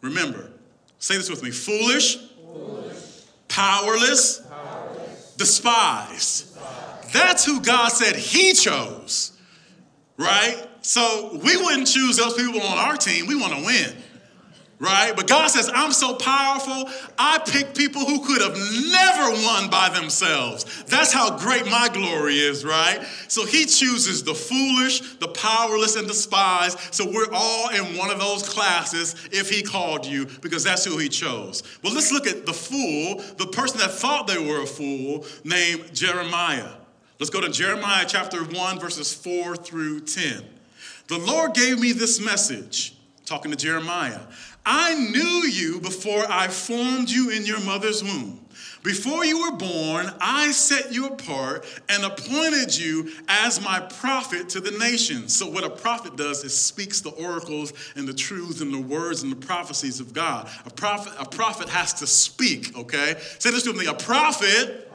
remember, 0.01 0.51
say 0.99 1.17
this 1.17 1.29
with 1.29 1.43
me 1.43 1.51
foolish, 1.51 2.17
foolish. 2.17 2.97
Powerless, 3.49 4.41
powerless, 4.41 5.35
despised. 5.37 6.54
That's 7.15 7.45
who 7.45 7.61
God 7.61 7.89
said 7.89 8.17
He 8.17 8.53
chose, 8.53 9.33
right? 10.19 10.67
So 10.83 11.41
we 11.43 11.57
wouldn't 11.57 11.87
choose 11.87 12.17
those 12.17 12.35
people 12.35 12.61
on 12.61 12.77
our 12.77 12.97
team. 12.97 13.27
We 13.27 13.37
want 13.37 13.55
to 13.55 13.65
win 13.65 13.95
right? 14.81 15.15
But 15.17 15.27
God 15.27 15.49
says, 15.49 15.71
I'm 15.73 15.93
so 15.93 16.15
powerful, 16.15 16.91
I 17.19 17.39
pick 17.39 17.75
people 17.75 18.05
who 18.05 18.25
could 18.25 18.43
have 18.43 18.57
never 18.57 19.31
won 19.47 19.71
by 19.71 19.91
themselves. 19.95 20.85
That's 20.85 21.13
how 21.13 21.39
great 21.39 21.65
my 21.67 21.89
glory 21.93 22.35
is, 22.35 22.65
right? 22.65 23.03
So 23.29 23.47
he 23.47 23.65
chooses 23.67 24.23
the 24.23 24.35
foolish, 24.35 25.17
the 25.17 25.29
powerless, 25.29 25.97
and 25.97 26.07
despised. 26.07 26.79
So 26.93 27.11
we're 27.11 27.33
all 27.33 27.71
in 27.71 27.97
one 27.97 28.11
of 28.11 28.19
those 28.19 28.47
classes 28.49 29.15
if 29.33 29.49
he 29.49 29.63
called 29.63 30.05
you, 30.05 30.27
because 30.43 30.65
that's 30.65 30.85
who 30.85 30.99
he 30.99 31.09
chose. 31.09 31.63
Well, 31.83 31.95
let's 31.95 32.13
look 32.13 32.27
at 32.27 32.47
the 32.47 32.53
fool, 32.53 33.23
the 33.37 33.47
person 33.47 33.79
that 33.79 33.93
thought 33.93 34.27
they 34.27 34.39
were 34.39 34.63
a 34.63 34.67
fool, 34.67 35.25
named 35.45 35.95
Jeremiah. 35.95 36.73
Let's 37.21 37.31
go 37.31 37.41
to 37.41 37.49
Jeremiah 37.49 38.05
chapter 38.09 38.43
1, 38.43 38.81
verses 38.81 39.15
4 39.15 39.55
through 39.55 40.01
10. 40.01 40.43
The 41.07 41.19
Lord 41.19 41.55
gave 41.55 41.79
me 41.79 41.93
this 41.93 42.21
message, 42.21 42.97
talking 43.25 43.53
to 43.53 43.57
Jeremiah. 43.57 44.19
I 44.67 44.95
knew 44.95 45.49
you 45.49 45.81
before 45.81 46.25
I 46.29 46.49
formed 46.49 47.09
you 47.09 47.31
in 47.31 47.47
your 47.47 47.61
mother's 47.61 48.03
womb. 48.03 48.41
Before 48.83 49.25
you 49.25 49.43
were 49.43 49.57
born, 49.57 50.13
I 50.21 50.51
set 50.51 50.93
you 50.93 51.07
apart 51.07 51.65
and 51.89 52.05
appointed 52.05 52.77
you 52.77 53.13
as 53.29 53.63
my 53.63 53.81
prophet 53.81 54.49
to 54.51 54.61
the 54.61 54.73
nations. 54.73 55.35
So, 55.35 55.49
what 55.49 55.65
a 55.65 55.71
prophet 55.71 56.17
does 56.17 56.45
is 56.45 56.59
speaks 56.59 57.01
the 57.01 57.11
oracles 57.11 57.73
and 57.97 58.09
the 58.09 58.13
truths 58.13 58.61
and 58.61 58.75
the 58.75 58.81
words 58.81 59.23
and 59.23 59.31
the 59.31 59.47
prophecies 59.47 60.01
of 60.01 60.13
God. 60.13 60.51
A 60.67 60.71
prophet, 60.71 61.13
a 61.19 61.25
prophet 61.25 61.69
has 61.69 61.95
to 61.95 62.07
speak, 62.07 62.77
okay? 62.77 63.17
Say 63.39 63.53
this 63.53 63.63
to 63.63 63.73
me 63.73 63.87
a 63.87 63.95
prophet, 63.95 64.49
a 64.49 64.67
prophet. 64.67 64.91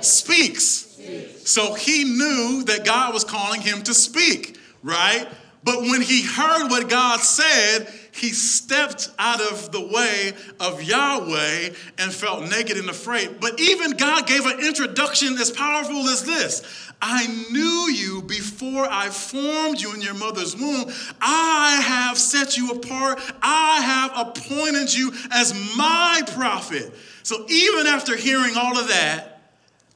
Speaks. 0.00 0.64
speaks. 0.64 1.50
So, 1.50 1.74
he 1.74 2.04
knew 2.04 2.64
that 2.64 2.84
God 2.84 3.14
was 3.14 3.24
calling 3.24 3.60
him 3.60 3.82
to 3.82 3.94
speak, 3.94 4.58
right? 4.82 5.28
But 5.64 5.80
when 5.80 6.02
he 6.02 6.22
heard 6.22 6.68
what 6.68 6.90
God 6.90 7.20
said, 7.20 7.88
he 8.12 8.30
stepped 8.30 9.08
out 9.18 9.40
of 9.40 9.72
the 9.72 9.80
way 9.80 10.32
of 10.60 10.82
Yahweh 10.82 11.70
and 11.98 12.12
felt 12.12 12.48
naked 12.48 12.76
and 12.76 12.88
afraid. 12.88 13.40
But 13.40 13.58
even 13.58 13.92
God 13.92 14.26
gave 14.26 14.46
an 14.46 14.60
introduction 14.60 15.36
as 15.38 15.50
powerful 15.50 16.08
as 16.08 16.24
this 16.24 16.62
I 17.02 17.26
knew 17.50 17.90
you 17.92 18.22
before 18.22 18.86
I 18.88 19.08
formed 19.08 19.80
you 19.80 19.92
in 19.94 20.00
your 20.00 20.14
mother's 20.14 20.56
womb. 20.56 20.92
I 21.20 21.80
have 21.84 22.18
set 22.18 22.56
you 22.56 22.70
apart, 22.70 23.20
I 23.42 23.80
have 23.80 24.28
appointed 24.28 24.94
you 24.94 25.12
as 25.32 25.52
my 25.76 26.22
prophet. 26.28 26.94
So 27.22 27.46
even 27.48 27.86
after 27.86 28.16
hearing 28.16 28.56
all 28.56 28.78
of 28.78 28.88
that, 28.88 29.33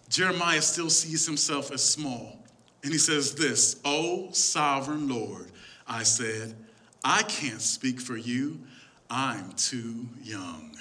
Jeremiah 0.08 0.62
still 0.62 0.90
sees 0.90 1.26
himself 1.26 1.70
as 1.70 1.84
small. 1.84 2.38
And 2.82 2.92
he 2.92 2.98
says 2.98 3.34
this, 3.34 3.80
O 3.84 4.30
sovereign 4.32 5.08
Lord, 5.08 5.50
I 5.86 6.02
said, 6.02 6.54
I 7.04 7.22
can't 7.22 7.60
speak 7.60 8.00
for 8.00 8.16
you. 8.16 8.60
I'm 9.10 9.52
too 9.52 10.08
young. 10.22 10.76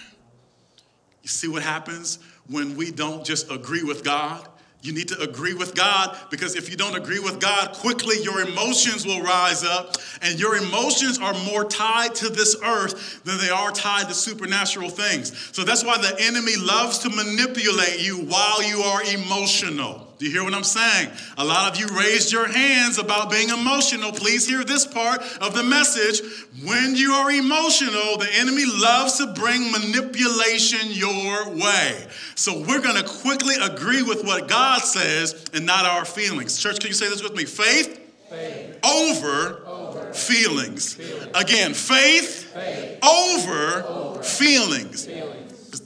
You 1.23 1.29
see 1.29 1.47
what 1.47 1.63
happens 1.63 2.19
when 2.47 2.77
we 2.77 2.91
don't 2.91 3.25
just 3.25 3.51
agree 3.51 3.83
with 3.83 4.03
God? 4.03 4.47
You 4.81 4.93
need 4.93 5.07
to 5.09 5.19
agree 5.19 5.53
with 5.53 5.75
God 5.75 6.15
because 6.29 6.55
if 6.55 6.69
you 6.69 6.77
don't 6.77 6.95
agree 6.95 7.19
with 7.19 7.39
God, 7.39 7.73
quickly 7.73 8.21
your 8.21 8.41
emotions 8.41 9.05
will 9.05 9.21
rise 9.21 9.63
up, 9.63 9.95
and 10.21 10.39
your 10.39 10.55
emotions 10.55 11.17
are 11.19 11.33
more 11.51 11.65
tied 11.65 12.13
to 12.15 12.29
this 12.29 12.55
earth 12.63 13.23
than 13.23 13.37
they 13.39 13.49
are 13.49 13.71
tied 13.71 14.07
to 14.07 14.13
supernatural 14.13 14.89
things. 14.89 15.49
So 15.51 15.63
that's 15.63 15.83
why 15.83 15.97
the 15.97 16.15
enemy 16.19 16.55
loves 16.57 16.99
to 16.99 17.09
manipulate 17.09 17.99
you 17.99 18.17
while 18.17 18.63
you 18.63 18.81
are 18.81 19.03
emotional. 19.03 20.06
Do 20.17 20.25
you 20.25 20.31
hear 20.31 20.43
what 20.43 20.55
I'm 20.55 20.63
saying? 20.63 21.11
A 21.37 21.45
lot 21.45 21.71
of 21.71 21.79
you 21.79 21.87
raised 21.95 22.31
your 22.31 22.47
hands 22.47 22.97
about 22.97 23.29
being 23.29 23.49
emotional. 23.49 24.11
Please 24.11 24.47
hear 24.47 24.63
this 24.63 24.85
part 24.85 25.21
of 25.41 25.53
the 25.53 25.61
message. 25.63 26.21
When 26.65 26.95
you 26.95 27.11
are 27.11 27.29
emotional, 27.29 28.17
the 28.17 28.27
enemy 28.33 28.63
loves 28.65 29.17
to 29.17 29.27
bring 29.27 29.71
manipulation 29.71 30.91
your 30.91 31.49
way. 31.49 32.07
So 32.33 32.59
we're 32.59 32.81
going 32.81 33.01
to 33.01 33.07
quickly 33.07 33.55
agree 33.61 34.01
with 34.01 34.23
what 34.23 34.47
God 34.47 34.81
says 34.81 35.45
and 35.53 35.67
not 35.67 35.85
our 35.85 36.03
feelings. 36.03 36.57
Church, 36.57 36.79
can 36.79 36.87
you 36.87 36.95
say 36.95 37.09
this 37.09 37.21
with 37.21 37.35
me? 37.35 37.45
Faith, 37.45 37.99
faith. 38.29 38.79
Over, 38.83 39.67
over. 39.67 40.13
Feelings. 40.13 40.95
feelings. 40.95 41.27
Again, 41.35 41.75
faith, 41.75 42.53
faith. 42.53 42.99
Over, 43.03 43.83
over. 43.83 44.23
Feelings. 44.23 45.05
feelings. 45.05 45.36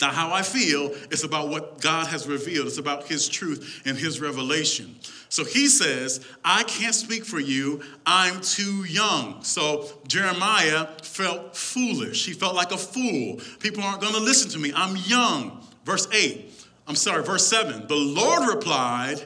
Not 0.02 0.14
how 0.16 0.32
I 0.34 0.42
feel. 0.42 0.92
It's 1.12 1.24
about 1.24 1.50
what 1.50 1.80
God 1.80 2.08
has 2.08 2.28
revealed. 2.28 2.68
It's 2.68 2.80
about 2.80 3.08
His 3.08 3.30
truth 3.30 3.82
and 3.86 3.98
His 3.98 4.20
revelation. 4.20 4.96
So 5.30 5.46
he 5.46 5.68
says, 5.68 6.26
I 6.44 6.64
can't 6.64 6.94
speak 6.94 7.24
for 7.24 7.40
you. 7.40 7.82
I'm 8.06 8.42
too 8.42 8.84
young. 8.84 9.42
So 9.44 9.90
Jeremiah 10.06 10.88
felt 11.04 11.56
foolish. 11.56 12.26
He 12.26 12.34
felt 12.34 12.54
like 12.54 12.74
a 12.74 12.78
fool. 12.78 13.40
People 13.60 13.82
aren't 13.82 14.02
going 14.02 14.14
to 14.14 14.20
listen 14.20 14.52
to 14.52 14.60
me. 14.60 14.74
I'm 14.76 14.98
young. 14.98 15.66
Verse 15.86 16.06
8. 16.12 16.52
I'm 16.86 16.96
sorry, 16.96 17.24
verse 17.24 17.48
7. 17.48 17.88
The 17.88 17.96
Lord 17.96 18.50
replied, 18.50 19.26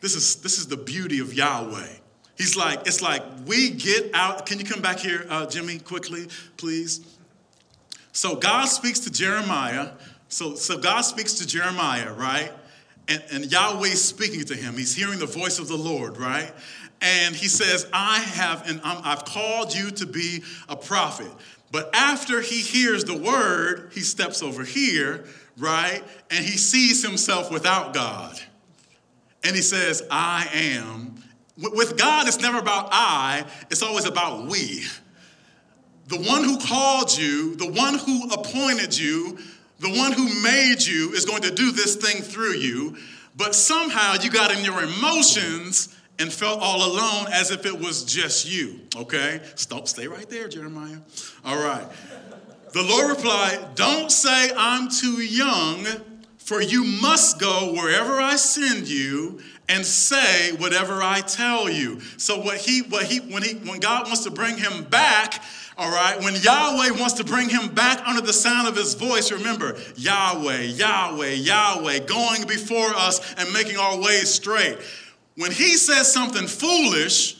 this 0.00 0.14
is, 0.14 0.36
this 0.36 0.58
is 0.58 0.68
the 0.68 0.76
beauty 0.76 1.18
of 1.18 1.34
Yahweh. 1.34 1.88
He's 2.38 2.56
like, 2.56 2.86
it's 2.86 3.02
like 3.02 3.24
we 3.44 3.70
get 3.70 4.14
out. 4.14 4.46
Can 4.46 4.60
you 4.60 4.64
come 4.64 4.80
back 4.80 5.00
here, 5.00 5.26
uh, 5.28 5.46
Jimmy, 5.46 5.80
quickly, 5.80 6.28
please? 6.56 7.00
So 8.12 8.36
God 8.36 8.66
speaks 8.66 9.00
to 9.00 9.10
Jeremiah. 9.10 9.90
So, 10.28 10.54
so 10.54 10.78
God 10.78 11.00
speaks 11.02 11.34
to 11.34 11.46
Jeremiah, 11.46 12.12
right? 12.12 12.52
And, 13.08 13.22
and 13.32 13.50
Yahweh's 13.50 14.02
speaking 14.02 14.44
to 14.44 14.54
him. 14.54 14.74
He's 14.74 14.94
hearing 14.94 15.18
the 15.18 15.26
voice 15.26 15.58
of 15.58 15.68
the 15.68 15.76
Lord, 15.76 16.16
right? 16.16 16.52
And 17.00 17.34
he 17.34 17.48
says, 17.48 17.86
I 17.92 18.20
have, 18.20 18.68
and 18.68 18.80
i 18.84 19.00
I've 19.12 19.24
called 19.24 19.74
you 19.74 19.90
to 19.90 20.06
be 20.06 20.42
a 20.68 20.76
prophet. 20.76 21.30
But 21.72 21.90
after 21.94 22.40
he 22.40 22.60
hears 22.60 23.04
the 23.04 23.16
word, 23.16 23.90
he 23.92 24.00
steps 24.00 24.42
over 24.42 24.62
here, 24.62 25.24
right? 25.58 26.02
And 26.30 26.44
he 26.44 26.56
sees 26.56 27.04
himself 27.04 27.50
without 27.50 27.92
God. 27.92 28.38
And 29.42 29.56
he 29.56 29.62
says, 29.62 30.02
I 30.10 30.48
am. 30.52 31.16
With 31.58 31.98
God, 31.98 32.28
it's 32.28 32.40
never 32.40 32.58
about 32.58 32.88
I, 32.92 33.44
it's 33.70 33.82
always 33.82 34.04
about 34.04 34.46
we. 34.46 34.84
The 36.08 36.18
one 36.18 36.44
who 36.44 36.58
called 36.58 37.16
you, 37.16 37.54
the 37.56 37.70
one 37.70 37.98
who 37.98 38.30
appointed 38.30 38.98
you, 38.98 39.38
the 39.78 39.90
one 39.90 40.12
who 40.12 40.42
made 40.42 40.82
you 40.82 41.12
is 41.12 41.24
going 41.24 41.42
to 41.42 41.54
do 41.54 41.72
this 41.72 41.96
thing 41.96 42.22
through 42.22 42.54
you. 42.54 42.96
But 43.36 43.54
somehow 43.54 44.14
you 44.20 44.30
got 44.30 44.56
in 44.56 44.64
your 44.64 44.82
emotions 44.82 45.96
and 46.18 46.32
felt 46.32 46.60
all 46.60 46.86
alone 46.86 47.26
as 47.32 47.50
if 47.50 47.66
it 47.66 47.78
was 47.78 48.04
just 48.04 48.48
you. 48.48 48.80
Okay? 48.96 49.40
Stop, 49.54 49.88
stay 49.88 50.06
right 50.06 50.28
there, 50.28 50.48
Jeremiah. 50.48 50.98
All 51.44 51.62
right. 51.62 51.86
The 52.72 52.82
Lord 52.82 53.10
replied, 53.10 53.74
Don't 53.74 54.10
say 54.10 54.50
I'm 54.56 54.88
too 54.88 55.20
young, 55.22 55.84
for 56.38 56.62
you 56.62 56.84
must 56.84 57.40
go 57.40 57.72
wherever 57.72 58.20
I 58.20 58.36
send 58.36 58.88
you 58.88 59.40
and 59.68 59.84
say 59.86 60.52
whatever 60.52 61.02
I 61.02 61.20
tell 61.20 61.70
you. 61.70 62.00
So 62.18 62.40
what 62.40 62.58
he 62.58 62.82
what 62.82 63.04
he 63.04 63.20
when 63.20 63.42
he 63.42 63.54
when 63.54 63.80
God 63.80 64.06
wants 64.06 64.24
to 64.24 64.30
bring 64.30 64.56
him 64.56 64.84
back, 64.84 65.42
all 65.78 65.90
right, 65.90 66.18
when 66.20 66.34
Yahweh 66.34 66.98
wants 66.98 67.14
to 67.14 67.24
bring 67.24 67.48
him 67.48 67.68
back 67.74 68.06
under 68.06 68.20
the 68.20 68.32
sound 68.32 68.68
of 68.68 68.76
his 68.76 68.94
voice, 68.94 69.32
remember 69.32 69.76
Yahweh, 69.96 70.62
Yahweh, 70.62 71.32
Yahweh, 71.32 72.00
going 72.00 72.46
before 72.46 72.90
us 72.94 73.34
and 73.34 73.52
making 73.52 73.78
our 73.78 73.98
ways 73.98 74.28
straight. 74.28 74.78
When 75.36 75.50
he 75.50 75.76
says 75.76 76.12
something 76.12 76.46
foolish, 76.46 77.36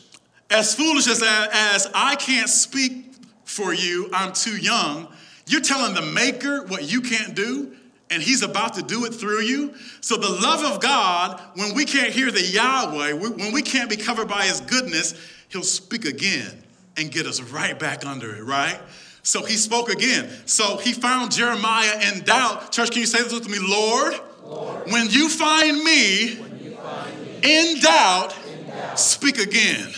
as 0.51 0.75
foolish 0.75 1.07
as, 1.09 1.23
as 1.23 1.91
I 1.95 2.16
can't 2.16 2.49
speak 2.49 3.14
for 3.45 3.75
you, 3.75 4.09
I'm 4.14 4.33
too 4.33 4.57
young, 4.57 5.09
you're 5.47 5.61
telling 5.61 5.95
the 5.95 6.03
maker 6.03 6.64
what 6.66 6.91
you 6.91 7.03
can't 7.03 7.35
do, 7.35 7.77
and 8.12 8.22
he's 8.22 8.42
about 8.42 8.74
to 8.74 8.82
do 8.82 9.04
it 9.04 9.14
through 9.14 9.40
you. 9.40 9.74
So, 10.00 10.16
the 10.16 10.28
love 10.28 10.64
of 10.64 10.80
God, 10.80 11.40
when 11.54 11.74
we 11.74 11.84
can't 11.84 12.12
hear 12.12 12.30
the 12.30 12.42
Yahweh, 12.42 13.12
when 13.14 13.52
we 13.52 13.62
can't 13.62 13.90
be 13.90 13.96
covered 13.96 14.28
by 14.28 14.44
his 14.44 14.60
goodness, 14.60 15.14
he'll 15.48 15.62
speak 15.62 16.04
again 16.04 16.62
and 16.96 17.10
get 17.10 17.26
us 17.26 17.40
right 17.40 17.78
back 17.78 18.04
under 18.04 18.34
it, 18.34 18.44
right? 18.44 18.78
So 19.22 19.44
he 19.44 19.54
spoke 19.54 19.88
again. 19.88 20.28
So 20.46 20.78
he 20.78 20.92
found 20.92 21.32
Jeremiah 21.32 22.12
in 22.12 22.24
doubt. 22.24 22.72
Church, 22.72 22.90
can 22.90 23.00
you 23.00 23.06
say 23.06 23.22
this 23.22 23.32
with 23.32 23.48
me? 23.48 23.58
Lord, 23.60 24.14
Lord 24.44 24.90
when, 24.90 25.08
you 25.10 25.28
find 25.28 25.82
me, 25.84 26.36
when 26.36 26.64
you 26.64 26.76
find 26.76 27.20
me 27.20 27.38
in, 27.42 27.80
doubt, 27.80 28.36
in 28.46 28.66
doubt, 28.66 28.98
speak 28.98 29.38
again. 29.38 29.92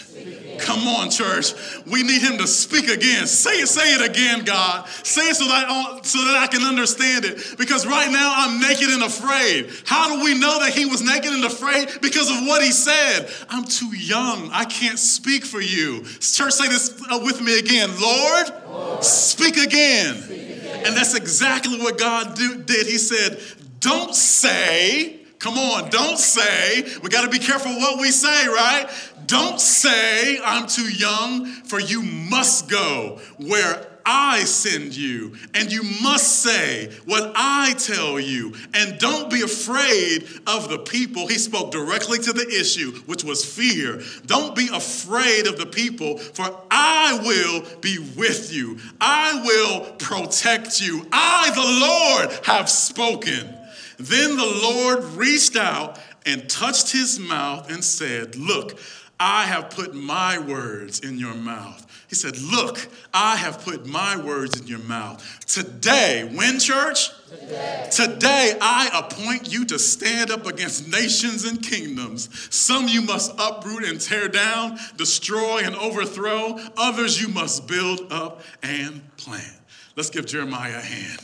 Come 0.64 0.88
on, 0.88 1.10
church. 1.10 1.52
We 1.86 2.02
need 2.02 2.22
him 2.22 2.38
to 2.38 2.46
speak 2.46 2.88
again. 2.88 3.26
Say 3.26 3.60
it, 3.60 3.68
say 3.68 3.94
it 3.94 4.10
again, 4.10 4.44
God. 4.44 4.88
Say 4.88 5.28
it 5.28 5.36
so 5.36 5.44
that, 5.44 5.66
I, 5.68 6.00
so 6.02 6.18
that 6.24 6.36
I 6.38 6.46
can 6.46 6.62
understand 6.62 7.26
it. 7.26 7.58
Because 7.58 7.86
right 7.86 8.10
now 8.10 8.32
I'm 8.34 8.60
naked 8.62 8.88
and 8.88 9.02
afraid. 9.02 9.70
How 9.84 10.16
do 10.16 10.24
we 10.24 10.38
know 10.38 10.58
that 10.60 10.72
he 10.72 10.86
was 10.86 11.02
naked 11.02 11.32
and 11.32 11.44
afraid? 11.44 12.00
Because 12.00 12.30
of 12.30 12.46
what 12.46 12.62
he 12.62 12.70
said. 12.70 13.28
I'm 13.50 13.64
too 13.64 13.94
young. 13.94 14.50
I 14.52 14.64
can't 14.64 14.98
speak 14.98 15.44
for 15.44 15.60
you. 15.60 16.04
Church, 16.04 16.52
say 16.52 16.68
this 16.68 16.98
uh, 17.10 17.20
with 17.22 17.42
me 17.42 17.58
again. 17.58 17.90
Lord, 18.00 18.46
Lord 18.66 19.04
speak, 19.04 19.58
again. 19.58 20.16
speak 20.16 20.40
again. 20.40 20.86
And 20.86 20.96
that's 20.96 21.14
exactly 21.14 21.78
what 21.78 21.98
God 21.98 22.36
do, 22.36 22.62
did. 22.62 22.86
He 22.86 22.96
said, 22.96 23.38
Don't 23.80 24.14
say, 24.14 25.20
Come 25.44 25.58
on, 25.58 25.90
don't 25.90 26.16
say. 26.16 26.84
We 27.02 27.10
got 27.10 27.24
to 27.24 27.28
be 27.28 27.38
careful 27.38 27.70
what 27.72 28.00
we 28.00 28.10
say, 28.10 28.48
right? 28.48 28.88
Don't 29.26 29.60
say, 29.60 30.40
I'm 30.42 30.66
too 30.66 30.88
young, 30.88 31.46
for 31.46 31.80
you 31.80 32.02
must 32.02 32.68
go 32.68 33.20
where 33.38 33.86
I 34.06 34.44
send 34.44 34.94
you, 34.94 35.34
and 35.54 35.72
you 35.72 35.82
must 36.02 36.42
say 36.42 36.90
what 37.06 37.32
I 37.34 37.74
tell 37.74 38.20
you, 38.20 38.54
and 38.74 38.98
don't 38.98 39.30
be 39.30 39.40
afraid 39.40 40.28
of 40.46 40.68
the 40.68 40.78
people. 40.78 41.26
He 41.26 41.38
spoke 41.38 41.70
directly 41.70 42.18
to 42.18 42.32
the 42.32 42.46
issue, 42.46 42.92
which 43.06 43.24
was 43.24 43.44
fear. 43.44 44.02
Don't 44.26 44.54
be 44.54 44.68
afraid 44.72 45.46
of 45.46 45.56
the 45.56 45.66
people, 45.66 46.18
for 46.18 46.54
I 46.70 47.18
will 47.22 47.80
be 47.80 47.98
with 48.16 48.52
you. 48.52 48.78
I 49.00 49.42
will 49.42 49.92
protect 49.92 50.82
you. 50.82 51.06
I, 51.10 51.50
the 51.54 52.28
Lord, 52.30 52.46
have 52.46 52.68
spoken. 52.68 53.54
Then 53.96 54.36
the 54.36 54.60
Lord 54.62 55.04
reached 55.14 55.56
out 55.56 55.98
and 56.26 56.48
touched 56.48 56.92
his 56.92 57.18
mouth 57.18 57.70
and 57.70 57.82
said, 57.82 58.36
Look, 58.36 58.78
I 59.26 59.44
have 59.46 59.70
put 59.70 59.94
my 59.94 60.38
words 60.38 61.00
in 61.00 61.18
your 61.18 61.32
mouth. 61.32 61.86
He 62.10 62.14
said, 62.14 62.38
Look, 62.38 62.86
I 63.14 63.36
have 63.36 63.64
put 63.64 63.86
my 63.86 64.18
words 64.18 64.60
in 64.60 64.66
your 64.66 64.80
mouth. 64.80 65.40
Today, 65.46 66.30
when 66.34 66.58
church? 66.58 67.08
Today. 67.30 67.88
Today, 67.90 68.58
I 68.60 68.90
appoint 68.92 69.50
you 69.50 69.64
to 69.64 69.78
stand 69.78 70.30
up 70.30 70.44
against 70.44 70.92
nations 70.92 71.46
and 71.46 71.62
kingdoms. 71.62 72.28
Some 72.54 72.86
you 72.86 73.00
must 73.00 73.32
uproot 73.38 73.84
and 73.84 73.98
tear 73.98 74.28
down, 74.28 74.78
destroy 74.98 75.62
and 75.64 75.74
overthrow. 75.74 76.58
Others 76.76 77.18
you 77.18 77.28
must 77.28 77.66
build 77.66 78.12
up 78.12 78.42
and 78.62 79.00
plant. 79.16 79.58
Let's 79.96 80.10
give 80.10 80.26
Jeremiah 80.26 80.76
a 80.76 80.82
hand. 80.82 81.20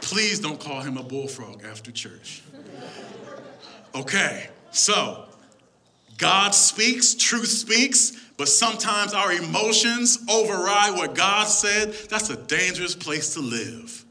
Please 0.00 0.38
don't 0.38 0.60
call 0.60 0.80
him 0.80 0.96
a 0.96 1.02
bullfrog 1.02 1.64
after 1.64 1.90
church. 1.90 2.42
Okay, 3.94 4.48
so 4.70 5.24
God 6.16 6.54
speaks, 6.54 7.14
truth 7.14 7.48
speaks, 7.48 8.12
but 8.36 8.48
sometimes 8.48 9.12
our 9.14 9.32
emotions 9.32 10.18
override 10.30 10.94
what 10.94 11.14
God 11.14 11.46
said. 11.46 11.92
That's 12.08 12.30
a 12.30 12.36
dangerous 12.36 12.94
place 12.94 13.34
to 13.34 13.40
live, 13.40 14.04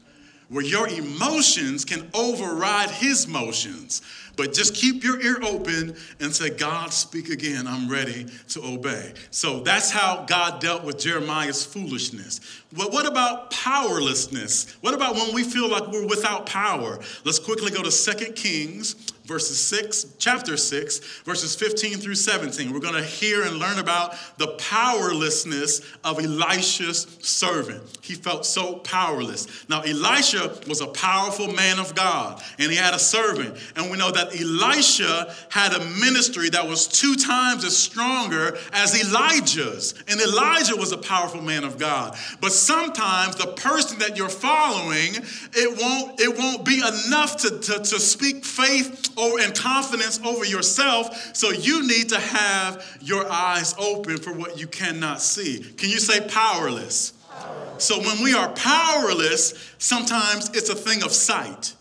where 0.48 0.64
your 0.64 0.86
emotions 0.88 1.84
can 1.84 2.08
override 2.14 2.90
His 2.90 3.26
motions. 3.26 4.02
But 4.36 4.54
just 4.54 4.74
keep 4.74 5.04
your 5.04 5.20
ear 5.20 5.38
open 5.42 5.94
and 6.18 6.34
say, 6.34 6.50
God, 6.50 6.92
speak 6.92 7.28
again. 7.28 7.66
I'm 7.66 7.90
ready 7.90 8.26
to 8.48 8.64
obey. 8.64 9.12
So 9.30 9.60
that's 9.60 9.90
how 9.90 10.24
God 10.26 10.60
dealt 10.60 10.82
with 10.82 10.98
Jeremiah's 10.98 11.64
foolishness. 11.64 12.40
But 12.72 12.90
what 12.90 13.06
about 13.06 13.50
powerlessness? 13.50 14.72
What 14.80 14.94
about 14.94 15.14
when 15.14 15.34
we 15.34 15.42
feel 15.42 15.68
like 15.68 15.88
we're 15.88 16.06
without 16.06 16.46
power? 16.46 17.00
Let's 17.24 17.38
quickly 17.38 17.70
go 17.70 17.82
to 17.82 17.90
2 17.90 18.32
Kings 18.32 18.94
verses 19.30 19.60
6, 19.60 20.16
chapter 20.18 20.56
6, 20.56 20.98
verses 21.22 21.54
15 21.54 21.98
through 21.98 22.16
17. 22.16 22.72
We're 22.72 22.80
going 22.80 22.94
to 22.94 23.02
hear 23.04 23.44
and 23.44 23.58
learn 23.58 23.78
about 23.78 24.16
the 24.38 24.48
powerlessness 24.58 25.82
of 26.02 26.18
Elisha's 26.18 27.06
servant. 27.20 27.80
He 28.02 28.14
felt 28.14 28.44
so 28.44 28.78
powerless. 28.78 29.68
Now, 29.68 29.82
Elisha 29.82 30.58
was 30.66 30.80
a 30.80 30.88
powerful 30.88 31.46
man 31.46 31.78
of 31.78 31.94
God, 31.94 32.42
and 32.58 32.72
he 32.72 32.76
had 32.76 32.92
a 32.92 32.98
servant. 32.98 33.56
And 33.76 33.88
we 33.88 33.96
know 33.96 34.10
that 34.10 34.34
Elisha 34.34 35.32
had 35.48 35.74
a 35.74 35.84
ministry 36.00 36.48
that 36.50 36.66
was 36.66 36.88
two 36.88 37.14
times 37.14 37.64
as 37.64 37.76
stronger 37.76 38.58
as 38.72 39.00
Elijah's. 39.00 39.94
And 40.08 40.20
Elijah 40.20 40.74
was 40.74 40.90
a 40.90 40.98
powerful 40.98 41.40
man 41.40 41.62
of 41.62 41.78
God. 41.78 42.18
But 42.40 42.50
sometimes 42.50 43.36
the 43.36 43.52
person 43.52 44.00
that 44.00 44.16
you're 44.16 44.28
following, 44.28 45.14
it 45.52 45.80
won't, 45.80 46.20
it 46.20 46.36
won't 46.36 46.64
be 46.64 46.78
enough 46.78 47.36
to, 47.42 47.60
to, 47.60 47.78
to 47.78 48.00
speak 48.00 48.44
faith 48.44 49.16
over 49.20 49.40
and 49.40 49.54
confidence 49.54 50.18
over 50.24 50.44
yourself. 50.44 51.36
So 51.36 51.50
you 51.50 51.86
need 51.86 52.08
to 52.08 52.18
have 52.18 52.98
your 53.00 53.30
eyes 53.30 53.74
open 53.78 54.16
for 54.18 54.32
what 54.32 54.58
you 54.58 54.66
cannot 54.66 55.20
see. 55.20 55.60
Can 55.76 55.90
you 55.90 55.98
say 55.98 56.26
powerless? 56.28 57.12
powerless. 57.12 57.84
So 57.84 57.98
when 58.00 58.22
we 58.22 58.34
are 58.34 58.50
powerless, 58.52 59.74
sometimes 59.78 60.50
it's 60.50 60.70
a 60.70 60.74
thing 60.74 61.02
of 61.02 61.12
sight. 61.12 61.74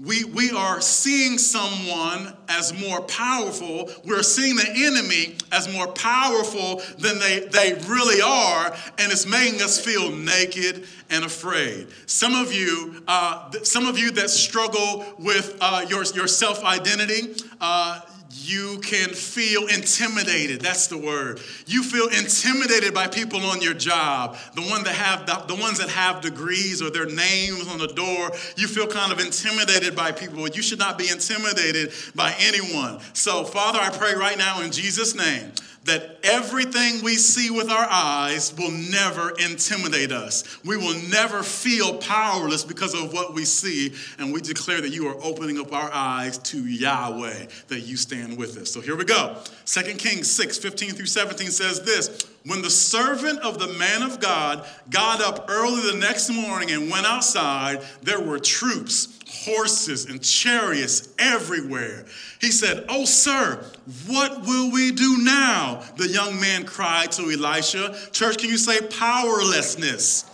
We, 0.00 0.24
we 0.24 0.50
are 0.50 0.80
seeing 0.80 1.38
someone 1.38 2.34
as 2.48 2.78
more 2.80 3.00
powerful. 3.02 3.90
We're 4.04 4.24
seeing 4.24 4.56
the 4.56 4.68
enemy 4.68 5.36
as 5.52 5.72
more 5.72 5.86
powerful 5.86 6.82
than 6.98 7.20
they, 7.20 7.46
they 7.50 7.74
really 7.86 8.20
are, 8.20 8.74
and 8.98 9.12
it's 9.12 9.24
making 9.24 9.62
us 9.62 9.78
feel 9.78 10.10
naked 10.10 10.84
and 11.10 11.24
afraid. 11.24 11.88
Some 12.06 12.34
of 12.34 12.52
you, 12.52 13.04
uh, 13.06 13.52
some 13.62 13.86
of 13.86 13.96
you 13.96 14.10
that 14.12 14.30
struggle 14.30 15.04
with 15.18 15.56
uh, 15.60 15.86
your, 15.88 16.02
your 16.06 16.26
self 16.26 16.64
identity, 16.64 17.36
uh, 17.60 18.00
you 18.36 18.78
can 18.80 19.10
feel 19.10 19.68
intimidated. 19.68 20.60
That's 20.60 20.88
the 20.88 20.98
word. 20.98 21.40
You 21.66 21.84
feel 21.84 22.08
intimidated 22.08 22.92
by 22.92 23.06
people 23.06 23.40
on 23.40 23.62
your 23.62 23.74
job, 23.74 24.36
the 24.56 24.62
one 24.62 24.82
that 24.84 24.94
have 24.94 25.24
the, 25.26 25.54
the, 25.54 25.60
ones 25.60 25.78
that 25.78 25.88
have 25.88 26.20
degrees 26.20 26.82
or 26.82 26.90
their 26.90 27.06
names 27.06 27.68
on 27.68 27.78
the 27.78 27.86
door. 27.86 28.32
You 28.56 28.66
feel 28.66 28.88
kind 28.88 29.12
of 29.12 29.20
intimidated 29.20 29.94
by 29.94 30.10
people. 30.10 30.48
You 30.48 30.62
should 30.62 30.80
not 30.80 30.98
be 30.98 31.08
intimidated 31.08 31.92
by 32.16 32.34
anyone. 32.40 32.98
So, 33.12 33.44
Father, 33.44 33.78
I 33.80 33.90
pray 33.90 34.14
right 34.14 34.36
now 34.36 34.62
in 34.62 34.72
Jesus' 34.72 35.14
name 35.14 35.52
that 35.84 36.18
everything 36.22 37.02
we 37.02 37.16
see 37.16 37.50
with 37.50 37.70
our 37.70 37.86
eyes 37.90 38.54
will 38.56 38.70
never 38.70 39.30
intimidate 39.32 40.12
us. 40.12 40.58
We 40.64 40.76
will 40.76 40.98
never 41.10 41.42
feel 41.42 41.98
powerless 41.98 42.64
because 42.64 42.94
of 42.94 43.12
what 43.12 43.34
we 43.34 43.44
see. 43.44 43.92
And 44.18 44.32
we 44.32 44.40
declare 44.40 44.80
that 44.80 44.90
you 44.90 45.06
are 45.08 45.16
opening 45.22 45.58
up 45.58 45.72
our 45.72 45.90
eyes 45.92 46.38
to 46.38 46.66
Yahweh, 46.66 47.46
that 47.68 47.80
you 47.80 47.96
stand 47.96 48.38
with 48.38 48.56
us. 48.56 48.70
So 48.70 48.80
here 48.80 48.96
we 48.96 49.04
go. 49.04 49.36
2 49.66 49.82
Kings 49.94 50.30
6 50.30 50.58
15 50.58 50.90
through 50.90 51.06
17 51.06 51.48
says 51.48 51.82
this 51.82 52.26
When 52.46 52.62
the 52.62 52.70
servant 52.70 53.40
of 53.40 53.58
the 53.58 53.68
man 53.74 54.02
of 54.02 54.20
God 54.20 54.66
got 54.88 55.20
up 55.20 55.46
early 55.50 55.92
the 55.92 55.98
next 55.98 56.30
morning 56.30 56.70
and 56.70 56.90
went 56.90 57.06
outside, 57.06 57.82
there 58.02 58.20
were 58.20 58.38
troops 58.38 59.13
horses 59.44 60.06
and 60.06 60.22
chariots 60.22 61.08
everywhere. 61.18 62.04
He 62.40 62.50
said, 62.50 62.84
Oh, 62.88 63.04
sir, 63.04 63.64
what 64.06 64.46
will 64.46 64.70
we 64.70 64.92
do 64.92 65.18
now? 65.18 65.82
The 65.96 66.08
young 66.08 66.40
man 66.40 66.64
cried 66.64 67.12
to 67.12 67.22
Elisha. 67.30 67.96
Church, 68.12 68.38
can 68.38 68.48
you 68.48 68.58
say 68.58 68.80
powerlessness? 68.80 70.24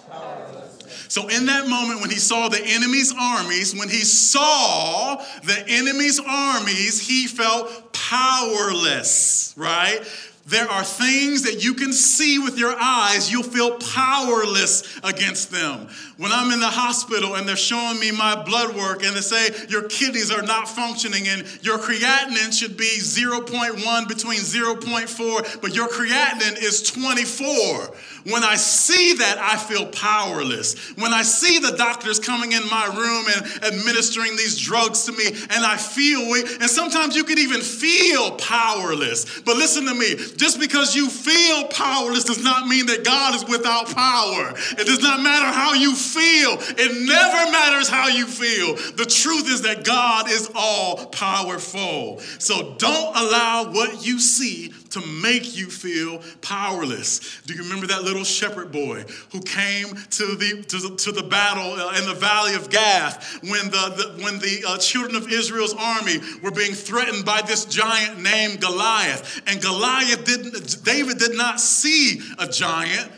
So, 1.09 1.27
in 1.27 1.47
that 1.47 1.67
moment, 1.69 2.01
when 2.01 2.11
he 2.11 2.21
saw 2.21 2.49
the 2.49 2.63
enemy's 2.65 3.13
armies, 3.21 3.75
when 3.75 3.89
he 3.89 4.05
saw 4.05 5.17
the 5.43 5.65
enemy's 5.67 6.21
armies, 6.21 7.05
he 7.05 7.27
felt 7.27 7.93
powerless, 7.93 9.53
right? 9.57 10.01
There 10.47 10.69
are 10.69 10.85
things 10.85 11.43
that 11.43 11.65
you 11.65 11.75
can 11.75 11.93
see 11.93 12.39
with 12.39 12.59
your 12.59 12.75
eyes, 12.77 13.31
you'll 13.31 13.43
feel 13.43 13.77
powerless 13.79 14.99
against 15.05 15.51
them. 15.51 15.89
When 16.21 16.33
I'm 16.33 16.53
in 16.53 16.61
the 16.61 16.69
hospital 16.69 17.37
and 17.37 17.49
they're 17.49 17.57
showing 17.57 17.99
me 17.99 18.11
my 18.11 18.43
blood 18.43 18.77
work 18.77 19.03
and 19.03 19.17
they 19.17 19.23
say 19.23 19.49
your 19.71 19.85
kidneys 19.85 20.31
are 20.31 20.43
not 20.43 20.69
functioning 20.69 21.27
and 21.27 21.47
your 21.65 21.79
creatinine 21.79 22.53
should 22.53 22.77
be 22.77 22.99
0.1 23.01 24.07
between 24.07 24.41
0.4, 24.41 25.63
but 25.63 25.75
your 25.75 25.89
creatinine 25.89 26.63
is 26.63 26.83
24. 26.83 27.97
When 28.25 28.45
I 28.45 28.57
see 28.57 29.15
that, 29.15 29.39
I 29.39 29.57
feel 29.57 29.87
powerless. 29.87 30.75
When 30.97 31.15
I 31.15 31.23
see 31.23 31.59
the 31.59 31.75
doctors 31.77 32.21
coming 32.21 32.53
in 32.53 32.69
my 32.69 32.85
room 32.85 33.25
and 33.35 33.65
administering 33.65 34.37
these 34.37 34.59
drugs 34.59 35.05
to 35.07 35.13
me, 35.13 35.27
and 35.27 35.65
I 35.65 35.79
feel 35.79 36.31
weak, 36.31 36.47
and 36.61 36.69
sometimes 36.69 37.17
you 37.17 37.25
can 37.25 37.39
even 37.39 37.63
feel 37.63 38.33
powerless. 38.33 39.41
But 39.41 39.57
listen 39.57 39.87
to 39.87 39.95
me 39.95 40.17
just 40.37 40.61
because 40.61 40.95
you 40.95 41.09
feel 41.09 41.69
powerless 41.69 42.25
does 42.25 42.45
not 42.45 42.69
mean 42.69 42.85
that 42.87 43.05
God 43.05 43.35
is 43.37 43.47
without 43.47 43.87
power. 43.87 44.53
It 44.79 44.87
does 44.87 45.01
not 45.01 45.23
matter 45.23 45.47
how 45.47 45.73
you 45.73 45.95
feel, 45.95 46.10
it 46.19 47.07
never 47.07 47.51
matters 47.51 47.89
how 47.89 48.09
you 48.09 48.27
feel. 48.27 48.75
The 48.97 49.05
truth 49.05 49.49
is 49.49 49.63
that 49.63 49.85
God 49.85 50.29
is 50.29 50.51
all 50.55 51.07
powerful. 51.07 52.21
So 52.39 52.75
don't 52.79 53.17
allow 53.17 53.71
what 53.73 54.05
you 54.05 54.19
see 54.19 54.73
to 54.91 55.01
make 55.23 55.57
you 55.57 55.67
feel 55.67 56.21
powerless. 56.41 57.41
Do 57.47 57.55
you 57.55 57.63
remember 57.63 57.87
that 57.89 58.03
little 58.03 58.25
shepherd 58.25 58.73
boy 58.73 59.05
who 59.33 59.41
came 59.41 59.89
to 59.89 60.37
the, 60.37 60.65
to 60.69 60.79
the, 60.79 60.97
to 60.97 61.13
the 61.13 61.23
battle 61.23 61.73
uh, 61.73 61.99
in 61.99 62.07
the 62.07 62.15
valley 62.15 62.55
of 62.55 62.71
Gath 62.71 63.39
when 63.43 63.71
the, 63.71 64.15
the 64.17 64.25
when 64.25 64.39
the 64.39 64.65
uh, 64.67 64.79
children 64.79 65.17
of 65.17 65.31
Israel's 65.31 65.75
army 65.75 66.19
were 66.43 66.51
being 66.51 66.73
threatened 66.73 67.25
by 67.25 67.43
this 67.43 67.65
giant 67.65 68.21
named 68.21 68.61
Goliath? 68.61 69.43
And 69.47 69.63
Goliath 69.63 70.25
didn't, 70.25 70.85
David 70.85 71.19
did 71.19 71.37
not 71.37 71.61
see 71.61 72.21
a 72.39 72.47
giant 72.47 73.11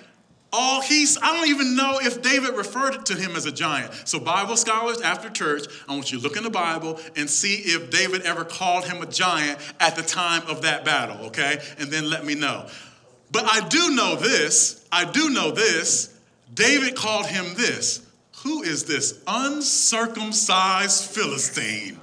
all 0.53 0.83
he's, 0.83 1.17
I 1.17 1.35
don't 1.35 1.49
even 1.49 1.77
know 1.77 1.99
if 2.01 2.21
David 2.21 2.55
referred 2.55 3.07
to 3.07 3.15
him 3.15 3.37
as 3.37 3.47
a 3.47 3.53
giant. 3.53 3.93
So, 4.07 4.19
Bible 4.19 4.57
scholars, 4.57 5.01
after 5.01 5.31
church, 5.31 5.65
I 5.89 5.95
want 5.95 6.13
you 6.13 6.19
to 6.19 6.25
look 6.25 6.37
in 6.37 6.43
the 6.43 6.51
Bible 6.51 7.01
and 7.17 7.29
see 7.29 7.55
if 7.55 7.91
David 7.91 8.23
ever 8.23 8.45
called 8.45 8.85
him 8.85 9.01
a 9.03 9.07
giant 9.07 9.59
at 9.81 9.97
the 9.97 10.03
time 10.03 10.43
of 10.49 10.63
that 10.63 10.85
battle, 10.85 11.27
okay? 11.27 11.59
And 11.79 11.91
then 11.91 12.11
let 12.11 12.25
me 12.25 12.35
know. 12.35 12.67
But 13.31 13.45
I 13.47 13.67
do 13.67 13.95
know 13.95 14.17
this, 14.17 14.87
I 14.93 15.11
do 15.11 15.31
know 15.31 15.53
this. 15.53 16.15
David 16.53 16.97
called 16.97 17.27
him 17.27 17.55
this. 17.55 18.07
Who 18.43 18.63
is 18.63 18.85
this 18.85 19.23
uncircumcised 19.27 21.05
Philistine? 21.11 21.99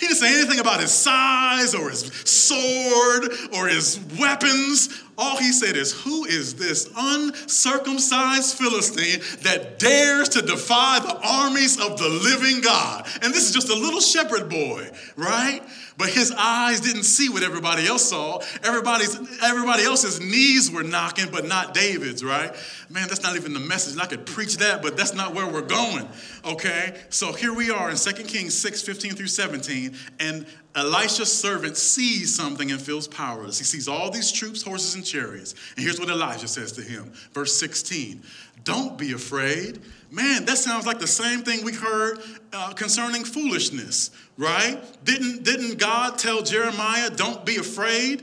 He 0.00 0.06
didn't 0.06 0.18
say 0.18 0.34
anything 0.40 0.60
about 0.60 0.80
his 0.80 0.92
size 0.92 1.74
or 1.74 1.90
his 1.90 2.06
sword 2.24 3.30
or 3.54 3.68
his 3.68 4.00
weapons. 4.18 4.88
All 5.20 5.36
he 5.36 5.52
said 5.52 5.76
is, 5.76 5.92
Who 5.92 6.24
is 6.24 6.54
this 6.54 6.88
uncircumcised 6.96 8.56
Philistine 8.56 9.20
that 9.42 9.78
dares 9.78 10.30
to 10.30 10.40
defy 10.40 10.98
the 11.00 11.14
armies 11.22 11.78
of 11.78 11.98
the 11.98 12.08
living 12.08 12.62
God? 12.62 13.06
And 13.20 13.34
this 13.34 13.46
is 13.46 13.52
just 13.52 13.68
a 13.68 13.74
little 13.74 14.00
shepherd 14.00 14.48
boy, 14.48 14.88
right? 15.16 15.60
But 16.00 16.08
his 16.08 16.32
eyes 16.34 16.80
didn't 16.80 17.02
see 17.02 17.28
what 17.28 17.42
everybody 17.42 17.86
else 17.86 18.08
saw. 18.08 18.40
Everybody's, 18.64 19.14
everybody 19.42 19.82
else's 19.82 20.18
knees 20.18 20.70
were 20.70 20.82
knocking, 20.82 21.26
but 21.30 21.46
not 21.46 21.74
David's, 21.74 22.24
right? 22.24 22.56
Man, 22.88 23.06
that's 23.06 23.22
not 23.22 23.36
even 23.36 23.52
the 23.52 23.60
message. 23.60 23.92
And 23.92 24.00
I 24.00 24.06
could 24.06 24.24
preach 24.24 24.56
that, 24.56 24.80
but 24.80 24.96
that's 24.96 25.12
not 25.12 25.34
where 25.34 25.46
we're 25.46 25.60
going, 25.60 26.08
okay? 26.46 26.98
So 27.10 27.34
here 27.34 27.52
we 27.52 27.70
are 27.70 27.90
in 27.90 27.96
2 27.96 28.12
Kings 28.22 28.56
6 28.56 28.80
15 28.80 29.12
through 29.12 29.26
17, 29.26 29.94
and 30.20 30.46
Elisha's 30.74 31.30
servant 31.30 31.76
sees 31.76 32.34
something 32.34 32.70
and 32.70 32.80
feels 32.80 33.06
powerless. 33.06 33.58
He 33.58 33.64
sees 33.66 33.86
all 33.86 34.10
these 34.10 34.32
troops, 34.32 34.62
horses, 34.62 34.94
and 34.94 35.04
chariots. 35.04 35.54
And 35.76 35.84
here's 35.84 36.00
what 36.00 36.08
Elijah 36.08 36.48
says 36.48 36.72
to 36.72 36.80
him, 36.80 37.12
verse 37.34 37.60
16 37.60 38.22
Don't 38.64 38.96
be 38.96 39.12
afraid. 39.12 39.80
Man, 40.10 40.44
that 40.46 40.58
sounds 40.58 40.86
like 40.86 40.98
the 40.98 41.06
same 41.06 41.42
thing 41.42 41.64
we 41.64 41.72
heard 41.72 42.18
uh, 42.52 42.72
concerning 42.72 43.24
foolishness, 43.24 44.10
right? 44.36 44.80
Didn't, 45.04 45.44
didn't 45.44 45.78
God 45.78 46.18
tell 46.18 46.42
Jeremiah, 46.42 47.10
don't 47.10 47.46
be 47.46 47.56
afraid? 47.56 48.22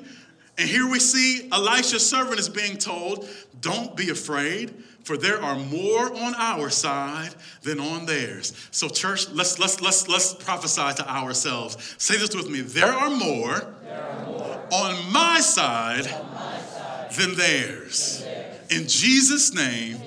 And 0.57 0.67
here 0.67 0.89
we 0.89 0.99
see 0.99 1.47
Elisha's 1.51 2.07
servant 2.07 2.39
is 2.39 2.49
being 2.49 2.77
told, 2.77 3.29
don't 3.61 3.95
be 3.95 4.09
afraid, 4.09 4.73
for 5.03 5.15
there 5.15 5.41
are 5.41 5.57
more 5.57 6.13
on 6.13 6.35
our 6.35 6.69
side 6.69 7.33
than 7.61 7.79
on 7.79 8.05
theirs. 8.05 8.53
So, 8.71 8.89
church, 8.89 9.29
let's 9.29 9.57
let's 9.57 9.79
let's 9.79 10.09
let's 10.09 10.33
prophesy 10.33 10.95
to 10.97 11.09
ourselves. 11.09 11.95
Say 11.97 12.17
this 12.17 12.35
with 12.35 12.49
me: 12.49 12.59
there 12.59 12.91
are 12.91 13.09
more, 13.09 13.73
there 13.83 14.03
are 14.03 14.25
more 14.25 14.67
on, 14.71 15.13
my 15.13 15.39
side, 15.39 16.07
on 16.11 16.33
my 16.33 16.59
side 16.59 17.11
than 17.11 17.35
theirs. 17.35 18.19
Than 18.19 18.33
theirs. 18.33 18.71
In 18.71 18.87
Jesus' 18.89 19.53
name, 19.53 19.97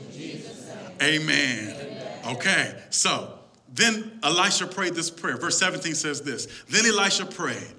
Amen. 1.03 1.75
Okay, 2.27 2.75
so 2.91 3.39
then 3.73 4.19
Elisha 4.23 4.67
prayed 4.67 4.95
this 4.95 5.11
prayer. 5.11 5.37
Verse 5.37 5.59
17 5.59 5.95
says 5.95 6.23
this 6.23 6.47
Then 6.69 6.85
Elisha 6.87 7.27
prayed, 7.27 7.75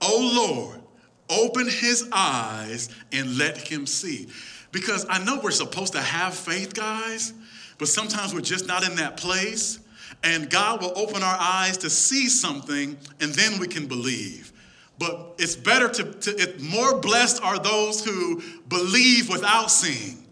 Oh 0.00 0.32
Lord, 0.34 0.80
open 1.28 1.68
his 1.68 2.08
eyes 2.12 2.88
and 3.12 3.38
let 3.38 3.56
him 3.56 3.86
see. 3.86 4.28
Because 4.72 5.06
I 5.08 5.22
know 5.22 5.40
we're 5.42 5.52
supposed 5.52 5.92
to 5.92 6.00
have 6.00 6.34
faith, 6.34 6.74
guys, 6.74 7.32
but 7.78 7.86
sometimes 7.86 8.34
we're 8.34 8.40
just 8.40 8.66
not 8.66 8.88
in 8.88 8.96
that 8.96 9.16
place. 9.16 9.78
And 10.22 10.48
God 10.48 10.80
will 10.80 10.92
open 10.96 11.22
our 11.22 11.36
eyes 11.38 11.76
to 11.78 11.90
see 11.90 12.28
something, 12.28 12.96
and 13.20 13.32
then 13.34 13.58
we 13.60 13.68
can 13.68 13.86
believe. 13.86 14.52
But 14.98 15.34
it's 15.38 15.54
better 15.54 15.88
to, 15.88 16.04
to 16.04 16.30
it, 16.36 16.62
more 16.62 16.98
blessed 16.98 17.42
are 17.42 17.58
those 17.58 18.04
who 18.04 18.42
believe 18.68 19.28
without 19.28 19.70
seeing 19.70 20.23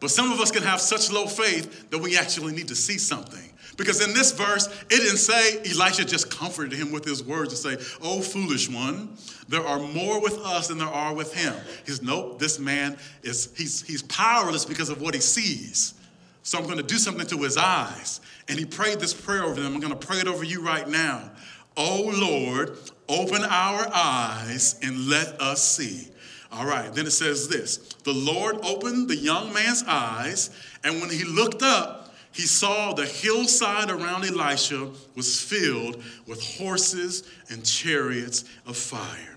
but 0.00 0.10
some 0.10 0.30
of 0.30 0.40
us 0.40 0.50
can 0.50 0.62
have 0.62 0.80
such 0.80 1.10
low 1.10 1.26
faith 1.26 1.90
that 1.90 1.98
we 1.98 2.16
actually 2.16 2.54
need 2.54 2.68
to 2.68 2.76
see 2.76 2.98
something. 2.98 3.52
Because 3.76 4.04
in 4.04 4.12
this 4.12 4.32
verse, 4.32 4.66
it 4.90 4.96
didn't 4.96 5.18
say 5.18 5.58
Elisha 5.58 6.04
just 6.04 6.30
comforted 6.30 6.76
him 6.76 6.90
with 6.90 7.04
his 7.04 7.22
words 7.22 7.50
to 7.50 7.56
say, 7.56 7.96
Oh, 8.02 8.20
foolish 8.20 8.68
one, 8.68 9.16
there 9.48 9.64
are 9.64 9.78
more 9.78 10.20
with 10.20 10.38
us 10.38 10.66
than 10.66 10.78
there 10.78 10.88
are 10.88 11.14
with 11.14 11.32
him. 11.32 11.54
He 11.84 11.92
says, 11.92 12.02
Nope, 12.02 12.40
this 12.40 12.58
man 12.58 12.98
is 13.22 13.52
he's 13.56 13.82
he's 13.82 14.02
powerless 14.02 14.64
because 14.64 14.88
of 14.88 15.00
what 15.00 15.14
he 15.14 15.20
sees. 15.20 15.94
So 16.42 16.58
I'm 16.58 16.64
going 16.64 16.78
to 16.78 16.82
do 16.82 16.96
something 16.96 17.26
to 17.28 17.38
his 17.38 17.56
eyes. 17.56 18.20
And 18.48 18.58
he 18.58 18.64
prayed 18.64 18.98
this 18.98 19.14
prayer 19.14 19.44
over 19.44 19.60
them. 19.60 19.74
I'm 19.74 19.80
going 19.80 19.96
to 19.96 20.06
pray 20.06 20.18
it 20.18 20.26
over 20.26 20.44
you 20.44 20.64
right 20.64 20.88
now. 20.88 21.30
Oh 21.76 22.10
Lord, 22.12 22.76
open 23.08 23.44
our 23.44 23.88
eyes 23.94 24.80
and 24.82 25.08
let 25.08 25.40
us 25.40 25.62
see. 25.62 26.08
All 26.50 26.66
right, 26.66 26.92
then 26.94 27.06
it 27.06 27.10
says 27.10 27.48
this 27.48 27.76
The 28.04 28.12
Lord 28.12 28.58
opened 28.62 29.08
the 29.08 29.16
young 29.16 29.52
man's 29.52 29.84
eyes, 29.86 30.50
and 30.82 31.00
when 31.00 31.10
he 31.10 31.24
looked 31.24 31.62
up, 31.62 32.14
he 32.32 32.42
saw 32.42 32.92
the 32.92 33.06
hillside 33.06 33.90
around 33.90 34.24
Elisha 34.24 34.90
was 35.16 35.40
filled 35.40 36.02
with 36.26 36.42
horses 36.58 37.28
and 37.50 37.64
chariots 37.64 38.44
of 38.66 38.76
fire. 38.76 39.36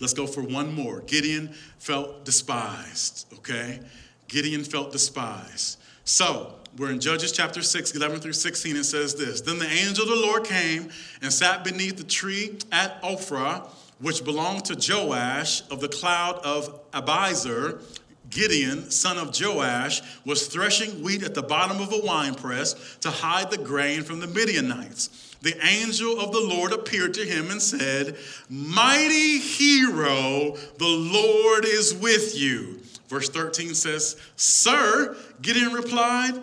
Let's 0.00 0.14
go 0.14 0.26
for 0.26 0.42
one 0.42 0.74
more. 0.74 1.00
Gideon 1.02 1.54
felt 1.78 2.24
despised, 2.24 3.26
okay? 3.38 3.80
Gideon 4.28 4.64
felt 4.64 4.92
despised. 4.92 5.78
So, 6.04 6.54
we're 6.78 6.90
in 6.90 7.00
Judges 7.00 7.32
chapter 7.32 7.62
6, 7.62 7.94
11 7.94 8.20
through 8.20 8.32
16. 8.32 8.76
It 8.76 8.84
says 8.84 9.14
this 9.14 9.40
Then 9.40 9.58
the 9.58 9.68
angel 9.68 10.04
of 10.04 10.10
the 10.10 10.26
Lord 10.26 10.44
came 10.44 10.88
and 11.20 11.32
sat 11.32 11.64
beneath 11.64 11.96
the 11.96 12.04
tree 12.04 12.58
at 12.72 13.02
Ophrah 13.02 13.68
which 14.00 14.24
belonged 14.24 14.64
to 14.66 14.74
Joash 14.74 15.62
of 15.70 15.80
the 15.80 15.88
cloud 15.88 16.40
of 16.44 16.90
Abiezer, 16.92 17.82
Gideon, 18.30 18.90
son 18.90 19.18
of 19.18 19.38
Joash, 19.38 20.02
was 20.24 20.46
threshing 20.46 21.02
wheat 21.02 21.22
at 21.22 21.34
the 21.34 21.42
bottom 21.42 21.80
of 21.80 21.92
a 21.92 21.98
winepress 21.98 22.96
to 23.00 23.10
hide 23.10 23.50
the 23.50 23.58
grain 23.58 24.02
from 24.02 24.20
the 24.20 24.26
Midianites. 24.26 25.36
The 25.42 25.56
angel 25.64 26.20
of 26.20 26.32
the 26.32 26.40
Lord 26.40 26.72
appeared 26.72 27.14
to 27.14 27.24
him 27.24 27.50
and 27.50 27.60
said, 27.60 28.16
Mighty 28.48 29.38
hero, 29.38 30.56
the 30.78 30.86
Lord 30.86 31.64
is 31.64 31.94
with 31.94 32.38
you. 32.38 32.80
Verse 33.08 33.28
13 33.28 33.74
says, 33.74 34.16
Sir, 34.36 35.16
Gideon 35.42 35.72
replied, 35.72 36.34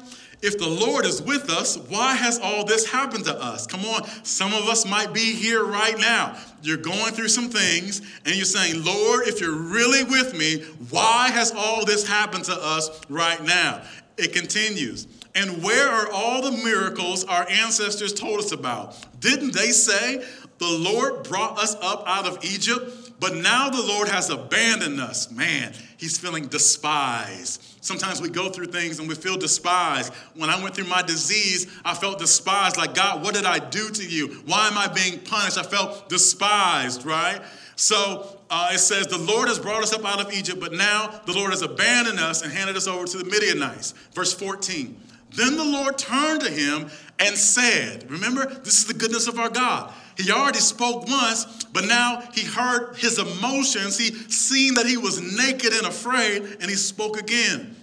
if 0.42 0.58
the 0.60 0.68
Lord 0.68 1.06
is 1.06 1.22
with 1.22 1.50
us, 1.50 1.78
why 1.78 2.14
has 2.14 2.40
all 2.40 2.64
this 2.64 2.90
happened 2.90 3.26
to 3.26 3.36
us? 3.36 3.66
Come 3.66 3.84
on, 3.86 4.06
some 4.24 4.54
of 4.54 4.68
us 4.68 4.86
might 4.86 5.14
be 5.14 5.34
here 5.34 5.64
right 5.64 5.98
now. 5.98 6.38
You're 6.62 6.78
going 6.78 7.14
through 7.14 7.30
some 7.30 7.50
things 7.50 8.02
and 8.26 8.36
you're 8.36 8.46
saying, 8.46 8.84
Lord, 8.84 9.28
if 9.28 9.42
you're 9.42 9.56
really 9.56 10.04
with 10.04 10.38
me, 10.38 10.64
why 10.90 11.30
has 11.30 11.52
all 11.52 11.86
this 11.86 12.08
happened 12.08 12.46
to 12.46 12.54
us 12.56 13.02
right 13.10 13.44
now? 13.44 13.82
It 14.18 14.34
continues. 14.34 15.08
And 15.34 15.64
where 15.64 15.88
are 15.88 16.12
all 16.12 16.42
the 16.42 16.52
miracles 16.52 17.24
our 17.26 17.48
ancestors 17.50 18.14
told 18.14 18.40
us 18.40 18.52
about? 18.52 18.98
Didn't 19.20 19.54
they 19.54 19.72
say, 19.72 20.24
the 20.58 20.68
Lord 20.68 21.24
brought 21.24 21.60
us 21.60 21.76
up 21.76 22.04
out 22.08 22.26
of 22.26 22.44
Egypt, 22.44 23.07
but 23.20 23.36
now 23.36 23.70
the 23.70 23.82
Lord 23.82 24.08
has 24.10 24.30
abandoned 24.30 25.00
us? 25.00 25.32
Man, 25.32 25.74
he's 25.98 26.18
feeling 26.18 26.48
despised. 26.48 27.64
Sometimes 27.82 28.22
we 28.22 28.30
go 28.30 28.50
through 28.50 28.68
things 28.68 29.00
and 29.00 29.08
we 29.08 29.16
feel 29.16 29.38
despised. 29.38 30.14
When 30.36 30.50
I 30.50 30.62
went 30.62 30.76
through 30.76 30.88
my 30.88 31.02
disease, 31.02 31.68
I 31.84 31.94
felt 31.94 32.20
despised. 32.20 32.78
Like, 32.78 32.94
God, 32.94 33.24
what 33.24 33.34
did 33.34 33.46
I 33.46 33.60
do 33.60 33.90
to 33.90 34.06
you? 34.06 34.28
Why 34.46 34.68
am 34.68 34.78
I 34.78 34.88
being 34.88 35.20
punished? 35.20 35.58
I 35.58 35.64
felt 35.64 36.10
despised, 36.10 37.06
right? 37.06 37.42
So 37.76 38.38
uh, 38.50 38.70
it 38.74 38.80
says, 38.80 39.08
The 39.08 39.18
Lord 39.18 39.48
has 39.48 39.58
brought 39.58 39.84
us 39.84 39.94
up 39.94 40.06
out 40.06 40.20
of 40.20 40.34
Egypt, 40.34 40.60
but 40.60 40.74
now 40.74 41.22
the 41.26 41.34
Lord 41.34 41.52
has 41.52 41.62
abandoned 41.62 42.20
us 42.20 42.44
and 42.44 42.52
handed 42.52 42.76
us 42.76 42.88
over 42.88 43.06
to 43.06 43.18
the 43.18 43.26
Midianites. 43.26 43.94
Verse 44.14 44.34
14. 44.34 45.00
Then 45.32 45.58
the 45.58 45.66
Lord 45.66 45.98
turned 45.98 46.42
to 46.42 46.52
him 46.52 46.90
and 47.20 47.36
said, 47.36 48.10
Remember, 48.10 48.46
this 48.46 48.80
is 48.80 48.86
the 48.86 48.94
goodness 48.94 49.28
of 49.28 49.40
our 49.40 49.50
God. 49.50 49.94
He 50.18 50.32
already 50.32 50.60
spoke 50.60 51.08
once, 51.08 51.64
but 51.66 51.86
now 51.86 52.24
he 52.34 52.44
heard 52.44 52.96
his 52.98 53.20
emotions. 53.20 53.98
He 53.98 54.12
seen 54.30 54.74
that 54.74 54.88
he 54.88 54.98
was 54.98 55.22
naked 55.38 55.74
and 55.74 55.86
afraid, 55.86 56.44
and 56.60 56.64
he 56.64 56.76
spoke 56.76 57.20
again. 57.20 57.76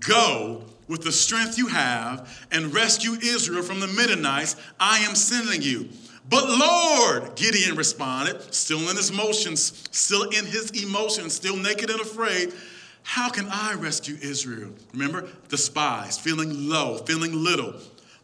Go 0.00 0.64
with 0.88 1.02
the 1.02 1.12
strength 1.12 1.58
you 1.58 1.66
have 1.68 2.46
and 2.50 2.72
rescue 2.72 3.12
Israel 3.22 3.62
from 3.62 3.80
the 3.80 3.86
Midianites. 3.86 4.56
I 4.80 4.98
am 5.00 5.14
sending 5.14 5.60
you. 5.60 5.88
But 6.28 6.48
Lord, 6.48 7.36
Gideon 7.36 7.76
responded, 7.76 8.54
still 8.54 8.88
in 8.88 8.96
his 8.96 9.10
emotions, 9.10 9.86
still 9.90 10.22
in 10.30 10.46
his 10.46 10.70
emotions, 10.70 11.34
still 11.34 11.56
naked 11.56 11.90
and 11.90 12.00
afraid. 12.00 12.54
How 13.02 13.28
can 13.28 13.46
I 13.50 13.74
rescue 13.74 14.16
Israel? 14.22 14.70
Remember, 14.94 15.28
despised, 15.48 16.20
feeling 16.20 16.70
low, 16.70 16.96
feeling 16.98 17.44
little. 17.44 17.74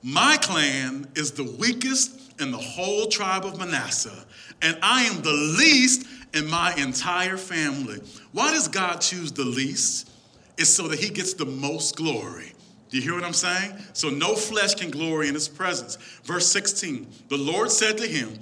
My 0.02 0.38
clan 0.38 1.08
is 1.14 1.32
the 1.32 1.44
weakest 1.44 2.30
in 2.41 2.51
the 2.51 2.59
whole 2.59 3.07
tribe 3.07 3.45
of 3.45 3.59
Manasseh, 3.59 4.24
and 4.62 4.78
I 4.82 5.05
am 5.05 5.22
the 5.22 5.32
least 5.32 6.07
in 6.34 6.49
my 6.49 6.74
entire 6.74 7.36
family. 7.36 8.01
Why 8.32 8.53
does 8.53 8.68
God 8.68 9.01
choose 9.01 9.32
the 9.32 9.45
least? 9.45 10.11
It's 10.59 10.70
so 10.70 10.88
that 10.88 10.99
he 10.99 11.11
gets 11.11 11.34
the 11.34 11.47
most 11.47 11.97
glory. 11.97 12.53
Do 12.91 12.97
you 12.97 13.03
hear 13.03 13.14
what 13.14 13.24
I'm 13.24 13.32
saying? 13.32 13.76
So 13.93 14.11
no 14.11 14.34
flesh 14.34 14.74
can 14.74 14.91
glory 14.91 15.28
in 15.28 15.34
his 15.34 15.49
presence. 15.49 15.97
Verse 16.24 16.47
16 16.49 17.07
The 17.28 17.36
Lord 17.36 17.70
said 17.70 17.99
to 17.99 18.07
him, 18.07 18.38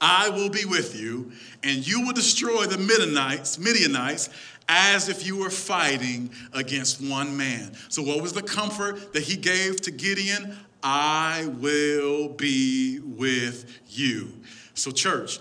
I 0.00 0.28
will 0.28 0.50
be 0.50 0.64
with 0.64 0.98
you, 0.98 1.32
and 1.62 1.86
you 1.86 2.04
will 2.04 2.12
destroy 2.12 2.66
the 2.66 2.78
Midianites, 2.78 3.58
Midianites 3.58 4.30
as 4.68 5.08
if 5.08 5.26
you 5.26 5.38
were 5.38 5.50
fighting 5.50 6.30
against 6.52 7.00
one 7.00 7.36
man. 7.36 7.72
So, 7.88 8.02
what 8.02 8.20
was 8.20 8.32
the 8.32 8.42
comfort 8.42 9.12
that 9.14 9.22
he 9.22 9.36
gave 9.36 9.80
to 9.82 9.90
Gideon? 9.90 10.56
I 10.82 11.50
will 11.58 12.28
be 12.28 13.00
with 13.00 13.80
you. 13.88 14.32
So, 14.74 14.90
church, 14.90 15.40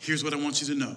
here's 0.00 0.22
what 0.22 0.32
I 0.32 0.36
want 0.36 0.60
you 0.60 0.68
to 0.68 0.74
know. 0.74 0.96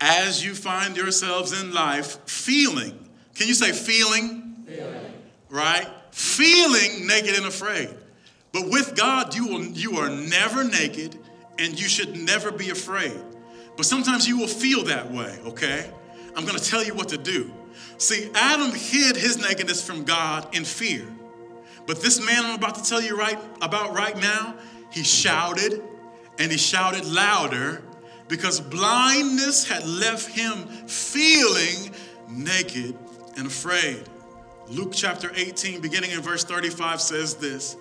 As 0.00 0.44
you 0.44 0.54
find 0.54 0.96
yourselves 0.96 1.60
in 1.60 1.72
life 1.72 2.18
feeling, 2.28 3.08
can 3.34 3.48
you 3.48 3.54
say 3.54 3.72
feeling? 3.72 4.64
Feeling. 4.66 5.12
Right? 5.48 5.88
Feeling 6.10 7.06
naked 7.06 7.36
and 7.36 7.46
afraid. 7.46 7.90
But 8.52 8.70
with 8.70 8.96
God, 8.96 9.34
you, 9.34 9.46
will, 9.48 9.64
you 9.64 9.96
are 9.98 10.08
never 10.08 10.64
naked 10.64 11.18
and 11.58 11.80
you 11.80 11.88
should 11.88 12.16
never 12.16 12.50
be 12.50 12.70
afraid. 12.70 13.18
But 13.76 13.86
sometimes 13.86 14.28
you 14.28 14.38
will 14.38 14.48
feel 14.48 14.84
that 14.84 15.10
way, 15.12 15.38
okay? 15.46 15.90
I'm 16.36 16.44
gonna 16.44 16.58
tell 16.58 16.84
you 16.84 16.94
what 16.94 17.08
to 17.10 17.18
do. 17.18 17.52
See, 17.98 18.30
Adam 18.34 18.72
hid 18.72 19.16
his 19.16 19.38
nakedness 19.38 19.84
from 19.84 20.04
God 20.04 20.54
in 20.54 20.64
fear. 20.64 21.06
But 21.88 22.02
this 22.02 22.20
man 22.20 22.44
I'm 22.44 22.56
about 22.56 22.74
to 22.74 22.84
tell 22.84 23.00
you 23.00 23.16
right 23.16 23.38
about 23.62 23.94
right 23.94 24.14
now, 24.14 24.54
he 24.92 25.02
shouted 25.02 25.82
and 26.38 26.52
he 26.52 26.58
shouted 26.58 27.06
louder 27.06 27.82
because 28.28 28.60
blindness 28.60 29.66
had 29.66 29.86
left 29.86 30.28
him 30.28 30.66
feeling 30.86 31.94
naked 32.28 32.94
and 33.38 33.46
afraid. 33.46 34.04
Luke 34.68 34.92
chapter 34.92 35.32
18, 35.34 35.80
beginning 35.80 36.10
in 36.10 36.20
verse 36.20 36.44
35, 36.44 37.00
says 37.00 37.36
this 37.36 37.78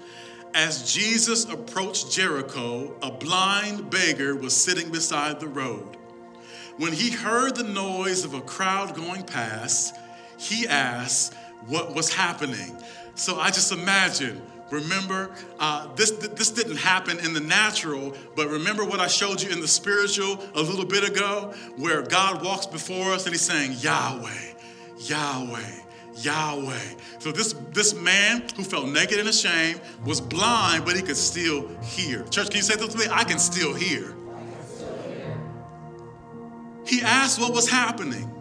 As 0.53 0.89
Jesus 0.89 1.43
approached 1.43 2.09
Jericho, 2.09 2.95
a 3.01 3.11
blind 3.11 3.89
beggar 3.89 4.37
was 4.37 4.55
sitting 4.55 4.89
beside 4.89 5.41
the 5.41 5.49
road. 5.49 5.97
When 6.77 6.93
he 6.93 7.11
heard 7.11 7.57
the 7.57 7.63
noise 7.63 8.23
of 8.23 8.33
a 8.33 8.41
crowd 8.41 8.95
going 8.95 9.23
past, 9.23 9.93
he 10.37 10.65
asked 10.65 11.33
what 11.65 11.93
was 11.93 12.13
happening. 12.13 12.81
So 13.17 13.39
I 13.39 13.47
just 13.47 13.71
imagine, 13.71 14.41
remember, 14.69 15.31
uh, 15.59 15.93
this, 15.95 16.11
this 16.11 16.51
didn't 16.51 16.77
happen 16.77 17.19
in 17.19 17.33
the 17.33 17.39
natural, 17.39 18.15
but 18.35 18.47
remember 18.47 18.85
what 18.85 18.99
I 18.99 19.07
showed 19.07 19.41
you 19.41 19.49
in 19.49 19.59
the 19.59 19.67
spiritual 19.67 20.39
a 20.53 20.61
little 20.61 20.85
bit 20.85 21.03
ago, 21.03 21.53
where 21.77 22.03
God 22.03 22.43
walks 22.43 22.67
before 22.67 23.11
us 23.13 23.25
and 23.25 23.33
he's 23.33 23.41
saying, 23.41 23.73
Yahweh, 23.79 24.53
Yahweh. 24.99 25.81
Yahweh. 26.19 26.95
So 27.19 27.31
this, 27.31 27.53
this 27.73 27.93
man 27.93 28.43
who 28.55 28.63
felt 28.63 28.87
naked 28.89 29.19
and 29.19 29.29
ashamed 29.29 29.79
was 30.03 30.19
blind, 30.19 30.83
but 30.83 30.95
he 30.95 31.03
could 31.03 31.17
still 31.17 31.67
hear. 31.83 32.23
Church, 32.23 32.47
can 32.49 32.57
you 32.57 32.63
say 32.63 32.75
this 32.75 32.93
to 32.93 32.97
me? 32.97 33.05
I 33.11 33.23
can 33.23 33.37
still 33.37 33.73
hear. 33.75 34.15
He 36.87 37.03
asked 37.03 37.39
what 37.39 37.53
was 37.53 37.69
happening. 37.69 38.36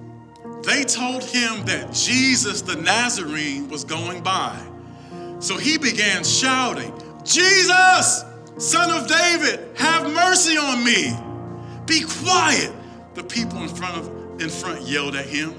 They 0.67 0.83
told 0.85 1.23
him 1.23 1.65
that 1.67 1.93
Jesus 1.93 2.63
the 2.63 2.77
Nazarene 2.77 3.69
was 3.69 3.85
going 3.85 4.23
by. 4.23 4.61
So 5.39 5.57
he 5.57 5.79
began 5.79 6.25
shouting, 6.25 6.93
Jesus, 7.25 8.25
son 8.59 8.91
of 8.91 9.09
David, 9.09 9.61
have 9.77 10.13
mercy 10.13 10.57
on 10.57 10.85
me. 10.85 11.17
Be 11.87 12.03
quiet. 12.03 12.73
The 13.15 13.23
people 13.23 13.63
in 13.63 13.69
front 13.69 13.97
of 13.97 14.41
in 14.41 14.51
front 14.51 14.83
yelled 14.83 15.17
at 15.17 15.25
him, 15.25 15.55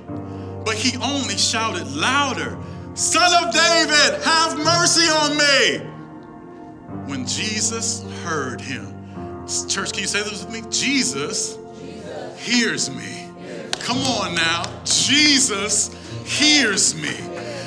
but 0.63 0.75
he 0.75 0.97
only 0.97 1.37
shouted 1.37 1.87
louder, 1.95 2.57
Son 2.93 3.45
of 3.45 3.53
David, 3.53 4.21
have 4.23 4.57
mercy 4.57 5.07
on 5.07 5.37
me. 5.37 5.77
When 7.11 7.25
Jesus 7.25 8.03
heard 8.23 8.59
him, 8.61 8.93
church, 9.67 9.93
can 9.93 10.01
you 10.01 10.07
say 10.07 10.21
this 10.23 10.43
with 10.43 10.53
me? 10.53 10.61
Jesus, 10.69 11.57
Jesus. 11.79 12.39
hears 12.39 12.89
me. 12.89 13.16
Come 13.87 13.99
on 13.99 14.35
now. 14.35 14.63
Jesus 14.83 15.95
hears 16.25 16.93
me. 16.93 17.15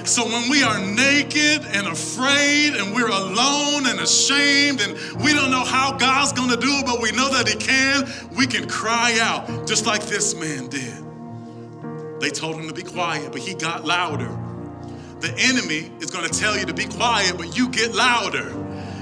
So 0.05 0.27
when 0.27 0.51
we 0.51 0.63
are 0.63 0.79
naked 0.79 1.65
and 1.65 1.87
afraid 1.87 2.75
and 2.75 2.95
we're 2.95 3.09
alone 3.09 3.87
and 3.87 3.99
ashamed 4.01 4.83
and 4.83 4.99
we 5.23 5.33
don't 5.33 5.51
know 5.51 5.65
how 5.65 5.97
God's 5.97 6.35
going 6.35 6.51
to 6.51 6.59
do 6.59 6.69
it, 6.73 6.85
but 6.85 7.01
we 7.01 7.11
know 7.13 7.31
that 7.31 7.49
He 7.49 7.55
can, 7.55 8.07
we 8.37 8.47
can 8.47 8.69
cry 8.69 9.17
out 9.19 9.67
just 9.67 9.87
like 9.87 10.03
this 10.03 10.35
man 10.39 10.69
did. 10.69 12.21
They 12.21 12.29
told 12.29 12.57
him 12.57 12.69
to 12.69 12.75
be 12.75 12.83
quiet, 12.83 13.33
but 13.33 13.41
he 13.41 13.55
got 13.55 13.87
louder. 13.87 14.29
The 15.21 15.35
enemy 15.39 15.91
is 16.01 16.11
going 16.11 16.29
to 16.29 16.39
tell 16.39 16.55
you 16.55 16.67
to 16.67 16.75
be 16.75 16.85
quiet, 16.85 17.39
but 17.39 17.57
you 17.57 17.71
get 17.71 17.95
louder. 17.95 18.51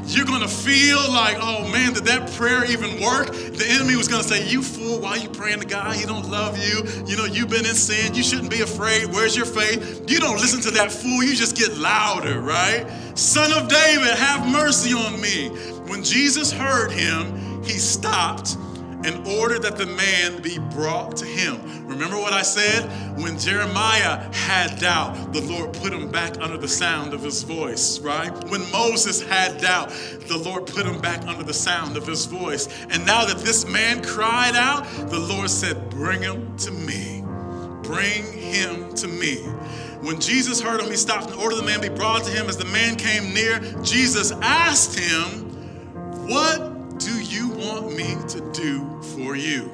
You're 0.08 0.24
going 0.24 0.40
to 0.40 0.48
feel 0.48 0.98
like, 1.12 1.36
oh 1.38 1.68
man, 1.70 1.92
did 1.92 2.04
that 2.04 2.32
prayer 2.32 2.64
even 2.64 3.00
work? 3.00 3.26
The 3.28 3.66
enemy 3.68 3.94
was 3.94 4.08
going 4.08 4.22
to 4.22 4.28
say, 4.28 4.48
you 4.48 4.62
fool, 4.62 5.00
why 5.00 5.10
are 5.10 5.18
you 5.18 5.28
praying 5.28 5.60
to 5.60 5.66
God? 5.66 5.94
He 5.94 6.06
don't 6.06 6.30
love 6.30 6.56
you. 6.56 6.82
You 7.06 7.16
know, 7.18 7.26
you've 7.26 7.50
been 7.50 7.66
in 7.66 7.74
sin. 7.74 8.14
You 8.14 8.22
shouldn't 8.22 8.50
be 8.50 8.62
afraid. 8.62 9.12
Where's 9.12 9.36
your 9.36 9.44
faith? 9.44 10.10
You 10.10 10.18
don't 10.18 10.36
listen 10.36 10.62
to 10.62 10.70
that 10.72 10.90
fool. 10.90 11.22
You 11.22 11.36
just 11.36 11.56
get 11.56 11.76
louder, 11.76 12.40
right? 12.40 12.86
Son 13.14 13.52
of 13.52 13.68
David, 13.68 14.14
have 14.14 14.50
mercy 14.50 14.94
on 14.94 15.20
me. 15.20 15.48
When 15.88 16.02
Jesus 16.02 16.50
heard 16.50 16.90
him, 16.90 17.62
he 17.62 17.78
stopped 17.78 18.56
in 19.04 19.26
order 19.26 19.58
that 19.58 19.76
the 19.76 19.86
man 19.86 20.42
be 20.42 20.58
brought 20.58 21.16
to 21.16 21.24
him. 21.24 21.86
Remember 21.86 22.16
what 22.16 22.32
I 22.32 22.42
said? 22.42 22.82
When 23.18 23.38
Jeremiah 23.38 24.32
had 24.34 24.78
doubt, 24.80 25.32
the 25.32 25.40
Lord 25.42 25.72
put 25.72 25.92
him 25.92 26.10
back 26.10 26.38
under 26.40 26.56
the 26.56 26.68
sound 26.68 27.14
of 27.14 27.22
his 27.22 27.42
voice, 27.42 28.00
right? 28.00 28.32
When 28.48 28.70
Moses 28.72 29.22
had 29.22 29.60
doubt, 29.60 29.90
the 30.26 30.36
Lord 30.36 30.66
put 30.66 30.84
him 30.84 31.00
back 31.00 31.26
under 31.26 31.44
the 31.44 31.54
sound 31.54 31.96
of 31.96 32.06
his 32.06 32.26
voice. 32.26 32.68
And 32.90 33.06
now 33.06 33.24
that 33.24 33.38
this 33.38 33.66
man 33.66 34.02
cried 34.02 34.56
out, 34.56 34.84
the 35.10 35.18
Lord 35.18 35.50
said, 35.50 35.90
Bring 35.90 36.22
him 36.22 36.56
to 36.58 36.70
me. 36.70 37.22
Bring 37.82 38.24
him 38.32 38.94
to 38.96 39.08
me. 39.08 39.36
When 40.00 40.20
Jesus 40.20 40.60
heard 40.60 40.80
him, 40.80 40.90
he 40.90 40.96
stopped 40.96 41.30
and 41.30 41.40
ordered 41.40 41.56
the 41.56 41.62
man 41.62 41.80
be 41.80 41.88
brought 41.88 42.24
to 42.24 42.30
him. 42.30 42.46
As 42.48 42.56
the 42.56 42.64
man 42.66 42.96
came 42.96 43.32
near, 43.32 43.60
Jesus 43.82 44.32
asked 44.42 44.98
him, 44.98 46.28
What 46.28 46.67
want 47.68 47.94
me 47.94 48.16
to 48.28 48.40
do 48.52 49.00
for 49.14 49.36
you? 49.36 49.70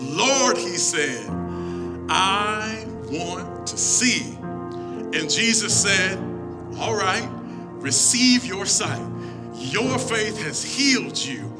Lord, 0.00 0.56
he 0.56 0.76
said, 0.76 1.26
I 2.08 2.84
want 3.10 3.66
to 3.68 3.76
see. 3.76 4.36
And 4.42 5.30
Jesus 5.30 5.80
said, 5.80 6.18
All 6.78 6.96
right, 6.96 7.28
receive 7.74 8.44
your 8.44 8.66
sight. 8.66 9.00
Your 9.54 9.98
faith 9.98 10.42
has 10.42 10.64
healed 10.64 11.16
you. 11.16 11.50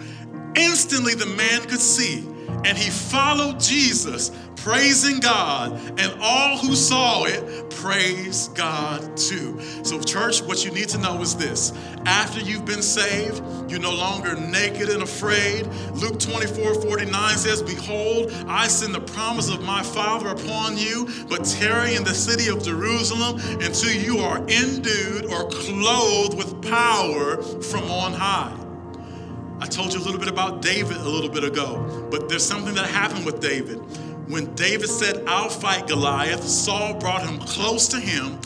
Instantly, 0.57 1.14
the 1.14 1.27
man 1.27 1.62
could 1.62 1.81
see, 1.81 2.27
and 2.64 2.77
he 2.77 2.91
followed 2.91 3.61
Jesus 3.61 4.31
praising 4.62 5.18
God, 5.18 5.72
and 5.98 6.14
all 6.20 6.56
who 6.56 6.76
saw 6.76 7.24
it 7.24 7.68
praise 7.70 8.46
God 8.48 9.16
too. 9.16 9.60
So, 9.82 10.00
church, 10.00 10.40
what 10.40 10.64
you 10.64 10.70
need 10.70 10.88
to 10.90 10.98
know 10.98 11.20
is 11.20 11.34
this 11.34 11.72
after 12.06 12.40
you've 12.40 12.64
been 12.64 12.82
saved, 12.82 13.42
you're 13.68 13.80
no 13.80 13.90
longer 13.90 14.36
naked 14.36 14.88
and 14.88 15.02
afraid. 15.02 15.66
Luke 15.94 16.20
24 16.20 16.74
49 16.80 17.36
says, 17.38 17.60
Behold, 17.60 18.32
I 18.46 18.68
send 18.68 18.94
the 18.94 19.00
promise 19.00 19.50
of 19.50 19.62
my 19.64 19.82
Father 19.82 20.28
upon 20.28 20.78
you, 20.78 21.08
but 21.28 21.44
tarry 21.44 21.96
in 21.96 22.04
the 22.04 22.14
city 22.14 22.48
of 22.48 22.62
Jerusalem 22.62 23.40
until 23.60 23.90
you 23.92 24.18
are 24.18 24.38
endued 24.48 25.24
or 25.26 25.48
clothed 25.48 26.38
with 26.38 26.62
power 26.62 27.42
from 27.42 27.90
on 27.90 28.12
high. 28.12 28.56
I 29.60 29.66
told 29.66 29.92
you 29.92 30.00
a 30.00 30.04
little 30.04 30.18
bit 30.18 30.28
about 30.28 30.62
David 30.62 30.96
a 30.96 31.08
little 31.08 31.30
bit 31.30 31.44
ago, 31.44 32.08
but 32.10 32.28
there's 32.28 32.44
something 32.44 32.74
that 32.74 32.86
happened 32.86 33.24
with 33.24 33.40
David. 33.40 33.80
When 34.29 34.55
David 34.55 34.89
said, 34.89 35.25
I'll 35.27 35.49
fight 35.49 35.89
Goliath, 35.89 36.45
Saul 36.45 36.95
brought 36.95 37.23
him 37.23 37.39
close 37.41 37.89
to 37.89 38.01
him. 38.01 38.39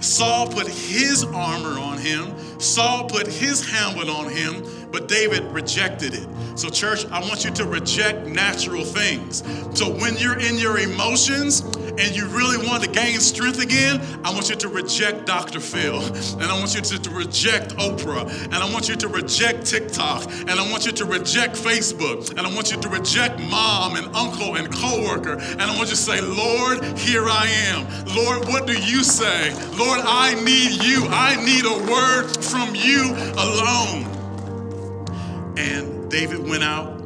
Saul 0.00 0.48
put 0.48 0.68
his 0.68 1.24
armor 1.24 1.78
on 1.78 1.98
him. 1.98 2.32
Saul 2.60 3.08
put 3.08 3.26
his 3.26 3.66
helmet 3.68 4.08
on 4.08 4.30
him, 4.30 4.62
but 4.94 5.08
David 5.08 5.42
rejected 5.46 6.14
it. 6.14 6.28
So, 6.56 6.70
church, 6.70 7.04
I 7.10 7.18
want 7.18 7.44
you 7.44 7.50
to 7.50 7.64
reject 7.64 8.28
natural 8.28 8.84
things. 8.84 9.42
So, 9.76 9.90
when 9.90 10.16
you're 10.18 10.38
in 10.38 10.56
your 10.56 10.78
emotions 10.78 11.62
and 11.62 12.14
you 12.14 12.28
really 12.28 12.64
want 12.64 12.84
to 12.84 12.88
gain 12.88 13.18
strength 13.18 13.60
again, 13.60 14.00
I 14.22 14.32
want 14.32 14.50
you 14.50 14.54
to 14.54 14.68
reject 14.68 15.26
Dr. 15.26 15.58
Phil. 15.58 16.00
And 16.00 16.44
I 16.44 16.56
want 16.56 16.76
you 16.76 16.80
to, 16.80 17.02
to 17.02 17.10
reject 17.10 17.74
Oprah. 17.74 18.30
And 18.44 18.54
I 18.54 18.72
want 18.72 18.88
you 18.88 18.94
to 18.94 19.08
reject 19.08 19.66
TikTok. 19.66 20.30
And 20.30 20.52
I 20.52 20.70
want 20.70 20.86
you 20.86 20.92
to 20.92 21.04
reject 21.04 21.56
Facebook. 21.56 22.30
And 22.30 22.46
I 22.46 22.54
want 22.54 22.70
you 22.70 22.80
to 22.80 22.88
reject 22.88 23.40
mom 23.40 23.96
and 23.96 24.06
uncle 24.14 24.54
and 24.54 24.72
coworker. 24.72 25.40
And 25.40 25.62
I 25.62 25.76
want 25.76 25.90
you 25.90 25.96
to 25.96 25.96
say, 25.96 26.20
Lord, 26.20 26.84
here 26.96 27.24
I 27.26 27.48
am. 27.66 27.84
Lord, 28.14 28.46
what 28.46 28.68
do 28.68 28.74
you 28.74 29.02
say? 29.02 29.52
Lord, 29.76 30.02
I 30.04 30.40
need 30.44 30.84
you. 30.84 31.04
I 31.08 31.34
need 31.44 31.64
a 31.66 31.90
word 31.90 32.30
from 32.44 32.76
you 32.76 33.12
alone. 33.36 34.13
And 35.56 36.10
David 36.10 36.46
went 36.46 36.62
out 36.62 37.00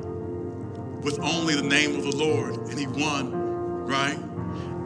with 1.02 1.18
only 1.20 1.54
the 1.54 1.62
name 1.62 1.96
of 1.96 2.02
the 2.02 2.16
Lord 2.16 2.56
and 2.56 2.78
he 2.78 2.86
won, 2.86 3.32
right? 3.86 4.18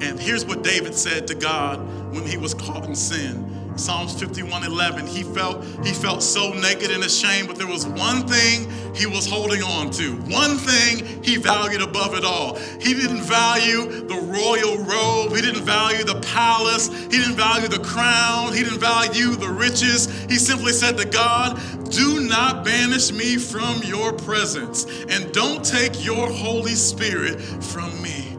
And 0.03 0.19
here's 0.19 0.45
what 0.45 0.63
David 0.63 0.95
said 0.95 1.27
to 1.29 1.35
God 1.35 1.81
when 2.13 2.27
he 2.27 2.37
was 2.37 2.55
caught 2.55 2.85
in 2.85 2.95
sin. 2.95 3.62
Psalms 3.77 4.19
51 4.21 4.65
11, 4.65 5.07
he 5.07 5.23
felt, 5.23 5.65
he 5.85 5.93
felt 5.93 6.23
so 6.23 6.53
naked 6.53 6.91
and 6.91 7.05
ashamed, 7.05 7.49
but 7.49 7.57
there 7.57 7.67
was 7.67 7.87
one 7.87 8.27
thing 8.27 8.71
he 8.95 9.07
was 9.07 9.27
holding 9.27 9.63
on 9.63 9.91
to, 9.91 10.17
one 10.31 10.57
thing 10.59 11.23
he 11.23 11.37
valued 11.37 11.81
above 11.81 12.15
it 12.15 12.25
all. 12.25 12.57
He 12.57 12.95
didn't 12.95 13.23
value 13.23 13.87
the 13.87 14.17
royal 14.17 14.79
robe, 14.85 15.35
he 15.35 15.43
didn't 15.43 15.65
value 15.65 16.05
the 16.05 16.21
palace, 16.21 16.89
he 16.89 17.19
didn't 17.19 17.37
value 17.37 17.69
the 17.69 17.83
crown, 17.83 18.53
he 18.53 18.63
didn't 18.63 18.81
value 18.81 19.31
the 19.37 19.49
riches. 19.49 20.07
He 20.25 20.37
simply 20.37 20.73
said 20.73 20.97
to 20.99 21.07
God, 21.07 21.59
Do 21.91 22.21
not 22.21 22.65
banish 22.65 23.11
me 23.11 23.37
from 23.39 23.83
your 23.83 24.13
presence, 24.13 24.85
and 25.09 25.33
don't 25.33 25.65
take 25.65 26.05
your 26.05 26.31
Holy 26.31 26.75
Spirit 26.75 27.41
from 27.41 28.01
me. 28.03 28.32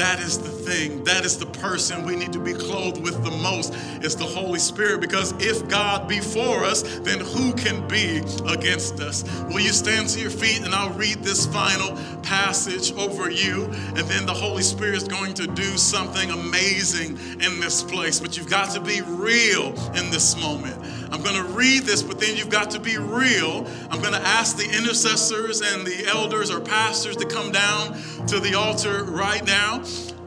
That 0.00 0.18
is 0.20 0.38
the 0.38 0.48
thing. 0.48 1.04
That 1.04 1.26
is 1.26 1.36
the 1.36 1.44
person 1.44 2.06
we 2.06 2.16
need 2.16 2.32
to 2.32 2.38
be 2.38 2.54
clothed 2.54 3.02
with 3.02 3.22
the 3.22 3.30
most. 3.30 3.74
It's 4.02 4.14
the 4.14 4.24
Holy 4.24 4.58
Spirit. 4.58 5.02
Because 5.02 5.34
if 5.38 5.68
God 5.68 6.08
be 6.08 6.20
for 6.20 6.64
us, 6.64 6.80
then 7.00 7.20
who 7.20 7.52
can 7.52 7.86
be 7.86 8.22
against 8.50 8.98
us? 9.00 9.24
Will 9.48 9.60
you 9.60 9.74
stand 9.74 10.08
to 10.08 10.20
your 10.20 10.30
feet 10.30 10.64
and 10.64 10.74
I'll 10.74 10.94
read 10.94 11.18
this 11.18 11.44
final 11.44 11.98
passage 12.22 12.94
over 12.94 13.30
you? 13.30 13.64
And 13.64 14.08
then 14.08 14.24
the 14.24 14.32
Holy 14.32 14.62
Spirit 14.62 14.94
is 14.94 15.06
going 15.06 15.34
to 15.34 15.46
do 15.46 15.76
something 15.76 16.30
amazing 16.30 17.18
in 17.38 17.60
this 17.60 17.82
place. 17.82 18.18
But 18.20 18.38
you've 18.38 18.48
got 18.48 18.70
to 18.70 18.80
be 18.80 19.02
real 19.02 19.74
in 19.94 20.10
this 20.10 20.34
moment. 20.40 20.82
I'm 21.10 21.22
going 21.22 21.36
to 21.36 21.44
read 21.52 21.82
this, 21.82 22.02
but 22.02 22.20
then 22.20 22.36
you've 22.36 22.50
got 22.50 22.70
to 22.72 22.80
be 22.80 22.96
real. 22.96 23.66
I'm 23.90 24.00
going 24.00 24.14
to 24.14 24.20
ask 24.20 24.56
the 24.56 24.64
intercessors 24.64 25.60
and 25.60 25.86
the 25.86 26.06
elders 26.06 26.50
or 26.50 26.60
pastors 26.60 27.16
to 27.16 27.26
come 27.26 27.50
down 27.50 27.94
to 28.28 28.38
the 28.38 28.54
altar 28.54 29.04
right 29.04 29.44
now. 29.44 29.82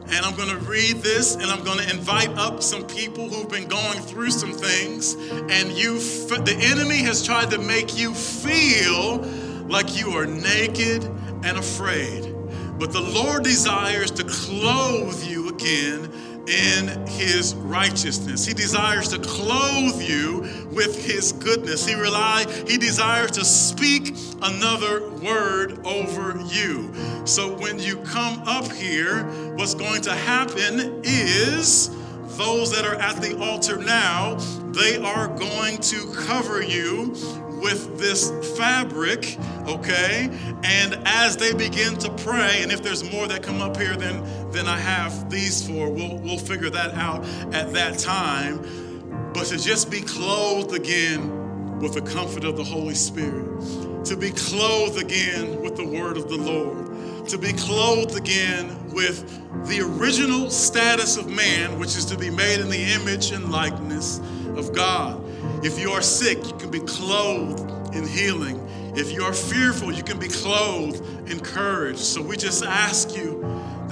And 0.06 0.26
I'm 0.26 0.36
going 0.36 0.50
to 0.50 0.58
read 0.58 0.96
this 0.96 1.34
and 1.34 1.46
I'm 1.46 1.64
going 1.64 1.78
to 1.78 1.90
invite 1.90 2.28
up 2.36 2.62
some 2.62 2.86
people 2.86 3.28
who've 3.28 3.48
been 3.48 3.66
going 3.66 3.98
through 4.00 4.30
some 4.30 4.52
things. 4.52 5.14
And 5.14 5.72
you, 5.72 5.98
the 5.98 6.56
enemy 6.60 6.98
has 6.98 7.24
tried 7.24 7.50
to 7.52 7.58
make 7.58 7.96
you 7.96 8.12
feel 8.12 9.18
like 9.66 9.98
you 9.98 10.10
are 10.10 10.26
naked 10.26 11.04
and 11.42 11.56
afraid. 11.56 12.34
But 12.78 12.92
the 12.92 13.00
Lord 13.00 13.44
desires 13.44 14.10
to 14.12 14.24
clothe 14.24 15.24
you 15.24 15.48
again 15.48 16.12
in 16.48 17.06
his 17.06 17.54
righteousness. 17.54 18.44
He 18.46 18.54
desires 18.54 19.08
to 19.08 19.18
clothe 19.18 20.02
you 20.02 20.68
with 20.72 21.04
his 21.04 21.32
goodness. 21.32 21.86
He 21.86 21.94
rely, 21.94 22.44
he 22.66 22.76
desires 22.76 23.30
to 23.32 23.44
speak 23.44 24.14
another 24.42 25.08
word 25.10 25.84
over 25.86 26.38
you. 26.46 26.92
So 27.24 27.56
when 27.56 27.78
you 27.78 27.96
come 27.98 28.42
up 28.46 28.70
here, 28.70 29.24
what's 29.56 29.74
going 29.74 30.02
to 30.02 30.12
happen 30.12 31.00
is 31.04 31.90
those 32.36 32.72
that 32.72 32.84
are 32.84 32.96
at 32.96 33.16
the 33.22 33.38
altar 33.38 33.78
now, 33.78 34.34
they 34.72 34.96
are 34.98 35.28
going 35.28 35.78
to 35.78 36.12
cover 36.12 36.62
you 36.62 37.14
with 37.62 37.98
this 37.98 38.30
fabric, 38.58 39.38
okay? 39.66 40.28
And 40.64 40.98
as 41.06 41.36
they 41.36 41.54
begin 41.54 41.96
to 41.98 42.10
pray, 42.10 42.62
and 42.62 42.70
if 42.70 42.82
there's 42.82 43.10
more 43.10 43.26
that 43.28 43.42
come 43.42 43.62
up 43.62 43.76
here 43.76 43.96
than, 43.96 44.43
than 44.54 44.68
I 44.68 44.78
have 44.78 45.28
these 45.28 45.66
for, 45.66 45.90
we'll, 45.90 46.16
we'll 46.18 46.38
figure 46.38 46.70
that 46.70 46.94
out 46.94 47.24
at 47.52 47.72
that 47.72 47.98
time. 47.98 49.32
But 49.34 49.46
to 49.46 49.58
just 49.58 49.90
be 49.90 50.00
clothed 50.00 50.74
again 50.74 51.80
with 51.80 51.94
the 51.94 52.02
comfort 52.02 52.44
of 52.44 52.56
the 52.56 52.64
Holy 52.64 52.94
Spirit, 52.94 54.04
to 54.04 54.16
be 54.16 54.30
clothed 54.30 55.02
again 55.02 55.60
with 55.60 55.76
the 55.76 55.86
word 55.86 56.16
of 56.16 56.28
the 56.28 56.36
Lord, 56.36 57.28
to 57.28 57.36
be 57.36 57.52
clothed 57.52 58.16
again 58.16 58.92
with 58.92 59.28
the 59.66 59.80
original 59.80 60.50
status 60.50 61.16
of 61.16 61.28
man, 61.28 61.78
which 61.78 61.96
is 61.96 62.04
to 62.06 62.16
be 62.16 62.30
made 62.30 62.60
in 62.60 62.68
the 62.68 62.92
image 62.92 63.32
and 63.32 63.50
likeness 63.50 64.20
of 64.56 64.72
God. 64.72 65.20
If 65.64 65.80
you 65.80 65.90
are 65.90 66.02
sick, 66.02 66.38
you 66.46 66.56
can 66.58 66.70
be 66.70 66.80
clothed 66.80 67.94
in 67.94 68.06
healing. 68.06 68.60
If 68.96 69.10
you 69.10 69.24
are 69.24 69.32
fearful, 69.32 69.92
you 69.92 70.04
can 70.04 70.20
be 70.20 70.28
clothed 70.28 71.02
in 71.28 71.40
courage. 71.40 71.96
So 71.96 72.22
we 72.22 72.36
just 72.36 72.62
ask 72.62 73.16
you 73.16 73.42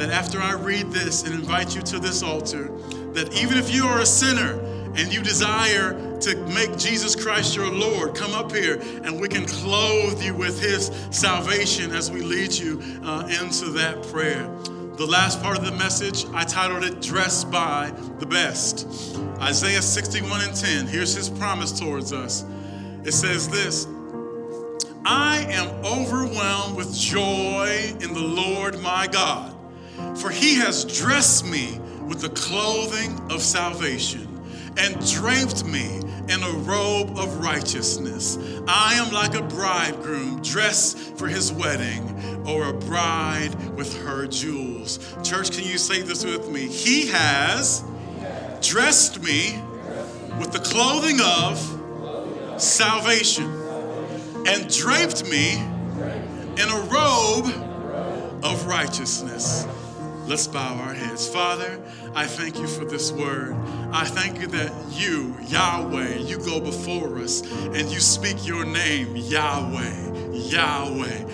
that 0.02 0.10
after 0.10 0.40
I 0.40 0.54
read 0.54 0.90
this 0.90 1.22
and 1.22 1.32
invite 1.32 1.76
you 1.76 1.82
to 1.82 2.00
this 2.00 2.24
altar, 2.24 2.72
that 3.12 3.32
even 3.34 3.56
if 3.56 3.72
you 3.72 3.86
are 3.86 4.00
a 4.00 4.06
sinner 4.06 4.58
and 4.96 5.14
you 5.14 5.22
desire 5.22 6.18
to 6.18 6.36
make 6.48 6.76
Jesus 6.76 7.14
Christ 7.14 7.54
your 7.54 7.72
Lord, 7.72 8.16
come 8.16 8.32
up 8.32 8.50
here 8.50 8.80
and 9.04 9.20
we 9.20 9.28
can 9.28 9.46
clothe 9.46 10.20
you 10.20 10.34
with 10.34 10.60
his 10.60 10.90
salvation 11.12 11.92
as 11.92 12.10
we 12.10 12.20
lead 12.20 12.52
you 12.52 12.82
uh, 13.04 13.28
into 13.40 13.66
that 13.70 14.02
prayer. 14.08 14.42
The 14.96 15.06
last 15.06 15.40
part 15.40 15.56
of 15.56 15.64
the 15.64 15.70
message, 15.70 16.26
I 16.34 16.42
titled 16.42 16.82
it 16.82 17.00
Dressed 17.00 17.48
by 17.52 17.92
the 18.18 18.26
Best. 18.26 19.16
Isaiah 19.38 19.82
61 19.82 20.40
and 20.40 20.56
10, 20.56 20.88
here's 20.88 21.14
his 21.14 21.28
promise 21.28 21.70
towards 21.78 22.12
us. 22.12 22.44
It 23.04 23.12
says 23.12 23.48
this 23.48 23.86
I 25.04 25.46
am 25.48 25.68
overwhelmed 25.84 26.76
with 26.76 26.92
joy 26.92 27.94
in 28.00 28.14
the 28.14 28.20
Lord 28.20 28.80
my 28.80 29.06
God, 29.06 29.52
for 30.16 30.30
he 30.30 30.54
has 30.56 30.84
dressed 30.84 31.46
me 31.46 31.78
with 32.06 32.20
the 32.20 32.30
clothing 32.30 33.18
of 33.30 33.40
salvation 33.40 34.28
and 34.76 34.94
draped 35.12 35.64
me 35.64 36.00
in 36.28 36.42
a 36.42 36.52
robe 36.60 37.18
of 37.18 37.40
righteousness. 37.40 38.38
I 38.66 38.94
am 38.94 39.12
like 39.12 39.34
a 39.34 39.42
bridegroom 39.42 40.40
dressed 40.42 40.98
for 41.16 41.28
his 41.28 41.52
wedding, 41.52 42.08
or 42.46 42.68
a 42.68 42.72
bride 42.72 43.54
with 43.76 43.96
her 44.02 44.26
jewels. 44.26 44.98
Church, 45.22 45.50
can 45.50 45.64
you 45.64 45.78
say 45.78 46.02
this 46.02 46.24
with 46.24 46.48
me? 46.48 46.66
He 46.66 47.08
has 47.08 47.84
dressed 48.60 49.22
me 49.22 49.60
with 50.38 50.52
the 50.52 50.60
clothing 50.60 51.20
of 51.20 52.60
salvation 52.60 53.44
and 54.46 54.68
draped 54.74 55.28
me 55.28 55.56
in 55.56 56.68
a 56.68 56.88
robe 56.90 57.46
of 58.44 58.66
righteousness. 58.66 59.66
Let's 60.26 60.46
bow 60.46 60.76
our 60.76 60.94
heads. 60.94 61.28
Father, 61.28 61.80
I 62.14 62.26
thank 62.26 62.58
you 62.58 62.66
for 62.66 62.84
this 62.84 63.10
word. 63.10 63.54
I 63.92 64.04
thank 64.04 64.40
you 64.40 64.46
that 64.48 64.72
you, 64.90 65.36
Yahweh, 65.48 66.18
you 66.18 66.38
go 66.38 66.60
before 66.60 67.18
us 67.18 67.42
and 67.42 67.90
you 67.90 67.98
speak 67.98 68.46
your 68.46 68.64
name, 68.64 69.16
Yahweh, 69.16 70.30
Yahweh, 70.32 71.24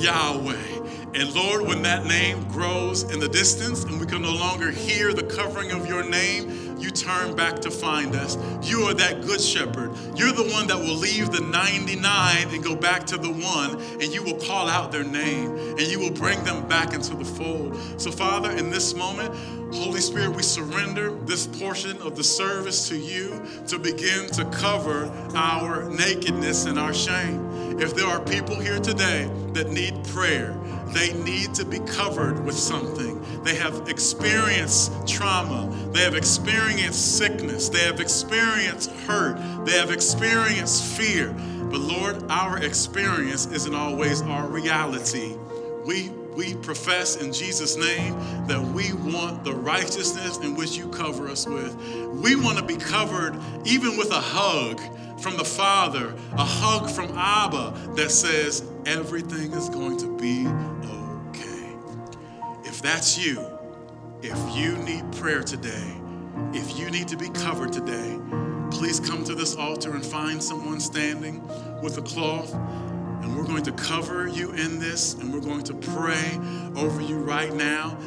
Yahweh. 0.00 0.78
And 1.14 1.34
Lord, 1.34 1.66
when 1.66 1.82
that 1.82 2.06
name 2.06 2.48
grows 2.48 3.02
in 3.12 3.20
the 3.20 3.28
distance 3.28 3.84
and 3.84 4.00
we 4.00 4.06
can 4.06 4.22
no 4.22 4.34
longer 4.34 4.70
hear 4.70 5.12
the 5.12 5.24
covering 5.24 5.70
of 5.72 5.86
your 5.86 6.08
name, 6.08 6.67
you 6.78 6.90
turn 6.90 7.34
back 7.34 7.60
to 7.60 7.70
find 7.70 8.14
us. 8.14 8.36
You 8.62 8.82
are 8.82 8.94
that 8.94 9.22
good 9.22 9.40
shepherd. 9.40 9.92
You're 10.16 10.32
the 10.32 10.48
one 10.52 10.66
that 10.68 10.78
will 10.78 10.96
leave 10.96 11.30
the 11.30 11.40
99 11.40 12.48
and 12.48 12.64
go 12.64 12.74
back 12.74 13.04
to 13.06 13.16
the 13.16 13.30
one, 13.30 13.80
and 14.00 14.04
you 14.04 14.22
will 14.22 14.38
call 14.38 14.68
out 14.68 14.92
their 14.92 15.04
name 15.04 15.56
and 15.56 15.82
you 15.82 15.98
will 15.98 16.10
bring 16.10 16.42
them 16.44 16.66
back 16.68 16.94
into 16.94 17.14
the 17.16 17.24
fold. 17.24 17.76
So, 18.00 18.10
Father, 18.10 18.50
in 18.50 18.70
this 18.70 18.94
moment, 18.94 19.34
Holy 19.74 20.00
Spirit, 20.00 20.34
we 20.34 20.42
surrender 20.42 21.10
this 21.24 21.46
portion 21.46 21.96
of 21.98 22.16
the 22.16 22.24
service 22.24 22.88
to 22.88 22.96
you 22.96 23.42
to 23.68 23.78
begin 23.78 24.28
to 24.30 24.44
cover 24.46 25.10
our 25.34 25.88
nakedness 25.90 26.64
and 26.64 26.78
our 26.78 26.94
shame. 26.94 27.78
If 27.80 27.94
there 27.94 28.06
are 28.06 28.20
people 28.20 28.58
here 28.58 28.80
today 28.80 29.30
that 29.52 29.70
need 29.70 30.02
prayer, 30.04 30.56
they 30.88 31.12
need 31.12 31.54
to 31.54 31.64
be 31.64 31.78
covered 31.80 32.44
with 32.44 32.56
something. 32.56 33.17
They 33.44 33.54
have 33.56 33.88
experienced 33.88 35.06
trauma. 35.06 35.74
They 35.92 36.02
have 36.02 36.14
experienced 36.14 37.18
sickness. 37.18 37.68
They 37.68 37.84
have 37.84 38.00
experienced 38.00 38.90
hurt. 38.90 39.38
They 39.64 39.78
have 39.78 39.90
experienced 39.90 40.84
fear. 40.96 41.32
But 41.70 41.80
Lord, 41.80 42.24
our 42.30 42.58
experience 42.58 43.46
isn't 43.46 43.74
always 43.74 44.22
our 44.22 44.46
reality. 44.46 45.36
We 45.84 46.10
we 46.38 46.54
profess 46.54 47.16
in 47.16 47.32
Jesus' 47.32 47.76
name 47.76 48.16
that 48.46 48.62
we 48.62 48.92
want 48.92 49.42
the 49.42 49.52
righteousness 49.52 50.38
in 50.38 50.54
which 50.54 50.76
you 50.76 50.88
cover 50.90 51.26
us 51.26 51.48
with. 51.48 51.74
We 52.12 52.36
want 52.36 52.58
to 52.58 52.64
be 52.64 52.76
covered 52.76 53.36
even 53.64 53.96
with 53.96 54.12
a 54.12 54.20
hug 54.20 54.80
from 55.20 55.36
the 55.36 55.44
Father, 55.44 56.14
a 56.34 56.44
hug 56.44 56.88
from 56.90 57.10
Abba 57.18 57.74
that 57.96 58.12
says, 58.12 58.62
everything 58.86 59.52
is 59.52 59.68
going 59.68 59.96
to 59.98 60.16
be. 60.16 60.44
If 62.78 62.82
that's 62.82 63.18
you, 63.18 63.44
If 64.22 64.38
you 64.56 64.76
need 64.78 65.10
prayer 65.14 65.42
today, 65.42 65.96
if 66.52 66.78
you 66.78 66.90
need 66.92 67.08
to 67.08 67.16
be 67.16 67.28
covered 67.30 67.72
today, 67.72 68.20
please 68.70 69.00
come 69.00 69.24
to 69.24 69.34
this 69.34 69.56
altar 69.56 69.94
and 69.96 70.06
find 70.06 70.40
someone 70.40 70.78
standing 70.78 71.42
with 71.82 71.98
a 71.98 72.02
cloth. 72.02 72.54
And 72.54 73.36
we're 73.36 73.46
going 73.46 73.64
to 73.64 73.72
cover 73.72 74.28
you 74.28 74.52
in 74.52 74.78
this 74.78 75.14
and 75.14 75.34
we're 75.34 75.40
going 75.40 75.64
to 75.64 75.74
pray 75.74 76.38
over 76.76 77.00
you 77.00 77.18
right 77.18 77.52
now. 77.52 77.98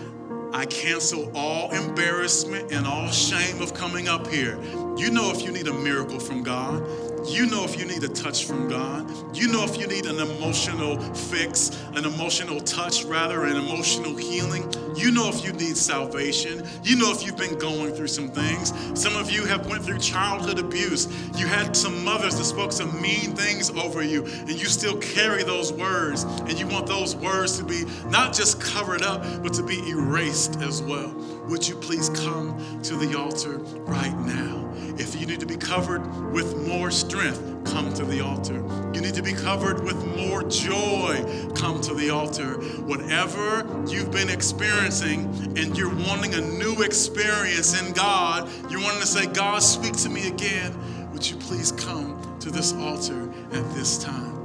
I 0.54 0.66
cancel 0.68 1.30
all 1.36 1.72
embarrassment 1.72 2.72
and 2.72 2.88
all 2.88 3.10
shame 3.10 3.62
of 3.62 3.74
coming 3.74 4.08
up 4.08 4.26
here. 4.28 4.58
You 4.96 5.12
know 5.12 5.32
if 5.32 5.44
you 5.44 5.52
need 5.52 5.68
a 5.68 5.74
miracle 5.74 6.20
from 6.20 6.44
God. 6.44 6.82
You 7.26 7.46
know 7.46 7.64
if 7.64 7.80
you 7.80 7.86
need 7.86 8.04
a 8.04 8.08
touch 8.08 8.46
from 8.46 8.68
God. 8.68 9.08
You 9.36 9.48
know 9.48 9.64
if 9.64 9.78
you 9.78 9.86
need 9.86 10.08
an 10.08 10.20
emotional 10.20 11.00
fix, 11.14 11.70
an 11.94 12.04
emotional 12.06 12.60
touch, 12.60 13.04
rather, 13.04 13.46
an 13.46 13.58
emotional 13.58 14.16
healing. 14.16 14.64
You 14.96 15.12
know 15.12 15.30
if 15.30 15.46
you 15.46 15.54
need 15.54 15.78
salvation. 15.78 16.68
You 16.84 16.96
know 16.98 17.12
if 17.12 17.24
you've 17.24 17.38
been 17.38 17.60
going 17.60 17.94
through 17.94 18.08
some 18.08 18.30
things. 18.30 18.74
Some 19.00 19.16
of 19.16 19.30
you 19.30 19.46
have 19.46 19.68
went 19.70 19.84
through 19.84 20.00
childhood 20.00 20.58
abuse. 20.58 21.08
You 21.38 21.46
had 21.46 21.76
some 21.76 22.04
mothers 22.04 22.38
that 22.38 22.46
spoke 22.46 22.72
some 22.72 23.00
mean 23.00 23.36
things 23.36 23.70
over 23.70 24.02
you, 24.02 24.26
and 24.26 24.50
you 24.50 24.66
still 24.66 24.98
carry 24.98 25.44
those 25.44 25.72
words, 25.72 26.24
and 26.24 26.60
you 26.60 26.68
want 26.68 26.88
those 26.88 27.16
words 27.16 27.58
to 27.60 27.64
be 27.64 27.86
not 28.08 28.34
just 28.34 28.60
covered 28.60 29.04
up, 29.04 29.24
but 29.44 29.54
to 29.54 29.64
be 29.64 29.78
erased 29.90 30.60
as 30.62 30.82
well. 30.82 31.14
Would 31.48 31.68
you 31.68 31.76
please 31.76 32.10
come 32.10 32.82
to 32.82 32.96
the 32.96 33.18
altar 33.18 33.58
right 33.86 34.18
now? 34.20 34.62
If 35.02 35.20
you 35.20 35.26
need 35.26 35.40
to 35.40 35.48
be 35.48 35.58
covered 35.58 36.32
with 36.32 36.56
more 36.68 36.92
strength, 36.92 37.42
come 37.66 37.92
to 37.96 38.06
the 38.06 38.22
altar. 38.24 38.58
You 38.94 39.02
need 39.02 39.16
to 39.16 39.24
be 39.24 39.34
covered 39.34 39.84
with 39.84 40.06
more 40.16 40.44
joy, 40.44 41.50
come 41.56 41.82
to 41.82 41.96
the 41.96 42.12
altar. 42.12 42.60
Whatever 42.84 43.66
you've 43.88 44.12
been 44.12 44.30
experiencing 44.30 45.26
and 45.58 45.76
you're 45.76 45.90
wanting 45.90 46.36
a 46.36 46.42
new 46.42 46.84
experience 46.84 47.82
in 47.82 47.94
God, 47.94 48.48
you're 48.70 48.80
wanting 48.80 49.02
to 49.02 49.08
say, 49.08 49.26
God, 49.26 49.64
speak 49.64 49.94
to 49.98 50.10
me 50.10 50.28
again, 50.28 50.72
would 51.12 51.28
you 51.28 51.36
please 51.38 51.72
come 51.72 52.38
to 52.40 52.52
this 52.52 52.72
altar 52.74 53.28
at 53.54 53.74
this 53.74 53.98
time? 53.98 54.38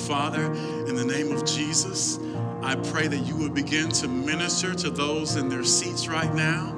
Father, 0.00 0.52
in 0.86 0.96
the 0.96 1.04
name 1.04 1.32
of 1.32 1.46
Jesus, 1.46 2.18
I 2.62 2.74
pray 2.76 3.08
that 3.08 3.20
you 3.20 3.36
would 3.36 3.54
begin 3.54 3.88
to 3.92 4.06
minister 4.06 4.74
to 4.74 4.90
those 4.90 5.36
in 5.36 5.48
their 5.48 5.64
seats 5.64 6.08
right 6.08 6.32
now. 6.34 6.77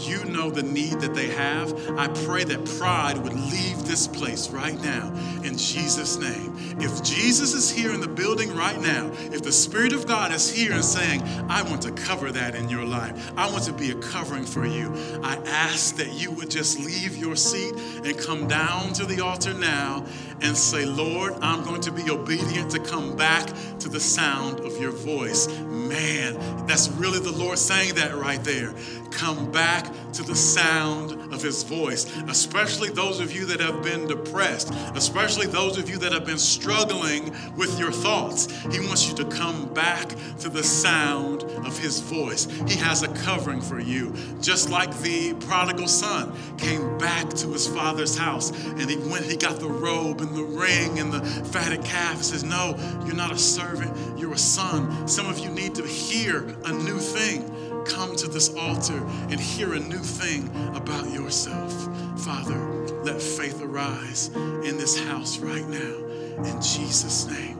You 0.00 0.24
know 0.24 0.50
the 0.50 0.62
need 0.62 1.00
that 1.00 1.14
they 1.14 1.28
have. 1.28 1.72
I 1.98 2.08
pray 2.24 2.44
that 2.44 2.64
pride 2.78 3.18
would 3.18 3.34
leave 3.34 3.84
this 3.84 4.06
place 4.06 4.50
right 4.50 4.80
now 4.82 5.12
in 5.44 5.56
Jesus' 5.56 6.16
name. 6.16 6.56
If 6.78 7.02
Jesus 7.02 7.52
is 7.52 7.70
here 7.70 7.92
in 7.92 8.00
the 8.00 8.08
building 8.08 8.54
right 8.54 8.80
now, 8.80 9.10
if 9.32 9.42
the 9.42 9.52
Spirit 9.52 9.92
of 9.92 10.06
God 10.06 10.32
is 10.32 10.50
here 10.50 10.72
and 10.72 10.84
saying, 10.84 11.22
I 11.48 11.62
want 11.62 11.82
to 11.82 11.92
cover 11.92 12.32
that 12.32 12.54
in 12.54 12.68
your 12.68 12.84
life, 12.84 13.32
I 13.36 13.50
want 13.50 13.64
to 13.64 13.72
be 13.72 13.90
a 13.90 13.94
covering 13.96 14.44
for 14.44 14.64
you, 14.64 14.92
I 15.22 15.36
ask 15.46 15.96
that 15.96 16.12
you 16.14 16.30
would 16.32 16.50
just 16.50 16.78
leave 16.78 17.16
your 17.16 17.36
seat 17.36 17.74
and 18.04 18.16
come 18.18 18.48
down 18.48 18.92
to 18.94 19.04
the 19.04 19.20
altar 19.22 19.52
now 19.52 20.06
and 20.42 20.56
say, 20.56 20.84
Lord, 20.84 21.34
I'm 21.42 21.62
going 21.64 21.80
to 21.82 21.92
be 21.92 22.10
obedient 22.10 22.70
to 22.72 22.78
come 22.78 23.16
back 23.16 23.46
to 23.80 23.88
the 23.88 24.00
sound 24.00 24.60
of 24.60 24.80
your 24.80 24.92
voice. 24.92 25.48
Man, 25.60 26.66
that's 26.66 26.88
really 26.88 27.18
the 27.18 27.32
Lord 27.32 27.58
saying 27.58 27.94
that 27.94 28.14
right 28.14 28.42
there. 28.44 28.74
Come 29.10 29.50
back 29.50 29.86
to 30.12 30.22
the 30.22 30.34
sound 30.34 31.12
of 31.32 31.42
his 31.42 31.62
voice, 31.62 32.06
especially 32.28 32.90
those 32.90 33.20
of 33.20 33.32
you 33.32 33.44
that 33.46 33.60
have 33.60 33.82
been 33.82 34.06
depressed, 34.06 34.72
especially 34.94 35.46
those 35.46 35.78
of 35.78 35.88
you 35.88 35.98
that 35.98 36.12
have 36.12 36.24
been 36.24 36.38
struggling 36.38 37.34
with 37.56 37.78
your 37.78 37.92
thoughts. 37.92 38.46
He 38.72 38.80
wants 38.80 39.08
you 39.08 39.14
to 39.16 39.24
come 39.24 39.72
back 39.72 40.14
to 40.40 40.48
the 40.48 40.62
sound 40.62 41.42
of 41.42 41.78
his 41.78 42.00
voice. 42.00 42.46
He 42.66 42.76
has 42.76 43.02
a 43.02 43.08
covering 43.08 43.60
for 43.60 43.80
you, 43.80 44.14
just 44.40 44.70
like 44.70 44.96
the 45.00 45.34
prodigal 45.34 45.88
son 45.88 46.36
came 46.58 46.98
back 46.98 47.28
to 47.30 47.48
his 47.48 47.66
father's 47.66 48.16
house 48.16 48.50
and 48.50 48.88
he 48.88 48.96
went, 48.96 49.24
he 49.24 49.36
got 49.36 49.60
the 49.60 49.68
robe 49.68 50.20
and 50.20 50.29
the 50.34 50.42
ring 50.42 50.98
and 50.98 51.12
the 51.12 51.20
fatted 51.46 51.84
calf. 51.84 52.18
He 52.18 52.22
says, 52.24 52.44
No, 52.44 52.76
you're 53.04 53.14
not 53.14 53.32
a 53.32 53.38
servant, 53.38 54.18
you're 54.18 54.32
a 54.32 54.38
son. 54.38 55.06
Some 55.08 55.28
of 55.28 55.38
you 55.38 55.50
need 55.50 55.74
to 55.76 55.86
hear 55.86 56.54
a 56.64 56.72
new 56.72 56.98
thing 56.98 57.50
come 57.84 58.14
to 58.16 58.28
this 58.28 58.54
altar 58.54 58.98
and 59.30 59.40
hear 59.40 59.74
a 59.74 59.80
new 59.80 59.98
thing 59.98 60.48
about 60.76 61.10
yourself. 61.10 61.72
Father, 62.20 62.58
let 63.02 63.20
faith 63.20 63.62
arise 63.62 64.28
in 64.64 64.76
this 64.76 64.98
house 65.06 65.38
right 65.38 65.66
now. 65.68 65.96
In 66.44 66.60
Jesus' 66.60 67.26
name. 67.26 67.58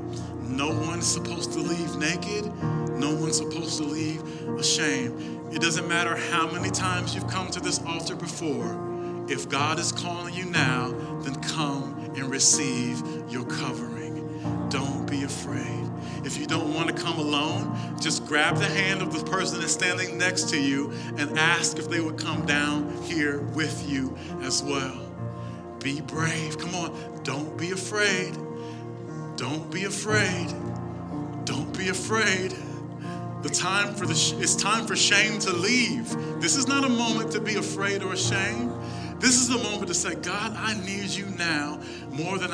No 0.48 0.68
one's 0.68 1.06
supposed 1.06 1.52
to 1.52 1.60
leave 1.60 1.96
naked. 1.96 2.44
No 2.98 3.14
one's 3.14 3.38
supposed 3.38 3.78
to 3.78 3.84
leave 3.84 4.22
ashamed. 4.58 5.54
It 5.54 5.60
doesn't 5.62 5.88
matter 5.88 6.16
how 6.16 6.50
many 6.50 6.70
times 6.70 7.14
you've 7.14 7.28
come 7.28 7.50
to 7.50 7.60
this 7.60 7.80
altar 7.86 8.14
before. 8.14 9.24
If 9.28 9.48
God 9.48 9.78
is 9.78 9.92
calling 9.92 10.34
you 10.34 10.44
now, 10.44 10.92
then 11.22 11.34
come 11.36 11.99
and 12.20 12.30
receive 12.30 13.02
your 13.28 13.44
covering. 13.44 14.68
Don't 14.68 15.06
be 15.10 15.24
afraid. 15.24 15.90
If 16.24 16.38
you 16.38 16.46
don't 16.46 16.74
want 16.74 16.88
to 16.88 16.94
come 16.94 17.18
alone, 17.18 17.96
just 18.00 18.26
grab 18.26 18.56
the 18.56 18.66
hand 18.66 19.00
of 19.02 19.12
the 19.12 19.24
person 19.24 19.60
that's 19.60 19.72
standing 19.72 20.18
next 20.18 20.50
to 20.50 20.60
you 20.60 20.92
and 21.16 21.38
ask 21.38 21.78
if 21.78 21.88
they 21.88 22.00
would 22.00 22.18
come 22.18 22.44
down 22.46 22.94
here 23.04 23.40
with 23.40 23.88
you 23.88 24.16
as 24.42 24.62
well. 24.62 25.10
Be 25.80 26.00
brave. 26.02 26.58
Come 26.58 26.74
on. 26.74 27.20
Don't 27.22 27.56
be 27.56 27.70
afraid. 27.70 28.36
Don't 29.36 29.70
be 29.70 29.84
afraid. 29.84 30.48
Don't 31.44 31.76
be 31.76 31.88
afraid. 31.88 32.54
The 33.42 33.48
time 33.48 33.94
for 33.94 34.04
the 34.04 34.14
sh- 34.14 34.34
it's 34.34 34.54
time 34.54 34.86
for 34.86 34.94
shame 34.94 35.38
to 35.40 35.52
leave. 35.52 36.10
This 36.42 36.56
is 36.56 36.68
not 36.68 36.84
a 36.84 36.88
moment 36.90 37.32
to 37.32 37.40
be 37.40 37.54
afraid 37.54 38.02
or 38.02 38.12
ashamed. 38.12 38.70
This 39.20 39.38
is 39.38 39.48
the 39.48 39.58
moment 39.58 39.88
to 39.88 39.94
say, 39.94 40.14
God, 40.14 40.54
I 40.56 40.72
need 40.80 41.10
you 41.10 41.26
now 41.36 41.78
more 42.10 42.38
than 42.38 42.48